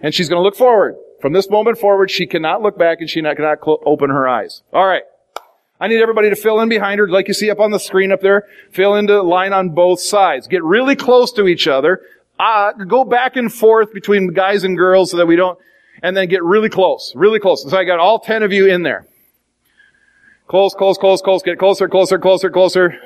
And 0.01 0.13
she's 0.13 0.29
going 0.29 0.39
to 0.39 0.43
look 0.43 0.55
forward. 0.55 0.95
From 1.23 1.31
this 1.31 1.49
moment 1.49 1.77
forward, 1.77 2.11
she 2.11 2.27
cannot 2.27 2.61
look 2.61 2.77
back 2.77 2.99
and 2.99 3.09
she 3.09 3.21
not, 3.21 3.37
cannot 3.37 3.59
cl- 3.63 3.79
open 3.85 4.09
her 4.09 4.27
eyes. 4.27 4.61
All 4.73 4.85
right. 4.85 5.03
I 5.79 5.87
need 5.87 6.01
everybody 6.01 6.29
to 6.29 6.35
fill 6.35 6.59
in 6.59 6.67
behind 6.67 6.99
her, 6.99 7.07
like 7.07 7.29
you 7.29 7.33
see 7.33 7.49
up 7.49 7.61
on 7.61 7.71
the 7.71 7.79
screen 7.79 8.11
up 8.11 8.19
there. 8.19 8.45
Fill 8.71 8.95
into 8.95 9.21
line 9.21 9.53
on 9.53 9.69
both 9.69 10.01
sides. 10.01 10.47
Get 10.47 10.61
really 10.65 10.97
close 10.97 11.31
to 11.31 11.47
each 11.47 11.65
other. 11.65 12.01
uh, 12.37 12.73
go 12.73 13.05
back 13.05 13.37
and 13.37 13.53
forth 13.53 13.93
between 13.93 14.33
guys 14.33 14.65
and 14.65 14.75
girls 14.75 15.11
so 15.11 15.17
that 15.17 15.25
we 15.25 15.37
don't, 15.37 15.57
and 16.01 16.17
then 16.17 16.27
get 16.27 16.43
really 16.43 16.67
close, 16.67 17.13
really 17.15 17.39
close. 17.39 17.63
So 17.71 17.77
I 17.77 17.85
got 17.85 17.99
all 17.99 18.19
10 18.19 18.43
of 18.43 18.51
you 18.51 18.67
in 18.67 18.83
there. 18.83 19.07
Close, 20.49 20.73
close, 20.73 20.97
close, 20.97 21.21
close, 21.21 21.41
get 21.41 21.57
closer, 21.57 21.87
closer, 21.87 22.19
closer, 22.19 22.49
closer. 22.49 22.99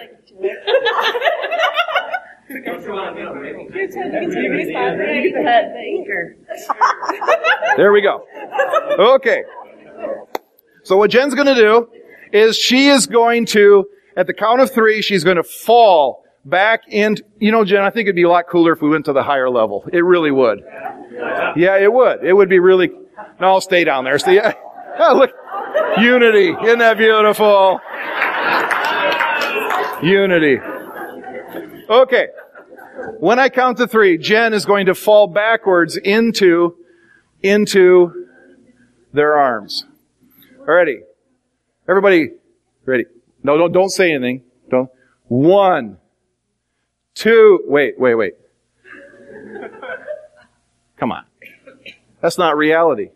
There 7.78 7.92
we 7.92 8.02
go. 8.02 8.26
Okay. 8.98 9.44
So 10.84 10.98
what 10.98 11.12
Jen's 11.12 11.36
going 11.36 11.48
to 11.48 11.56
do 11.56 11.90
is 12.32 12.58
she 12.58 12.88
is 12.88 13.08
going 13.08 13.46
to, 13.48 13.86
at 14.16 14.28
the 14.28 14.34
count 14.34 14.62
of 14.62 14.72
three, 14.72 15.02
she's 15.02 15.24
going 15.24 15.38
to 15.38 15.44
fall 15.44 16.24
back 16.46 16.82
in. 16.88 17.18
You 17.40 17.52
know, 17.52 17.66
Jen, 17.66 17.82
I 17.82 17.90
think 17.90 18.06
it'd 18.06 18.16
be 18.16 18.24
a 18.24 18.30
lot 18.30 18.46
cooler 18.50 18.72
if 18.74 18.82
we 18.82 18.90
went 18.90 19.06
to 19.06 19.14
the 19.14 19.24
higher 19.24 19.50
level. 19.50 19.86
It 19.92 20.04
really 20.04 20.32
would. 20.32 20.64
Yeah, 21.56 21.78
it 21.78 21.92
would. 21.92 22.24
It 22.24 22.34
would 22.34 22.50
be 22.50 22.60
really. 22.60 22.90
No, 23.40 23.48
I'll 23.48 23.62
stay 23.62 23.84
down 23.84 24.04
there. 24.06 24.18
See, 24.18 24.40
oh, 25.00 25.16
look, 25.16 25.32
unity. 26.00 26.56
Isn't 26.64 26.80
that 26.80 26.98
beautiful? 26.98 27.80
Unity. 30.04 30.60
Okay. 31.90 32.28
When 33.20 33.40
I 33.40 33.50
count 33.50 33.78
to 33.78 33.88
three, 33.88 34.18
Jen 34.18 34.54
is 34.54 34.66
going 34.66 34.88
to 34.88 34.96
fall 34.96 35.28
backwards 35.28 35.98
into, 35.98 36.76
into 37.42 38.28
their 39.14 39.36
arms. 39.36 39.86
Alrighty. 40.60 41.02
Everybody, 41.88 42.32
ready? 42.86 43.06
No, 43.44 43.58
don't, 43.58 43.72
don't 43.72 43.90
say 43.90 44.12
anything. 44.12 44.44
Don't. 44.70 44.90
One, 45.28 45.98
two, 47.14 47.64
wait, 47.66 48.00
wait, 48.00 48.16
wait. 48.16 48.34
Come 50.98 51.12
on. 51.12 51.26
That's 52.22 52.38
not 52.38 52.58
reality. 52.58 53.10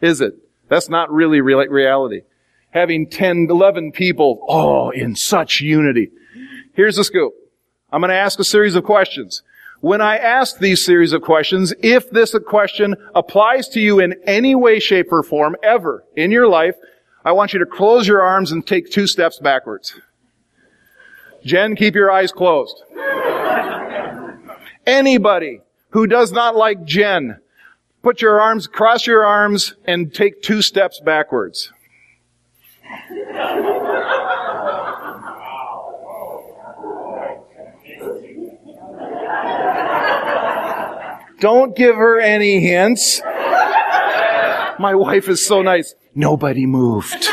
Is 0.00 0.20
it? 0.20 0.34
That's 0.68 0.88
not 0.88 1.10
really 1.12 1.40
real, 1.40 1.58
reality. 1.66 2.22
Having 2.70 3.10
10, 3.10 3.48
11 3.50 3.92
people, 3.92 4.44
oh, 4.48 4.90
in 4.90 5.16
such 5.16 5.60
unity. 5.60 6.10
Here's 6.74 6.96
the 6.96 7.04
scoop. 7.04 7.34
I'm 7.92 8.00
going 8.00 8.10
to 8.10 8.16
ask 8.16 8.38
a 8.38 8.44
series 8.44 8.74
of 8.74 8.84
questions. 8.84 9.42
When 9.80 10.00
I 10.00 10.18
ask 10.18 10.58
these 10.58 10.84
series 10.84 11.12
of 11.12 11.22
questions, 11.22 11.72
if 11.82 12.10
this 12.10 12.36
question 12.46 12.94
applies 13.14 13.68
to 13.70 13.80
you 13.80 13.98
in 13.98 14.14
any 14.24 14.54
way, 14.54 14.78
shape, 14.78 15.10
or 15.10 15.22
form 15.22 15.56
ever 15.62 16.04
in 16.14 16.30
your 16.30 16.46
life, 16.48 16.76
I 17.24 17.32
want 17.32 17.52
you 17.52 17.58
to 17.58 17.66
close 17.66 18.06
your 18.06 18.22
arms 18.22 18.52
and 18.52 18.66
take 18.66 18.90
two 18.90 19.06
steps 19.06 19.38
backwards. 19.38 19.98
Jen, 21.44 21.74
keep 21.76 21.94
your 21.94 22.10
eyes 22.10 22.30
closed. 22.30 22.82
Anybody 24.86 25.62
who 25.90 26.06
does 26.06 26.30
not 26.30 26.54
like 26.54 26.84
Jen, 26.84 27.40
put 28.02 28.20
your 28.20 28.40
arms, 28.40 28.66
cross 28.66 29.06
your 29.06 29.24
arms, 29.24 29.74
and 29.86 30.14
take 30.14 30.42
two 30.42 30.62
steps 30.62 31.00
backwards. 31.00 31.72
Don't 41.40 41.74
give 41.74 41.96
her 41.96 42.20
any 42.20 42.60
hints. 42.60 43.20
My 44.78 44.94
wife 44.94 45.28
is 45.28 45.44
so 45.44 45.62
nice. 45.62 45.94
Nobody 46.14 46.66
moved. 46.66 47.26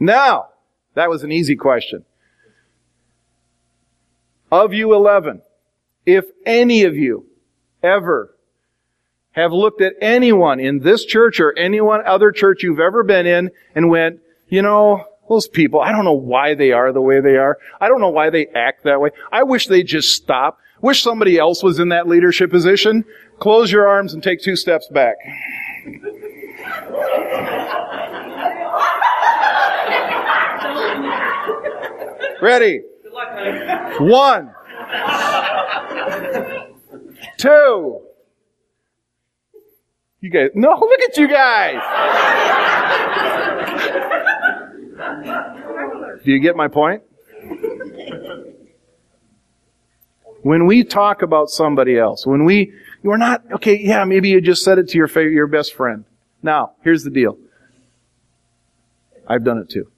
now, 0.00 0.48
that 0.94 1.08
was 1.08 1.22
an 1.22 1.30
easy 1.30 1.54
question. 1.54 2.04
Of 4.50 4.72
you 4.72 4.94
11, 4.94 5.42
if 6.06 6.24
any 6.44 6.84
of 6.84 6.96
you 6.96 7.26
ever 7.82 8.34
have 9.32 9.52
looked 9.52 9.80
at 9.80 9.92
anyone 10.00 10.58
in 10.58 10.80
this 10.80 11.04
church 11.04 11.38
or 11.38 11.56
anyone 11.56 12.00
other 12.04 12.32
church 12.32 12.64
you've 12.64 12.80
ever 12.80 13.04
been 13.04 13.26
in 13.26 13.50
and 13.74 13.88
went, 13.90 14.20
you 14.48 14.62
know, 14.62 15.04
those 15.28 15.48
people, 15.48 15.80
I 15.80 15.92
don't 15.92 16.04
know 16.04 16.12
why 16.12 16.54
they 16.54 16.72
are 16.72 16.92
the 16.92 17.00
way 17.00 17.20
they 17.20 17.36
are. 17.36 17.58
I 17.80 17.88
don't 17.88 18.00
know 18.00 18.08
why 18.08 18.30
they 18.30 18.46
act 18.48 18.84
that 18.84 19.00
way. 19.00 19.10
I 19.32 19.42
wish 19.42 19.66
they'd 19.66 19.84
just 19.84 20.14
stop. 20.14 20.58
Wish 20.80 21.02
somebody 21.02 21.38
else 21.38 21.62
was 21.62 21.78
in 21.78 21.88
that 21.88 22.06
leadership 22.06 22.50
position. 22.50 23.04
Close 23.40 23.70
your 23.70 23.88
arms 23.88 24.14
and 24.14 24.22
take 24.22 24.40
two 24.40 24.56
steps 24.56 24.88
back. 24.88 25.16
Ready? 32.40 32.82
One. 33.98 34.54
Two. 37.38 38.00
You 40.20 40.30
guys, 40.30 40.50
no, 40.54 40.70
look 40.70 41.00
at 41.02 41.16
you 41.16 41.28
guys. 41.28 41.76
Do 44.98 46.32
you 46.32 46.40
get 46.40 46.56
my 46.56 46.68
point? 46.68 47.02
When 50.42 50.66
we 50.66 50.84
talk 50.84 51.22
about 51.22 51.50
somebody 51.50 51.98
else, 51.98 52.26
when 52.26 52.44
we, 52.44 52.72
you're 53.02 53.18
not, 53.18 53.42
okay, 53.52 53.78
yeah, 53.78 54.04
maybe 54.04 54.28
you 54.30 54.40
just 54.40 54.62
said 54.64 54.78
it 54.78 54.88
to 54.88 54.98
your 54.98 55.08
favorite, 55.08 55.32
your 55.32 55.46
best 55.46 55.74
friend. 55.74 56.04
Now, 56.42 56.72
here's 56.82 57.04
the 57.04 57.10
deal. 57.10 57.38
I've 59.26 59.44
done 59.44 59.58
it 59.58 59.68
too. 59.68 59.90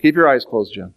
Keep 0.00 0.16
your 0.16 0.28
eyes 0.28 0.44
closed, 0.44 0.74
Jen. 0.74 0.94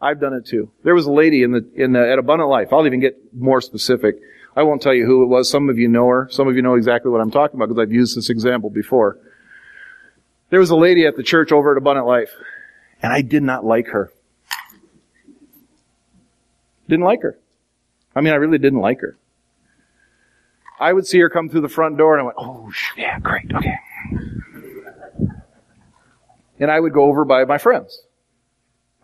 I've 0.00 0.20
done 0.20 0.32
it 0.32 0.46
too. 0.46 0.70
There 0.84 0.94
was 0.94 1.06
a 1.06 1.12
lady 1.12 1.42
in 1.42 1.52
the, 1.52 1.68
in 1.74 1.92
the, 1.92 2.10
at 2.10 2.18
Abundant 2.18 2.48
Life. 2.48 2.72
I'll 2.72 2.86
even 2.86 3.00
get 3.00 3.16
more 3.34 3.60
specific. 3.60 4.16
I 4.56 4.62
won't 4.62 4.80
tell 4.80 4.94
you 4.94 5.06
who 5.06 5.22
it 5.22 5.26
was. 5.26 5.50
Some 5.50 5.68
of 5.68 5.78
you 5.78 5.88
know 5.88 6.06
her. 6.08 6.28
Some 6.30 6.48
of 6.48 6.56
you 6.56 6.62
know 6.62 6.74
exactly 6.74 7.10
what 7.10 7.20
I'm 7.20 7.30
talking 7.30 7.56
about 7.56 7.68
because 7.68 7.82
I've 7.82 7.92
used 7.92 8.16
this 8.16 8.30
example 8.30 8.70
before. 8.70 9.18
There 10.50 10.60
was 10.60 10.70
a 10.70 10.76
lady 10.76 11.06
at 11.06 11.16
the 11.16 11.22
church 11.22 11.52
over 11.52 11.72
at 11.72 11.78
Abundant 11.78 12.06
Life, 12.06 12.30
and 13.02 13.12
I 13.12 13.22
did 13.22 13.42
not 13.42 13.64
like 13.64 13.88
her. 13.88 14.10
Didn't 16.88 17.04
like 17.04 17.22
her. 17.22 17.38
I 18.16 18.20
mean, 18.20 18.32
I 18.32 18.36
really 18.36 18.58
didn't 18.58 18.80
like 18.80 19.00
her. 19.00 19.16
I 20.80 20.92
would 20.92 21.06
see 21.06 21.18
her 21.18 21.28
come 21.28 21.48
through 21.48 21.60
the 21.60 21.68
front 21.68 21.98
door 21.98 22.14
and 22.14 22.22
I 22.22 22.24
went, 22.24 22.36
oh, 22.38 22.70
yeah, 22.96 23.18
great, 23.18 23.52
okay. 23.52 23.78
And 26.60 26.70
I 26.70 26.80
would 26.80 26.92
go 26.92 27.04
over 27.04 27.24
by 27.24 27.44
my 27.44 27.58
friends. 27.58 28.02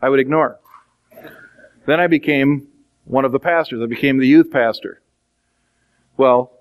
I 0.00 0.08
would 0.08 0.20
ignore. 0.20 0.58
Then 1.86 2.00
I 2.00 2.06
became 2.06 2.68
one 3.04 3.24
of 3.24 3.32
the 3.32 3.38
pastors. 3.38 3.82
I 3.82 3.86
became 3.86 4.18
the 4.18 4.26
youth 4.26 4.50
pastor. 4.50 5.02
Well, 6.16 6.52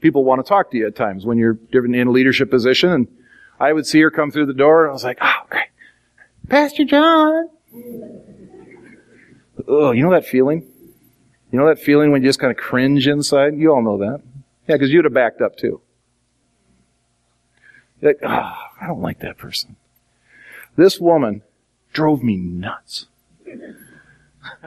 people 0.00 0.24
want 0.24 0.44
to 0.44 0.48
talk 0.48 0.70
to 0.70 0.76
you 0.76 0.86
at 0.86 0.94
times 0.94 1.26
when 1.26 1.38
you're 1.38 1.58
in 1.72 2.08
a 2.08 2.10
leadership 2.10 2.50
position 2.50 2.90
and 2.90 3.08
I 3.60 3.72
would 3.72 3.86
see 3.86 4.00
her 4.00 4.10
come 4.10 4.30
through 4.30 4.46
the 4.46 4.54
door 4.54 4.84
and 4.84 4.90
I 4.90 4.92
was 4.92 5.04
like, 5.04 5.18
oh, 5.20 5.46
great. 5.50 5.66
Pastor 6.48 6.84
John. 6.84 7.48
Oh, 9.66 9.90
you 9.92 10.02
know 10.02 10.12
that 10.12 10.26
feeling? 10.26 10.66
You 11.50 11.58
know 11.58 11.66
that 11.66 11.80
feeling 11.80 12.10
when 12.10 12.22
you 12.22 12.28
just 12.28 12.38
kind 12.38 12.50
of 12.50 12.56
cringe 12.56 13.06
inside? 13.08 13.56
You 13.56 13.72
all 13.72 13.82
know 13.82 13.98
that. 13.98 14.22
Yeah, 14.66 14.76
because 14.76 14.90
you'd 14.90 15.04
have 15.04 15.14
backed 15.14 15.40
up 15.40 15.56
too. 15.56 15.80
You're 18.00 18.12
like, 18.12 18.20
oh, 18.22 18.54
I 18.80 18.86
don't 18.86 19.02
like 19.02 19.20
that 19.20 19.38
person. 19.38 19.76
This 20.76 21.00
woman 21.00 21.42
drove 21.92 22.22
me 22.22 22.36
nuts. 22.36 23.06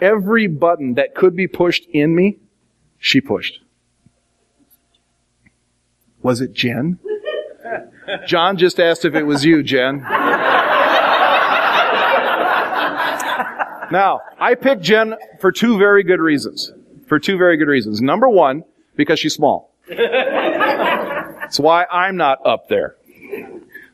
Every 0.02 0.48
button 0.48 0.96
that 0.96 1.16
could 1.16 1.36
be 1.36 1.48
pushed 1.48 1.86
in 1.92 2.16
me, 2.16 2.38
she 3.00 3.22
pushed. 3.22 3.60
Was 6.22 6.42
it 6.42 6.54
Jen? 6.54 7.00
John 8.26 8.58
just 8.58 8.80
asked 8.80 9.06
if 9.06 9.16
it 9.16 9.24
was 9.24 9.46
you, 9.46 9.64
Jen. 9.64 10.06
Now, 13.92 14.22
I 14.40 14.56
picked 14.56 14.84
Jen 14.84 15.16
for 15.40 15.52
two 15.52 15.78
very 15.78 16.04
good 16.04 16.22
reasons. 16.22 16.72
For 17.08 17.20
two 17.20 17.38
very 17.38 17.58
good 17.58 17.68
reasons. 17.68 18.02
Number 18.02 18.30
one, 18.30 18.64
because 18.96 19.20
she's 19.20 19.36
small. 19.36 19.74
That's 19.88 21.60
why 21.60 21.86
I'm 21.92 22.16
not 22.16 22.46
up 22.46 22.70
there. 22.70 22.96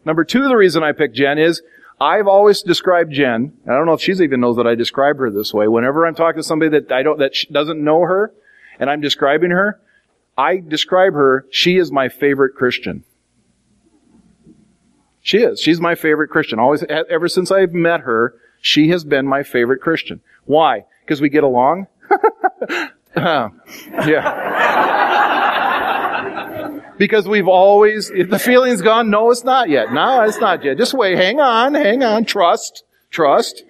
Number 0.05 0.24
two, 0.24 0.47
the 0.47 0.55
reason 0.55 0.84
I 0.84 0.91
picked 0.91 1.15
Jen 1.15 1.39
is 1.39 1.63
I've 1.99 2.28
always 2.28 2.61
described 2.61 3.11
Jen, 3.11 3.53
I 3.65 3.72
don't 3.72 3.88
know 3.88 3.93
if 3.93 4.01
she 4.01 4.11
even 4.11 4.39
knows 4.39 4.57
that 4.57 4.68
I 4.68 4.76
describe 4.76 5.18
her 5.18 5.32
this 5.32 5.51
way. 5.51 5.68
Whenever 5.68 6.05
I'm 6.05 6.13
talking 6.13 6.39
to 6.39 6.47
somebody 6.47 6.70
that 6.80 6.91
I 6.91 7.01
don't, 7.01 7.18
that 7.18 7.34
doesn't 7.51 7.84
know 7.84 8.01
her, 8.01 8.32
and 8.80 8.89
I'm 8.89 9.01
describing 9.01 9.49
her, 9.49 9.80
I 10.38 10.57
describe 10.57 11.13
her, 11.13 11.47
she 11.49 11.78
is 11.78 11.91
my 11.91 12.07
favorite 12.09 12.53
Christian. 12.53 13.03
She 15.28 15.39
is. 15.39 15.59
She's 15.59 15.82
my 15.82 15.95
favorite 15.95 16.30
Christian. 16.30 16.57
Always, 16.57 16.84
ever 16.84 17.28
since 17.28 17.51
I've 17.51 17.73
met 17.73 17.99
her, 17.99 18.34
she 18.61 18.88
has 18.91 19.03
been 19.03 19.28
my 19.28 19.43
favorite 19.43 19.82
Christian. 19.82 20.21
Why? 20.45 20.86
Because 21.01 21.19
we 21.19 21.28
get 21.28 21.43
along? 21.43 21.88
yeah. 23.17 23.49
Because 26.97 27.28
we've 27.28 27.49
always, 27.49 28.07
the 28.07 28.39
feeling's 28.39 28.82
gone, 28.82 29.09
no, 29.09 29.30
it's 29.30 29.43
not 29.43 29.67
yet. 29.67 29.91
No, 29.91 30.21
it's 30.21 30.39
not 30.39 30.63
yet. 30.63 30.78
Just 30.78 30.93
wait. 30.93 31.17
Hang 31.17 31.41
on. 31.41 31.73
Hang 31.73 32.03
on. 32.03 32.23
Trust. 32.23 32.86
Trust. 33.09 33.65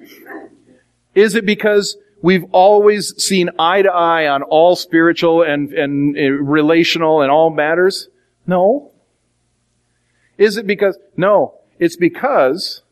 Is 1.15 1.33
it 1.33 1.43
because 1.43 1.97
we've 2.21 2.45
always 2.51 3.15
seen 3.17 3.49
eye 3.57 3.81
to 3.81 3.91
eye 3.91 4.27
on 4.27 4.43
all 4.43 4.75
spiritual 4.75 5.41
and, 5.41 5.73
and 5.73 6.15
uh, 6.15 6.21
relational 6.21 7.23
and 7.23 7.31
all 7.31 7.49
matters? 7.49 8.09
No. 8.45 8.86
Is 10.37 10.57
it 10.57 10.67
because, 10.67 10.97
no, 11.15 11.55
it's 11.79 11.95
because, 11.95 12.83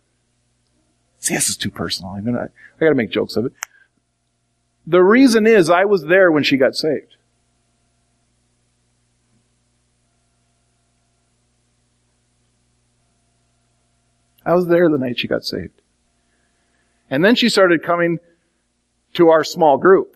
see, 1.20 1.36
this 1.36 1.50
is 1.50 1.58
too 1.58 1.70
personal. 1.70 2.14
Gonna, 2.14 2.50
I 2.80 2.80
gotta 2.80 2.96
make 2.96 3.12
jokes 3.12 3.36
of 3.36 3.46
it. 3.46 3.54
The 4.88 5.04
reason 5.04 5.48
is 5.48 5.70
I 5.70 5.86
was 5.86 6.06
there 6.06 6.32
when 6.32 6.44
she 6.44 6.58
got 6.58 6.76
saved. 6.76 7.16
I 14.46 14.54
was 14.54 14.68
there 14.68 14.88
the 14.90 14.98
night 15.00 15.18
she 15.18 15.28
got 15.28 15.44
saved. 15.44 15.82
And 17.10 17.26
then 17.26 17.36
she 17.36 17.50
started 17.50 17.82
coming 17.82 18.20
to 19.14 19.30
our 19.30 19.44
small 19.44 19.78
group 19.78 20.15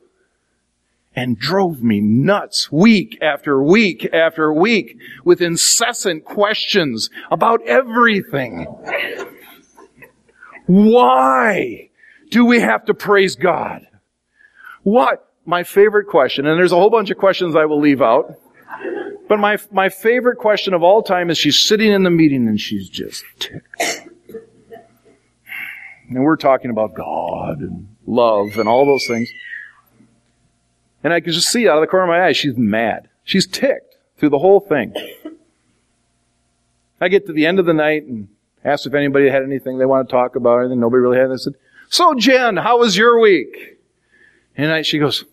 and 1.16 1.38
drove 1.38 1.84
me 1.84 2.00
nuts 2.00 2.72
week 2.72 3.18
after 3.22 3.62
week 3.62 4.08
after 4.14 4.54
week 4.54 4.98
with 5.24 5.42
incessant 5.42 6.24
questions 6.24 7.10
about 7.32 7.62
everything. 7.64 8.66
Why 10.66 11.90
do 12.30 12.46
we 12.46 12.60
have 12.60 12.86
to 12.86 12.94
praise 12.94 13.36
God? 13.36 13.88
What? 14.84 15.26
My 15.46 15.64
favorite 15.64 16.06
question, 16.08 16.46
and 16.46 16.60
there's 16.60 16.72
a 16.72 16.76
whole 16.76 16.92
bunch 16.92 17.10
of 17.10 17.18
questions 17.18 17.56
I 17.56 17.66
will 17.66 17.80
leave 17.80 18.04
out, 18.04 18.36
but 19.28 19.40
my, 19.40 19.58
my 19.72 19.90
favorite 19.90 20.38
question 20.38 20.74
of 20.74 20.84
all 20.84 21.02
time 21.02 21.32
is 21.32 21.38
she's 21.40 21.58
sitting 21.58 21.92
in 21.92 22.04
the 22.04 22.12
meeting 22.12 22.48
and 22.48 22.60
she's 22.60 22.88
just 22.88 23.24
ticked. 23.40 24.06
And 26.10 26.24
we're 26.24 26.36
talking 26.36 26.72
about 26.72 26.96
God 26.96 27.60
and 27.60 27.88
love 28.06 28.58
and 28.58 28.68
all 28.68 28.86
those 28.86 29.06
things. 29.08 29.30
And 31.04 31.14
I 31.14 31.20
can 31.20 31.32
just 31.32 31.50
see 31.50 31.68
out 31.68 31.78
of 31.78 31.82
the 31.82 31.88
corner 31.88 32.06
of 32.06 32.10
my 32.10 32.28
eye, 32.28 32.34
she's 32.34 32.58
mad. 32.58 33.10
She's 33.24 33.48
ticked 33.48 33.98
through 34.18 34.30
the 34.30 34.40
whole 34.40 34.60
thing. 34.60 34.94
I 37.00 37.08
get 37.08 37.26
to 37.28 37.34
the 37.34 37.46
end 37.46 37.60
of 37.60 37.66
the 37.66 37.74
night 37.74 38.04
and 38.04 38.28
asked 38.66 38.86
if 38.86 38.94
anybody 38.94 39.30
had 39.30 39.44
anything 39.44 39.78
they 39.78 39.86
want 39.86 40.08
to 40.08 40.12
talk 40.12 40.36
about, 40.36 40.66
and 40.66 40.82
nobody 40.82 41.02
really 41.02 41.18
had. 41.18 41.32
I 41.32 41.38
said, 41.38 41.54
"So 41.88 42.14
Jen, 42.16 42.58
how 42.58 42.80
was 42.80 42.98
your 42.98 43.20
week?" 43.20 43.78
And 44.58 44.72
I, 44.72 44.82
she 44.82 45.00
goes, 45.00 45.24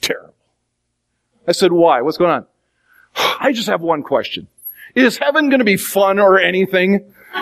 "Terrible." 0.00 0.34
I 1.46 1.52
said, 1.52 1.70
"Why? 1.72 2.00
What's 2.02 2.18
going 2.18 2.32
on?" 2.32 2.46
I 3.40 3.52
just 3.52 3.68
have 3.68 3.82
one 3.82 4.02
question: 4.02 4.48
Is 4.96 5.18
heaven 5.18 5.48
going 5.48 5.60
to 5.60 5.64
be 5.64 5.76
fun 5.76 6.18
or 6.18 6.40
anything? 6.40 7.14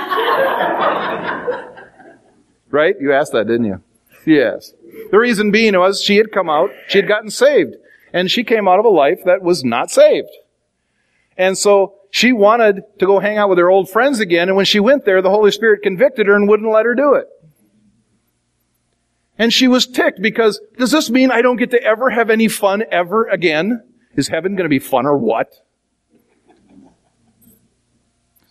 right? 2.70 2.94
You 3.00 3.14
asked 3.14 3.32
that, 3.32 3.46
didn't 3.46 3.66
you? 3.66 3.82
Yes. 4.26 4.74
The 5.10 5.18
reason 5.18 5.52
being 5.52 5.78
was 5.78 6.02
she 6.02 6.16
had 6.16 6.32
come 6.32 6.50
out, 6.50 6.70
she 6.88 6.98
had 6.98 7.08
gotten 7.08 7.30
saved, 7.30 7.76
and 8.12 8.30
she 8.30 8.44
came 8.44 8.68
out 8.68 8.80
of 8.80 8.84
a 8.84 8.90
life 8.90 9.20
that 9.24 9.40
was 9.40 9.64
not 9.64 9.90
saved. 9.90 10.28
And 11.38 11.56
so 11.56 11.94
she 12.10 12.32
wanted 12.32 12.82
to 12.98 13.06
go 13.06 13.20
hang 13.20 13.38
out 13.38 13.48
with 13.48 13.58
her 13.58 13.70
old 13.70 13.88
friends 13.88 14.18
again, 14.20 14.48
and 14.48 14.56
when 14.56 14.66
she 14.66 14.80
went 14.80 15.04
there, 15.04 15.22
the 15.22 15.30
Holy 15.30 15.52
Spirit 15.52 15.82
convicted 15.82 16.26
her 16.26 16.34
and 16.34 16.48
wouldn't 16.48 16.70
let 16.70 16.86
her 16.86 16.94
do 16.94 17.14
it. 17.14 17.28
And 19.38 19.52
she 19.52 19.68
was 19.68 19.86
ticked 19.86 20.20
because, 20.20 20.60
does 20.76 20.90
this 20.90 21.08
mean 21.08 21.30
I 21.30 21.42
don't 21.42 21.56
get 21.56 21.70
to 21.70 21.82
ever 21.82 22.10
have 22.10 22.28
any 22.28 22.48
fun 22.48 22.82
ever 22.90 23.26
again? 23.26 23.82
Is 24.16 24.28
heaven 24.28 24.56
going 24.56 24.64
to 24.64 24.70
be 24.70 24.78
fun 24.78 25.06
or 25.06 25.16
what? 25.16 25.52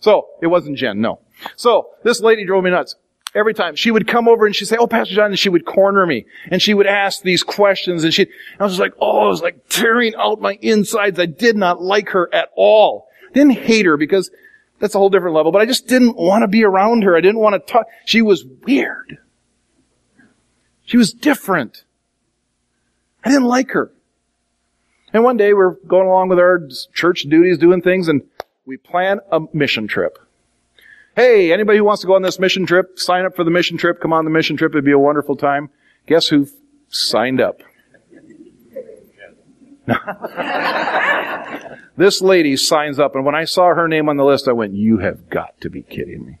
So, 0.00 0.28
it 0.40 0.46
wasn't 0.46 0.78
Jen, 0.78 1.00
no. 1.00 1.20
So, 1.56 1.88
this 2.04 2.20
lady 2.20 2.46
drove 2.46 2.62
me 2.62 2.70
nuts 2.70 2.94
every 3.36 3.54
time. 3.54 3.76
She 3.76 3.90
would 3.90 4.08
come 4.08 4.26
over 4.26 4.46
and 4.46 4.54
she'd 4.54 4.66
say, 4.66 4.76
Oh, 4.78 4.86
Pastor 4.86 5.14
John, 5.14 5.26
and 5.26 5.38
she 5.38 5.48
would 5.48 5.64
corner 5.64 6.06
me. 6.06 6.26
And 6.50 6.60
she 6.60 6.74
would 6.74 6.86
ask 6.86 7.22
these 7.22 7.42
questions 7.42 8.02
and 8.02 8.12
she, 8.12 8.26
I 8.58 8.64
was 8.64 8.72
just 8.72 8.80
like, 8.80 8.94
oh, 9.00 9.26
I 9.26 9.28
was 9.28 9.42
like 9.42 9.68
tearing 9.68 10.14
out 10.16 10.40
my 10.40 10.58
insides. 10.60 11.18
I 11.18 11.26
did 11.26 11.56
not 11.56 11.82
like 11.82 12.08
her 12.10 12.32
at 12.34 12.48
all. 12.56 13.08
Didn't 13.34 13.52
hate 13.52 13.86
her 13.86 13.96
because 13.96 14.30
that's 14.80 14.94
a 14.94 14.98
whole 14.98 15.10
different 15.10 15.36
level, 15.36 15.52
but 15.52 15.60
I 15.60 15.66
just 15.66 15.86
didn't 15.86 16.16
want 16.16 16.42
to 16.42 16.48
be 16.48 16.64
around 16.64 17.02
her. 17.04 17.16
I 17.16 17.20
didn't 17.20 17.40
want 17.40 17.54
to 17.54 17.72
talk. 17.72 17.86
She 18.04 18.22
was 18.22 18.44
weird. 18.44 19.18
She 20.84 20.96
was 20.96 21.12
different. 21.12 21.84
I 23.24 23.30
didn't 23.30 23.46
like 23.46 23.70
her. 23.72 23.90
And 25.12 25.24
one 25.24 25.36
day 25.36 25.52
we're 25.54 25.74
going 25.86 26.06
along 26.06 26.28
with 26.28 26.38
our 26.38 26.68
church 26.92 27.22
duties, 27.22 27.58
doing 27.58 27.82
things, 27.82 28.08
and 28.08 28.22
we 28.66 28.76
plan 28.76 29.20
a 29.30 29.40
mission 29.52 29.88
trip. 29.88 30.18
Hey, 31.16 31.50
anybody 31.50 31.78
who 31.78 31.84
wants 31.84 32.02
to 32.02 32.06
go 32.06 32.14
on 32.14 32.20
this 32.20 32.38
mission 32.38 32.66
trip, 32.66 32.98
sign 32.98 33.24
up 33.24 33.34
for 33.34 33.42
the 33.42 33.50
mission 33.50 33.78
trip, 33.78 34.02
come 34.02 34.12
on 34.12 34.26
the 34.26 34.30
mission 34.30 34.58
trip, 34.58 34.72
it'd 34.72 34.84
be 34.84 34.92
a 34.92 34.98
wonderful 34.98 35.34
time. 35.34 35.70
Guess 36.06 36.28
who 36.28 36.46
signed 36.90 37.40
up? 37.40 37.62
this 41.96 42.20
lady 42.20 42.54
signs 42.54 42.98
up, 42.98 43.14
and 43.14 43.24
when 43.24 43.34
I 43.34 43.46
saw 43.46 43.74
her 43.74 43.88
name 43.88 44.10
on 44.10 44.18
the 44.18 44.26
list, 44.26 44.46
I 44.46 44.52
went, 44.52 44.74
You 44.74 44.98
have 44.98 45.30
got 45.30 45.58
to 45.62 45.70
be 45.70 45.80
kidding 45.80 46.26
me. 46.26 46.38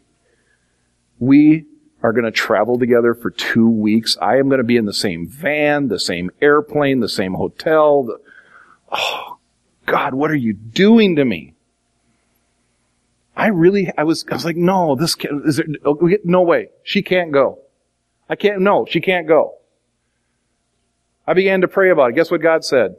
We 1.18 1.64
are 2.02 2.12
going 2.12 2.26
to 2.26 2.30
travel 2.30 2.78
together 2.78 3.14
for 3.14 3.30
two 3.30 3.70
weeks. 3.70 4.18
I 4.20 4.36
am 4.36 4.50
going 4.50 4.58
to 4.58 4.64
be 4.64 4.76
in 4.76 4.84
the 4.84 4.92
same 4.92 5.26
van, 5.26 5.88
the 5.88 5.98
same 5.98 6.30
airplane, 6.42 7.00
the 7.00 7.08
same 7.08 7.32
hotel. 7.32 8.02
The, 8.02 8.20
oh, 8.92 9.38
God, 9.86 10.12
what 10.12 10.30
are 10.30 10.36
you 10.36 10.52
doing 10.52 11.16
to 11.16 11.24
me? 11.24 11.55
I 13.36 13.48
really, 13.48 13.92
I 13.98 14.04
was, 14.04 14.24
I 14.30 14.34
was 14.34 14.44
like, 14.44 14.56
no, 14.56 14.96
this 14.96 15.16
is 15.44 15.56
there, 15.56 15.66
oh, 15.84 16.10
no 16.24 16.42
way. 16.42 16.70
She 16.82 17.02
can't 17.02 17.32
go. 17.32 17.58
I 18.28 18.36
can't, 18.36 18.60
no, 18.60 18.86
she 18.88 19.00
can't 19.00 19.28
go. 19.28 19.56
I 21.26 21.34
began 21.34 21.60
to 21.60 21.68
pray 21.68 21.90
about 21.90 22.10
it. 22.10 22.14
Guess 22.14 22.30
what 22.30 22.40
God 22.40 22.64
said? 22.64 22.96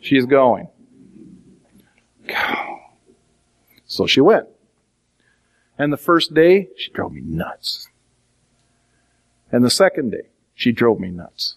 She 0.00 0.16
is 0.16 0.26
going. 0.26 0.68
So 3.86 4.06
she 4.06 4.20
went. 4.20 4.48
And 5.78 5.92
the 5.92 5.98
first 5.98 6.34
day, 6.34 6.68
she 6.76 6.90
drove 6.90 7.12
me 7.12 7.20
nuts. 7.20 7.88
And 9.52 9.64
the 9.64 9.70
second 9.70 10.10
day, 10.10 10.28
she 10.54 10.72
drove 10.72 10.98
me 10.98 11.10
nuts. 11.10 11.56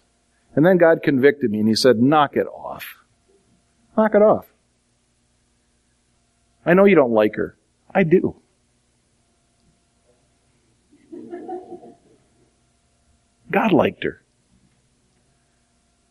And 0.56 0.66
then 0.66 0.78
God 0.78 1.02
convicted 1.04 1.52
me 1.52 1.60
and 1.60 1.68
He 1.68 1.76
said, 1.76 2.00
knock 2.00 2.36
it 2.36 2.48
off. 2.48 2.98
Knock 3.96 4.14
it 4.16 4.22
off. 4.22 4.46
I 6.68 6.74
know 6.74 6.84
you 6.84 6.96
don't 6.96 7.14
like 7.14 7.36
her. 7.36 7.58
I 7.96 8.04
do. 8.04 8.36
God 13.50 13.72
liked 13.72 14.04
her. 14.04 14.22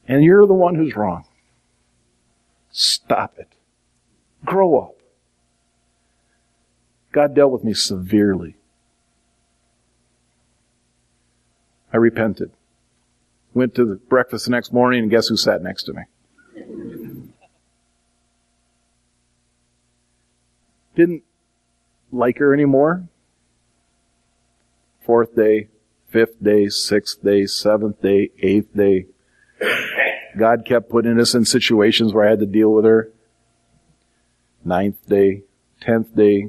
And 0.08 0.24
you're 0.24 0.46
the 0.46 0.54
one 0.54 0.74
who's 0.74 0.96
wrong. 0.96 1.26
Stop 2.70 3.38
it. 3.38 3.52
Grow 4.46 4.78
up. 4.78 4.96
God 7.12 7.34
dealt 7.34 7.52
with 7.52 7.62
me 7.62 7.74
severely. 7.74 8.56
I 11.92 11.98
repented. 11.98 12.50
Went 13.52 13.74
to 13.74 13.84
the 13.84 13.96
breakfast 13.96 14.46
the 14.46 14.52
next 14.52 14.72
morning, 14.72 15.02
and 15.02 15.10
guess 15.10 15.28
who 15.28 15.36
sat 15.36 15.62
next 15.62 15.84
to 15.84 15.92
me? 15.92 16.02
Didn't 20.96 21.22
like 22.10 22.38
her 22.38 22.52
anymore. 22.52 23.08
Fourth 25.04 25.36
day, 25.36 25.68
fifth 26.08 26.42
day, 26.42 26.68
sixth 26.68 27.22
day, 27.22 27.46
seventh 27.46 28.02
day, 28.02 28.30
eighth 28.40 28.74
day. 28.74 29.06
God 30.38 30.64
kept 30.64 30.90
putting 30.90 31.20
us 31.20 31.34
in 31.34 31.44
situations 31.44 32.12
where 32.12 32.26
I 32.26 32.30
had 32.30 32.40
to 32.40 32.46
deal 32.46 32.72
with 32.72 32.84
her. 32.84 33.12
Ninth 34.64 35.06
day, 35.08 35.42
tenth 35.80 36.16
day, 36.16 36.48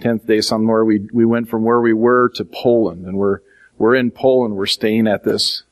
tenth 0.00 0.26
day 0.26 0.40
somewhere. 0.40 0.84
We 0.84 1.08
we 1.12 1.26
went 1.26 1.50
from 1.50 1.64
where 1.64 1.80
we 1.80 1.92
were 1.92 2.30
to 2.36 2.44
Poland, 2.44 3.04
and 3.06 3.18
we're 3.18 3.40
we're 3.76 3.96
in 3.96 4.10
Poland. 4.10 4.56
We're 4.56 4.66
staying 4.66 5.06
at 5.06 5.24
this 5.24 5.64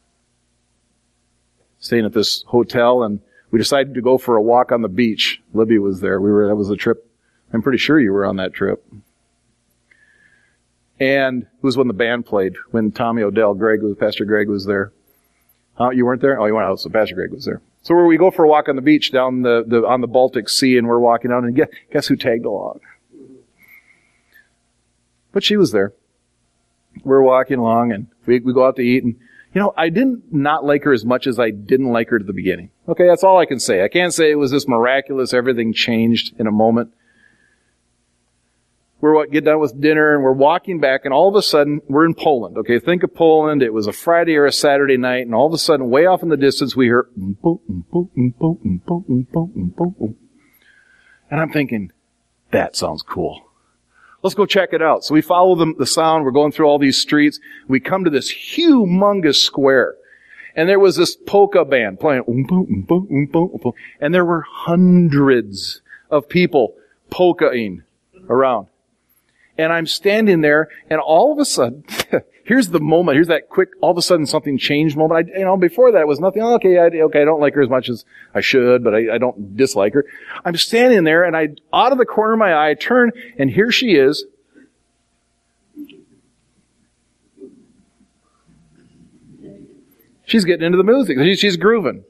staying 1.79 2.05
at 2.05 2.13
this 2.13 2.43
hotel, 2.49 3.03
and 3.03 3.21
we 3.51 3.59
decided 3.59 3.95
to 3.95 4.03
go 4.03 4.19
for 4.19 4.37
a 4.37 4.43
walk 4.43 4.71
on 4.71 4.83
the 4.83 4.89
beach. 4.89 5.41
Libby 5.55 5.79
was 5.79 6.01
there. 6.01 6.21
We 6.21 6.31
were 6.31 6.47
that 6.49 6.57
was 6.57 6.69
a 6.69 6.77
trip. 6.77 7.10
I'm 7.53 7.63
pretty 7.63 7.79
sure 7.79 7.99
you 7.99 8.13
were 8.13 8.25
on 8.25 8.37
that 8.37 8.55
trip. 8.55 8.85
And 10.99 11.43
it 11.45 11.63
was 11.63 11.77
when 11.77 11.89
the 11.89 11.95
band 11.95 12.27
played, 12.27 12.57
when 12.71 12.93
Tommy 12.93 13.23
Odell, 13.23 13.55
Greg 13.55 13.83
was 13.83 13.97
Pastor 13.97 14.25
Greg 14.25 14.49
was 14.49 14.67
there. 14.67 14.93
Oh, 15.79 15.91
you 15.91 16.05
weren't 16.05 16.21
there? 16.21 16.39
Oh, 16.39 16.45
you 16.45 16.55
weren't 16.55 16.69
out, 16.69 16.79
so 16.81 16.91
Pastor 16.91 17.15
Greg 17.15 17.33
was 17.33 17.47
there. 17.47 17.63
So 17.83 17.95
we 17.95 18.19
go 18.19 18.31
for 18.31 18.45
a 18.45 18.49
walk 18.49 18.69
on 18.69 18.77
the 18.77 18.83
beach 18.83 19.11
down 19.11 19.41
the, 19.41 19.65
the 19.67 19.87
on 19.87 20.03
the 20.03 20.07
Baltic 20.07 20.51
Sea, 20.51 20.77
and 20.77 20.87
we're 20.87 20.99
walking 20.99 21.33
out, 21.33 21.45
and 21.45 21.57
guess, 21.57 21.69
guess 21.91 22.07
who 22.07 22.17
tagged 22.17 22.45
along? 22.45 22.81
But 25.33 25.43
she 25.43 25.57
was 25.57 25.73
there. 25.73 25.95
We're 27.03 27.23
walking 27.23 27.59
along, 27.59 27.93
and 27.93 28.09
we, 28.27 28.41
we 28.41 28.53
go 28.53 28.67
out 28.67 28.77
to 28.77 28.83
eat, 28.83 29.03
and 29.03 29.17
You 29.55 29.61
know, 29.61 29.75
I 29.77 29.89
didn't 29.89 30.33
not 30.33 30.65
like 30.65 30.85
her 30.85 30.93
as 30.93 31.05
much 31.05 31.27
as 31.27 31.41
I 31.41 31.51
didn't 31.51 31.91
like 31.91 32.11
her 32.11 32.17
at 32.17 32.27
the 32.27 32.33
beginning. 32.33 32.71
Okay, 32.89 33.07
that's 33.07 33.25
all 33.25 33.39
I 33.39 33.47
can 33.47 33.59
say. 33.59 33.83
I 33.83 33.89
can't 33.89 34.15
say 34.15 34.31
it 34.31 34.37
was 34.37 34.53
this 34.53 34.69
miraculous, 34.69 35.35
everything 35.35 35.73
changed 35.73 36.39
in 36.39 36.47
a 36.47 36.53
moment. 36.53 36.93
We're 39.01 39.15
what, 39.15 39.31
get 39.31 39.45
done 39.45 39.61
with 39.61 39.81
dinner 39.81 40.15
and 40.15 40.23
we're 40.23 40.33
walking 40.33 40.79
back 40.79 41.05
and 41.05 41.15
all 41.15 41.29
of 41.29 41.35
a 41.35 41.43
sudden 41.43 41.81
we're 41.89 42.05
in 42.05 42.15
Poland. 42.15 42.59
Okay, 42.59 42.79
think 42.79 43.03
of 43.03 43.15
Poland. 43.15 43.63
It 43.63 43.73
was 43.73 43.87
a 43.87 43.93
Friday 43.93 44.37
or 44.37 44.45
a 44.45 44.53
Saturday 44.53 44.99
night 44.99 45.25
and 45.25 45.35
all 45.35 45.47
of 45.47 45.55
a 45.55 45.59
sudden 45.59 45.89
way 45.89 46.07
off 46.07 46.23
in 46.23 46.29
the 46.29 46.37
distance 46.37 46.77
we 46.77 46.87
hear 46.87 47.09
and 51.31 51.41
I'm 51.41 51.53
thinking, 51.53 51.93
that 52.51 52.77
sounds 52.77 53.03
cool. 53.03 53.43
Let's 54.23 54.35
go 54.35 54.45
check 54.45 54.71
it 54.73 54.83
out. 54.83 55.05
So 55.05 55.15
we 55.15 55.23
follow 55.23 55.55
the, 55.55 55.73
the 55.79 55.87
sound. 55.87 56.25
We're 56.25 56.31
going 56.31 56.53
through 56.53 56.67
all 56.67 56.79
these 56.79 56.99
streets. 56.99 57.41
We 57.69 57.81
come 57.81 58.05
to 58.05 58.11
this 58.11 58.33
humongous 58.33 59.37
square. 59.37 59.95
And 60.55 60.69
there 60.69 60.81
was 60.81 60.97
this 60.97 61.17
polka 61.17 61.65
band 61.65 62.01
playing, 62.01 62.25
mm, 62.25 62.45
mm, 62.47 63.31
mm, 63.31 63.73
and 64.01 64.13
there 64.13 64.25
were 64.25 64.43
hundreds 64.43 65.81
of 66.11 66.29
people 66.29 66.75
polkaing 67.11 67.83
around. 68.29 68.67
And 69.61 69.75
I'm 69.75 69.87
standing 69.87 70.41
there, 70.41 70.69
and 70.89 71.01
all 71.01 71.35
of 71.35 71.39
a 71.39 71.45
sudden, 71.45 71.85
here's 72.45 72.69
the 72.69 72.81
moment. 72.81 73.17
Here's 73.17 73.27
that 73.29 73.51
quick, 73.51 73.69
all 73.83 73.91
of 73.91 73.99
a 73.99 74.03
sudden 74.03 74.25
something 74.25 74.57
changed 74.57 74.97
moment. 74.97 75.29
I, 75.29 75.39
you 75.39 75.45
know, 75.45 75.59
before 75.59 75.93
that 75.93 76.09
was 76.09 76.19
nothing. 76.19 76.43
Okay, 76.43 76.79
I, 76.79 76.87
okay, 76.87 77.21
I 77.21 77.25
don't 77.27 77.41
like 77.41 77.53
her 77.55 77.61
as 77.61 77.69
much 77.69 77.91
as 77.91 78.07
I 78.35 78.41
should, 78.41 78.83
but 78.83 78.95
I, 78.95 79.17
I 79.17 79.19
don't 79.19 79.59
dislike 79.59 79.93
her. 79.93 80.07
I'm 80.47 80.57
standing 80.57 81.05
there, 81.05 81.25
and 81.25 81.37
I, 81.37 81.49
out 81.75 81.93
of 81.93 81.99
the 81.99 82.07
corner 82.07 82.33
of 82.33 82.39
my 82.39 82.55
eye, 82.55 82.71
I 82.71 82.75
turn, 82.75 83.13
and 83.39 83.51
here 83.51 83.71
she 83.71 83.97
is. 83.97 84.25
She's 90.25 90.47
getting 90.47 90.65
into 90.65 90.79
the 90.79 90.85
music. 90.85 91.19
She's 91.39 91.59
grooving. 91.59 92.05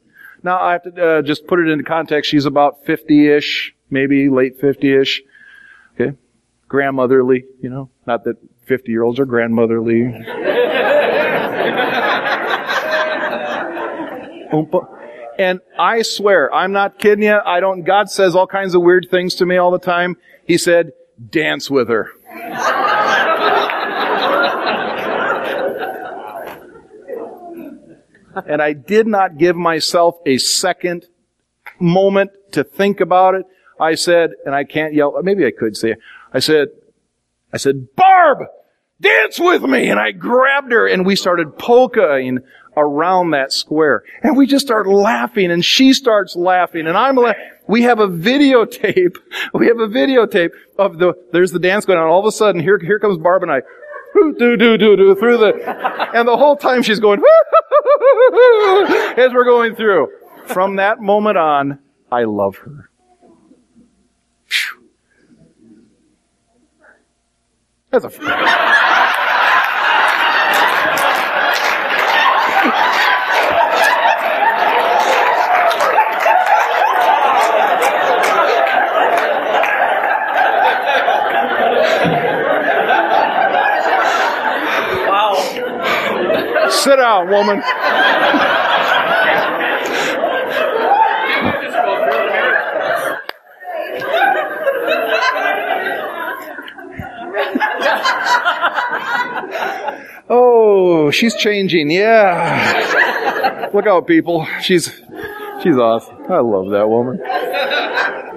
Now 0.44 0.61
I 0.61 0.72
have 0.72 0.82
to 0.84 1.05
uh, 1.05 1.22
just 1.22 1.48
put 1.48 1.59
it 1.59 1.68
into 1.68 1.82
context. 1.82 2.30
She's 2.30 2.44
about 2.44 2.84
50-ish, 2.84 3.74
maybe 3.90 4.28
late 4.28 4.61
50-ish. 4.61 5.22
Grandmotherly, 6.71 7.45
you 7.61 7.68
know, 7.68 7.91
not 8.07 8.23
that 8.25 8.37
50 8.66 8.93
year 8.93 9.03
olds 9.03 9.18
are 9.18 9.25
grandmotherly. 9.25 10.03
and 15.37 15.61
I 15.77 16.03
swear, 16.03 16.55
I'm 16.55 16.71
not 16.71 17.01
kidding 17.01 17.25
you. 17.25 17.37
I 17.45 17.59
don't, 17.59 17.83
God 17.83 18.09
says 18.09 18.37
all 18.37 18.47
kinds 18.47 18.77
of 18.77 18.83
weird 18.83 19.09
things 19.11 19.35
to 19.37 19.47
me 19.47 19.57
all 19.57 19.73
the 19.73 19.81
time. 19.81 20.16
He 20.47 20.57
said, 20.57 20.93
dance 21.29 21.68
with 21.68 21.89
her. 21.89 22.12
and 28.47 28.62
I 28.62 28.75
did 28.75 29.09
not 29.09 29.39
give 29.39 29.57
myself 29.57 30.18
a 30.25 30.39
second 30.39 31.07
moment 31.81 32.31
to 32.53 32.62
think 32.62 33.01
about 33.01 33.35
it. 33.35 33.45
I 33.81 33.97
said, 33.97 34.35
and 34.45 34.55
I 34.55 34.62
can't 34.62 34.95
yell, 34.95 35.21
maybe 35.23 35.45
I 35.45 35.51
could 35.51 35.77
say, 35.77 35.97
I 36.33 36.39
said, 36.39 36.68
I 37.53 37.57
said, 37.57 37.95
Barb, 37.97 38.39
dance 39.01 39.41
with 39.41 39.62
me. 39.62 39.89
And 39.89 39.99
I 39.99 40.12
grabbed 40.12 40.72
her 40.72 40.87
and 40.87 41.05
we 41.05 41.16
started 41.16 41.59
polkaing 41.59 42.39
around 42.76 43.31
that 43.31 43.53
square. 43.53 44.05
And 44.22 44.37
we 44.37 44.47
just 44.47 44.64
start 44.66 44.87
laughing 44.87 45.51
and 45.51 45.64
she 45.64 45.93
starts 45.93 46.37
laughing 46.37 46.87
and 46.87 46.97
I'm 46.97 47.16
laughing. 47.16 47.43
We 47.66 47.83
have 47.83 48.01
a 48.01 48.09
videotape. 48.09 49.16
We 49.53 49.66
have 49.66 49.78
a 49.78 49.89
videotape 49.89 50.51
of 50.78 50.99
the, 50.99 51.14
there's 51.33 51.51
the 51.51 51.59
dance 51.59 51.85
going 51.85 51.99
on. 51.99 52.07
All 52.07 52.20
of 52.20 52.26
a 52.26 52.33
sudden, 52.33 52.61
here, 52.61 52.78
here 52.78 52.99
comes 52.99 53.18
Barb 53.18 53.43
and 53.43 53.51
I, 53.51 53.62
do, 54.14 54.57
do, 54.57 54.76
do, 54.76 54.97
do, 54.97 55.14
through 55.16 55.39
the, 55.39 56.11
and 56.14 56.26
the 56.26 56.37
whole 56.37 56.57
time 56.57 56.83
she's 56.83 57.01
going, 57.01 57.20
as 59.16 59.33
we're 59.33 59.45
going 59.45 59.74
through. 59.74 60.09
From 60.47 60.76
that 60.76 61.01
moment 61.01 61.39
on, 61.39 61.78
I 62.11 62.24
love 62.24 62.57
her. 62.59 62.89
A. 68.05 68.09
wow. 85.07 86.68
Sit 86.70 86.96
down, 86.96 87.28
woman. 87.28 87.62
She's 101.11 101.34
changing. 101.36 101.90
Yeah. 101.90 103.68
Look 103.72 103.86
out, 103.86 104.06
people. 104.06 104.46
She's, 104.61 104.86
she's 105.62 105.76
awesome. 105.76 106.16
I 106.30 106.41
love 106.41 106.70
that 106.70 106.88
woman. 106.88 107.20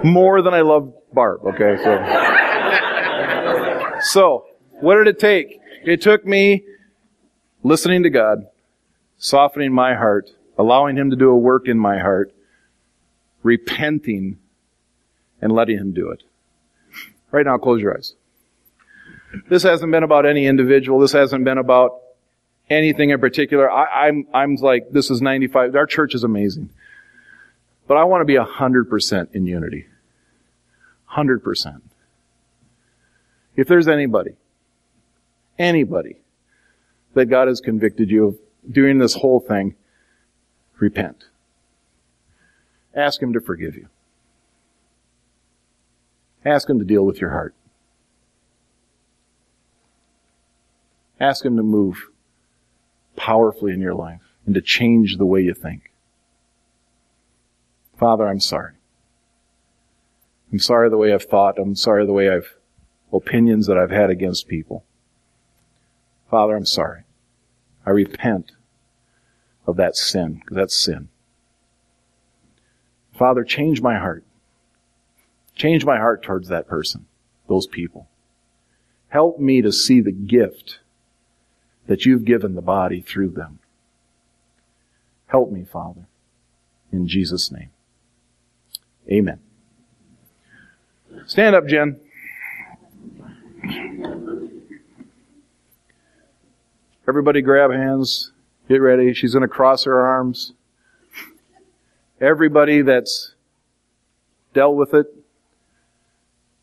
More 0.04 0.42
than 0.42 0.54
I 0.54 0.60
love 0.60 0.92
Barb. 1.12 1.44
Okay, 1.44 1.76
so. 1.82 1.98
So, 4.00 4.44
what 4.80 4.96
did 4.96 5.08
it 5.08 5.18
take? 5.18 5.60
It 5.84 6.02
took 6.02 6.26
me 6.26 6.64
listening 7.62 8.02
to 8.02 8.10
God, 8.10 8.46
softening 9.16 9.72
my 9.72 9.94
heart, 9.94 10.30
allowing 10.58 10.96
Him 10.96 11.10
to 11.10 11.16
do 11.16 11.30
a 11.30 11.36
work 11.36 11.68
in 11.68 11.78
my 11.78 11.98
heart, 11.98 12.34
repenting, 13.42 14.38
and 15.40 15.52
letting 15.52 15.78
Him 15.78 15.92
do 15.92 16.10
it. 16.10 16.22
Right 17.30 17.46
now, 17.46 17.58
close 17.58 17.80
your 17.80 17.96
eyes. 17.96 18.14
This 19.48 19.62
hasn't 19.62 19.90
been 19.90 20.04
about 20.04 20.26
any 20.26 20.46
individual. 20.46 21.00
This 21.00 21.12
hasn't 21.12 21.44
been 21.44 21.58
about 21.58 21.92
anything 22.70 23.10
in 23.10 23.20
particular. 23.20 23.70
I, 23.70 24.08
am 24.08 24.26
I'm, 24.32 24.52
I'm 24.52 24.54
like, 24.56 24.90
this 24.90 25.10
is 25.10 25.20
95. 25.20 25.74
Our 25.74 25.86
church 25.86 26.14
is 26.14 26.24
amazing. 26.24 26.70
But 27.86 27.96
I 27.96 28.04
want 28.04 28.22
to 28.22 28.24
be 28.24 28.34
100% 28.34 29.34
in 29.34 29.46
unity. 29.46 29.86
100%. 31.12 31.82
If 33.56 33.68
there's 33.68 33.86
anybody, 33.88 34.32
anybody 35.58 36.16
that 37.14 37.26
God 37.26 37.48
has 37.48 37.60
convicted 37.60 38.10
you 38.10 38.26
of 38.26 38.38
doing 38.70 38.98
this 38.98 39.14
whole 39.14 39.40
thing, 39.40 39.76
repent. 40.78 41.24
Ask 42.94 43.22
Him 43.22 43.32
to 43.34 43.40
forgive 43.40 43.76
you. 43.76 43.88
Ask 46.44 46.68
Him 46.68 46.78
to 46.78 46.84
deal 46.84 47.04
with 47.04 47.20
your 47.20 47.30
heart. 47.30 47.54
Ask 51.20 51.44
Him 51.44 51.56
to 51.56 51.62
move 51.62 52.08
powerfully 53.16 53.72
in 53.72 53.80
your 53.80 53.94
life 53.94 54.20
and 54.46 54.54
to 54.54 54.60
change 54.60 55.16
the 55.16 55.26
way 55.26 55.40
you 55.40 55.54
think. 55.54 55.92
Father, 57.98 58.26
I'm 58.26 58.40
sorry. 58.40 58.72
I'm 60.52 60.58
sorry 60.58 60.90
the 60.90 60.96
way 60.96 61.12
I've 61.12 61.24
thought. 61.24 61.58
I'm 61.58 61.74
sorry 61.74 62.06
the 62.06 62.12
way 62.12 62.28
I've 62.28 62.54
opinions 63.12 63.66
that 63.66 63.78
I've 63.78 63.90
had 63.90 64.10
against 64.10 64.48
people. 64.48 64.84
Father, 66.30 66.56
I'm 66.56 66.66
sorry. 66.66 67.02
I 67.86 67.90
repent 67.90 68.52
of 69.66 69.76
that 69.76 69.96
sin, 69.96 70.34
because 70.34 70.56
that's 70.56 70.76
sin. 70.76 71.08
Father, 73.16 73.44
change 73.44 73.80
my 73.80 73.98
heart. 73.98 74.24
Change 75.54 75.84
my 75.84 75.98
heart 75.98 76.22
towards 76.22 76.48
that 76.48 76.66
person, 76.66 77.06
those 77.48 77.66
people. 77.66 78.08
Help 79.08 79.38
me 79.38 79.62
to 79.62 79.70
see 79.70 80.00
the 80.00 80.12
gift 80.12 80.80
that 81.86 82.06
you've 82.06 82.24
given 82.24 82.54
the 82.54 82.62
body 82.62 83.00
through 83.00 83.30
them. 83.30 83.58
Help 85.26 85.50
me, 85.50 85.64
Father, 85.64 86.06
in 86.92 87.08
Jesus' 87.08 87.50
name. 87.50 87.70
Amen. 89.10 89.40
Stand 91.26 91.54
up, 91.54 91.66
Jen. 91.66 92.00
Everybody 97.06 97.42
grab 97.42 97.70
hands. 97.70 98.32
Get 98.68 98.80
ready. 98.80 99.12
She's 99.12 99.34
going 99.34 99.42
to 99.42 99.48
cross 99.48 99.84
her 99.84 100.06
arms. 100.06 100.52
Everybody 102.20 102.80
that's 102.80 103.34
dealt 104.54 104.76
with 104.76 104.94
it, 104.94 105.06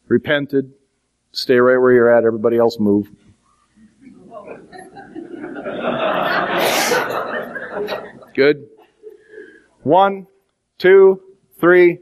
repented, 0.08 0.72
stay 1.32 1.58
right 1.58 1.78
where 1.78 1.92
you're 1.92 2.12
at. 2.12 2.24
Everybody 2.24 2.58
else 2.58 2.80
move. 2.80 3.10
Good. 8.34 8.70
One, 9.84 10.26
two, 10.78 11.22
three. 11.60 12.00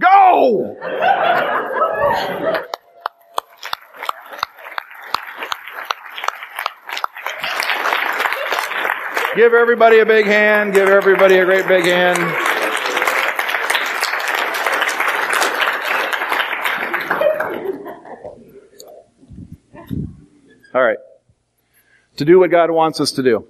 Go! 0.00 0.76
Give 9.36 9.54
everybody 9.54 10.00
a 10.00 10.06
big 10.06 10.26
hand. 10.26 10.74
Give 10.74 10.88
everybody 10.88 11.36
a 11.36 11.44
great 11.44 11.68
big 11.68 11.84
hand. 11.84 12.18
All 20.74 20.82
right. 20.82 20.98
To 22.18 22.24
do 22.24 22.40
what 22.40 22.50
God 22.50 22.70
wants 22.70 23.00
us 23.00 23.12
to 23.12 23.22
do. 23.22 23.46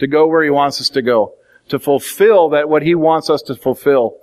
To 0.00 0.06
go 0.06 0.26
where 0.26 0.42
He 0.42 0.50
wants 0.50 0.80
us 0.80 0.90
to 0.90 1.02
go. 1.02 1.34
To 1.68 1.78
fulfill 1.78 2.50
that 2.50 2.68
what 2.68 2.82
He 2.82 2.94
wants 2.94 3.30
us 3.30 3.40
to 3.42 3.54
fulfill. 3.54 4.16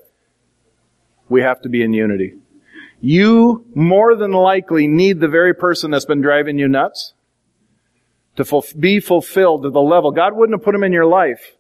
We 1.30 1.42
have 1.42 1.62
to 1.62 1.70
be 1.70 1.82
in 1.82 1.94
unity. 1.94 2.36
You 3.00 3.66
more 3.74 4.16
than 4.16 4.32
likely 4.32 4.88
need 4.88 5.22
the 5.22 5.28
very 5.28 5.56
person 5.56 5.90
that's 5.90 6.06
been 6.06 6.22
driving 6.22 6.60
you 6.60 6.68
nuts 6.68 7.14
to 8.36 8.46
ful- 8.46 8.66
be 8.78 9.00
fulfilled 9.00 9.64
to 9.64 9.70
the 9.70 9.82
level. 9.82 10.12
God 10.12 10.36
wouldn't 10.36 10.60
have 10.60 10.64
put 10.64 10.76
him 10.76 10.84
in 10.84 10.92
your 10.92 11.06
life 11.06 11.56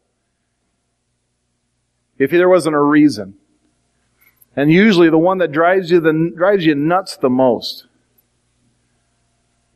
if 2.19 2.29
there 2.29 2.49
wasn't 2.49 2.75
a 2.75 2.81
reason. 2.81 3.35
And 4.55 4.69
usually 4.69 5.09
the 5.09 5.17
one 5.17 5.37
that 5.37 5.51
drives 5.51 5.89
you 5.89 6.01
the, 6.01 6.33
drives 6.35 6.65
you 6.65 6.75
nuts 6.75 7.15
the 7.15 7.29
most 7.29 7.87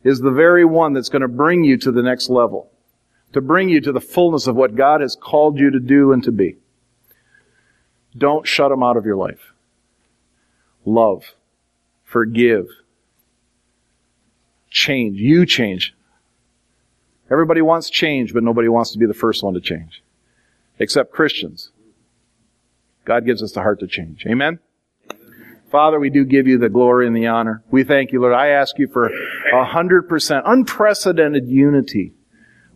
is 0.06 0.20
the 0.20 0.30
very 0.30 0.64
one 0.64 0.92
that's 0.92 1.08
going 1.08 1.22
to 1.22 1.28
bring 1.28 1.64
you 1.64 1.76
to 1.76 1.90
the 1.90 2.02
next 2.02 2.30
level. 2.30 2.70
To 3.32 3.40
bring 3.40 3.68
you 3.68 3.80
to 3.80 3.90
the 3.90 4.00
fullness 4.00 4.46
of 4.46 4.54
what 4.54 4.76
God 4.76 5.00
has 5.00 5.16
called 5.16 5.58
you 5.58 5.68
to 5.70 5.80
do 5.80 6.12
and 6.12 6.22
to 6.22 6.30
be. 6.30 6.56
Don't 8.16 8.46
shut 8.46 8.70
him 8.70 8.84
out 8.84 8.96
of 8.96 9.04
your 9.04 9.16
life. 9.16 9.52
Love. 10.84 11.34
Forgive. 12.04 12.68
Change. 14.70 15.18
You 15.18 15.44
change. 15.44 15.92
Everybody 17.28 17.60
wants 17.60 17.90
change, 17.90 18.32
but 18.32 18.44
nobody 18.44 18.68
wants 18.68 18.92
to 18.92 18.98
be 18.98 19.06
the 19.06 19.12
first 19.12 19.42
one 19.42 19.54
to 19.54 19.60
change. 19.60 20.04
Except 20.78 21.12
Christians. 21.12 21.72
God 23.04 23.26
gives 23.26 23.42
us 23.42 23.50
the 23.50 23.62
heart 23.62 23.80
to 23.80 23.88
change. 23.88 24.24
Amen? 24.24 24.60
Father, 25.70 25.98
we 25.98 26.10
do 26.10 26.24
give 26.24 26.46
you 26.46 26.58
the 26.58 26.68
glory 26.68 27.06
and 27.06 27.16
the 27.16 27.26
honor. 27.26 27.62
We 27.70 27.82
thank 27.82 28.12
you, 28.12 28.20
Lord. 28.20 28.34
I 28.34 28.48
ask 28.48 28.78
you 28.78 28.86
for 28.86 29.10
a 29.52 29.64
hundred 29.64 30.08
percent 30.08 30.44
unprecedented 30.46 31.48
unity 31.48 32.12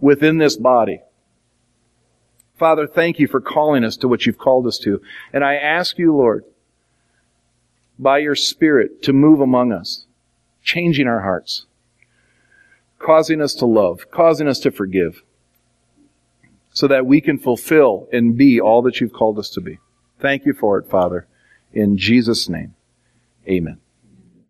within 0.01 0.39
this 0.39 0.57
body. 0.57 1.01
Father, 2.59 2.87
thank 2.87 3.19
you 3.19 3.27
for 3.27 3.41
calling 3.41 3.85
us 3.85 3.97
to 3.99 4.09
what 4.09 4.27
you've 4.27 4.39
called 4.39 4.67
us 4.67 4.79
to. 4.81 5.01
And 5.33 5.45
I 5.45 5.55
ask 5.55 5.99
you, 5.99 6.15
Lord, 6.15 6.45
by 7.99 8.19
your 8.19 8.35
Spirit 8.35 9.03
to 9.05 9.13
move 9.13 9.41
among 9.41 9.73
us, 9.73 10.07
changing 10.63 11.07
our 11.07 11.21
hearts, 11.21 11.67
causing 12.99 13.41
us 13.41 13.55
to 13.55 13.67
love, 13.67 14.11
causing 14.11 14.49
us 14.49 14.59
to 14.61 14.71
forgive, 14.71 15.23
so 16.73 16.87
that 16.87 17.07
we 17.07 17.21
can 17.21 17.39
fulfill 17.39 18.09
and 18.13 18.37
be 18.37 18.61
all 18.61 18.83
that 18.83 19.01
you've 19.01 19.13
called 19.13 19.39
us 19.39 19.49
to 19.51 19.61
be. 19.61 19.79
Thank 20.19 20.45
you 20.45 20.53
for 20.53 20.79
it, 20.79 20.91
Father. 20.91 21.27
In 21.73 21.97
Jesus' 21.97 22.49
name, 22.49 22.75
amen. 23.49 23.81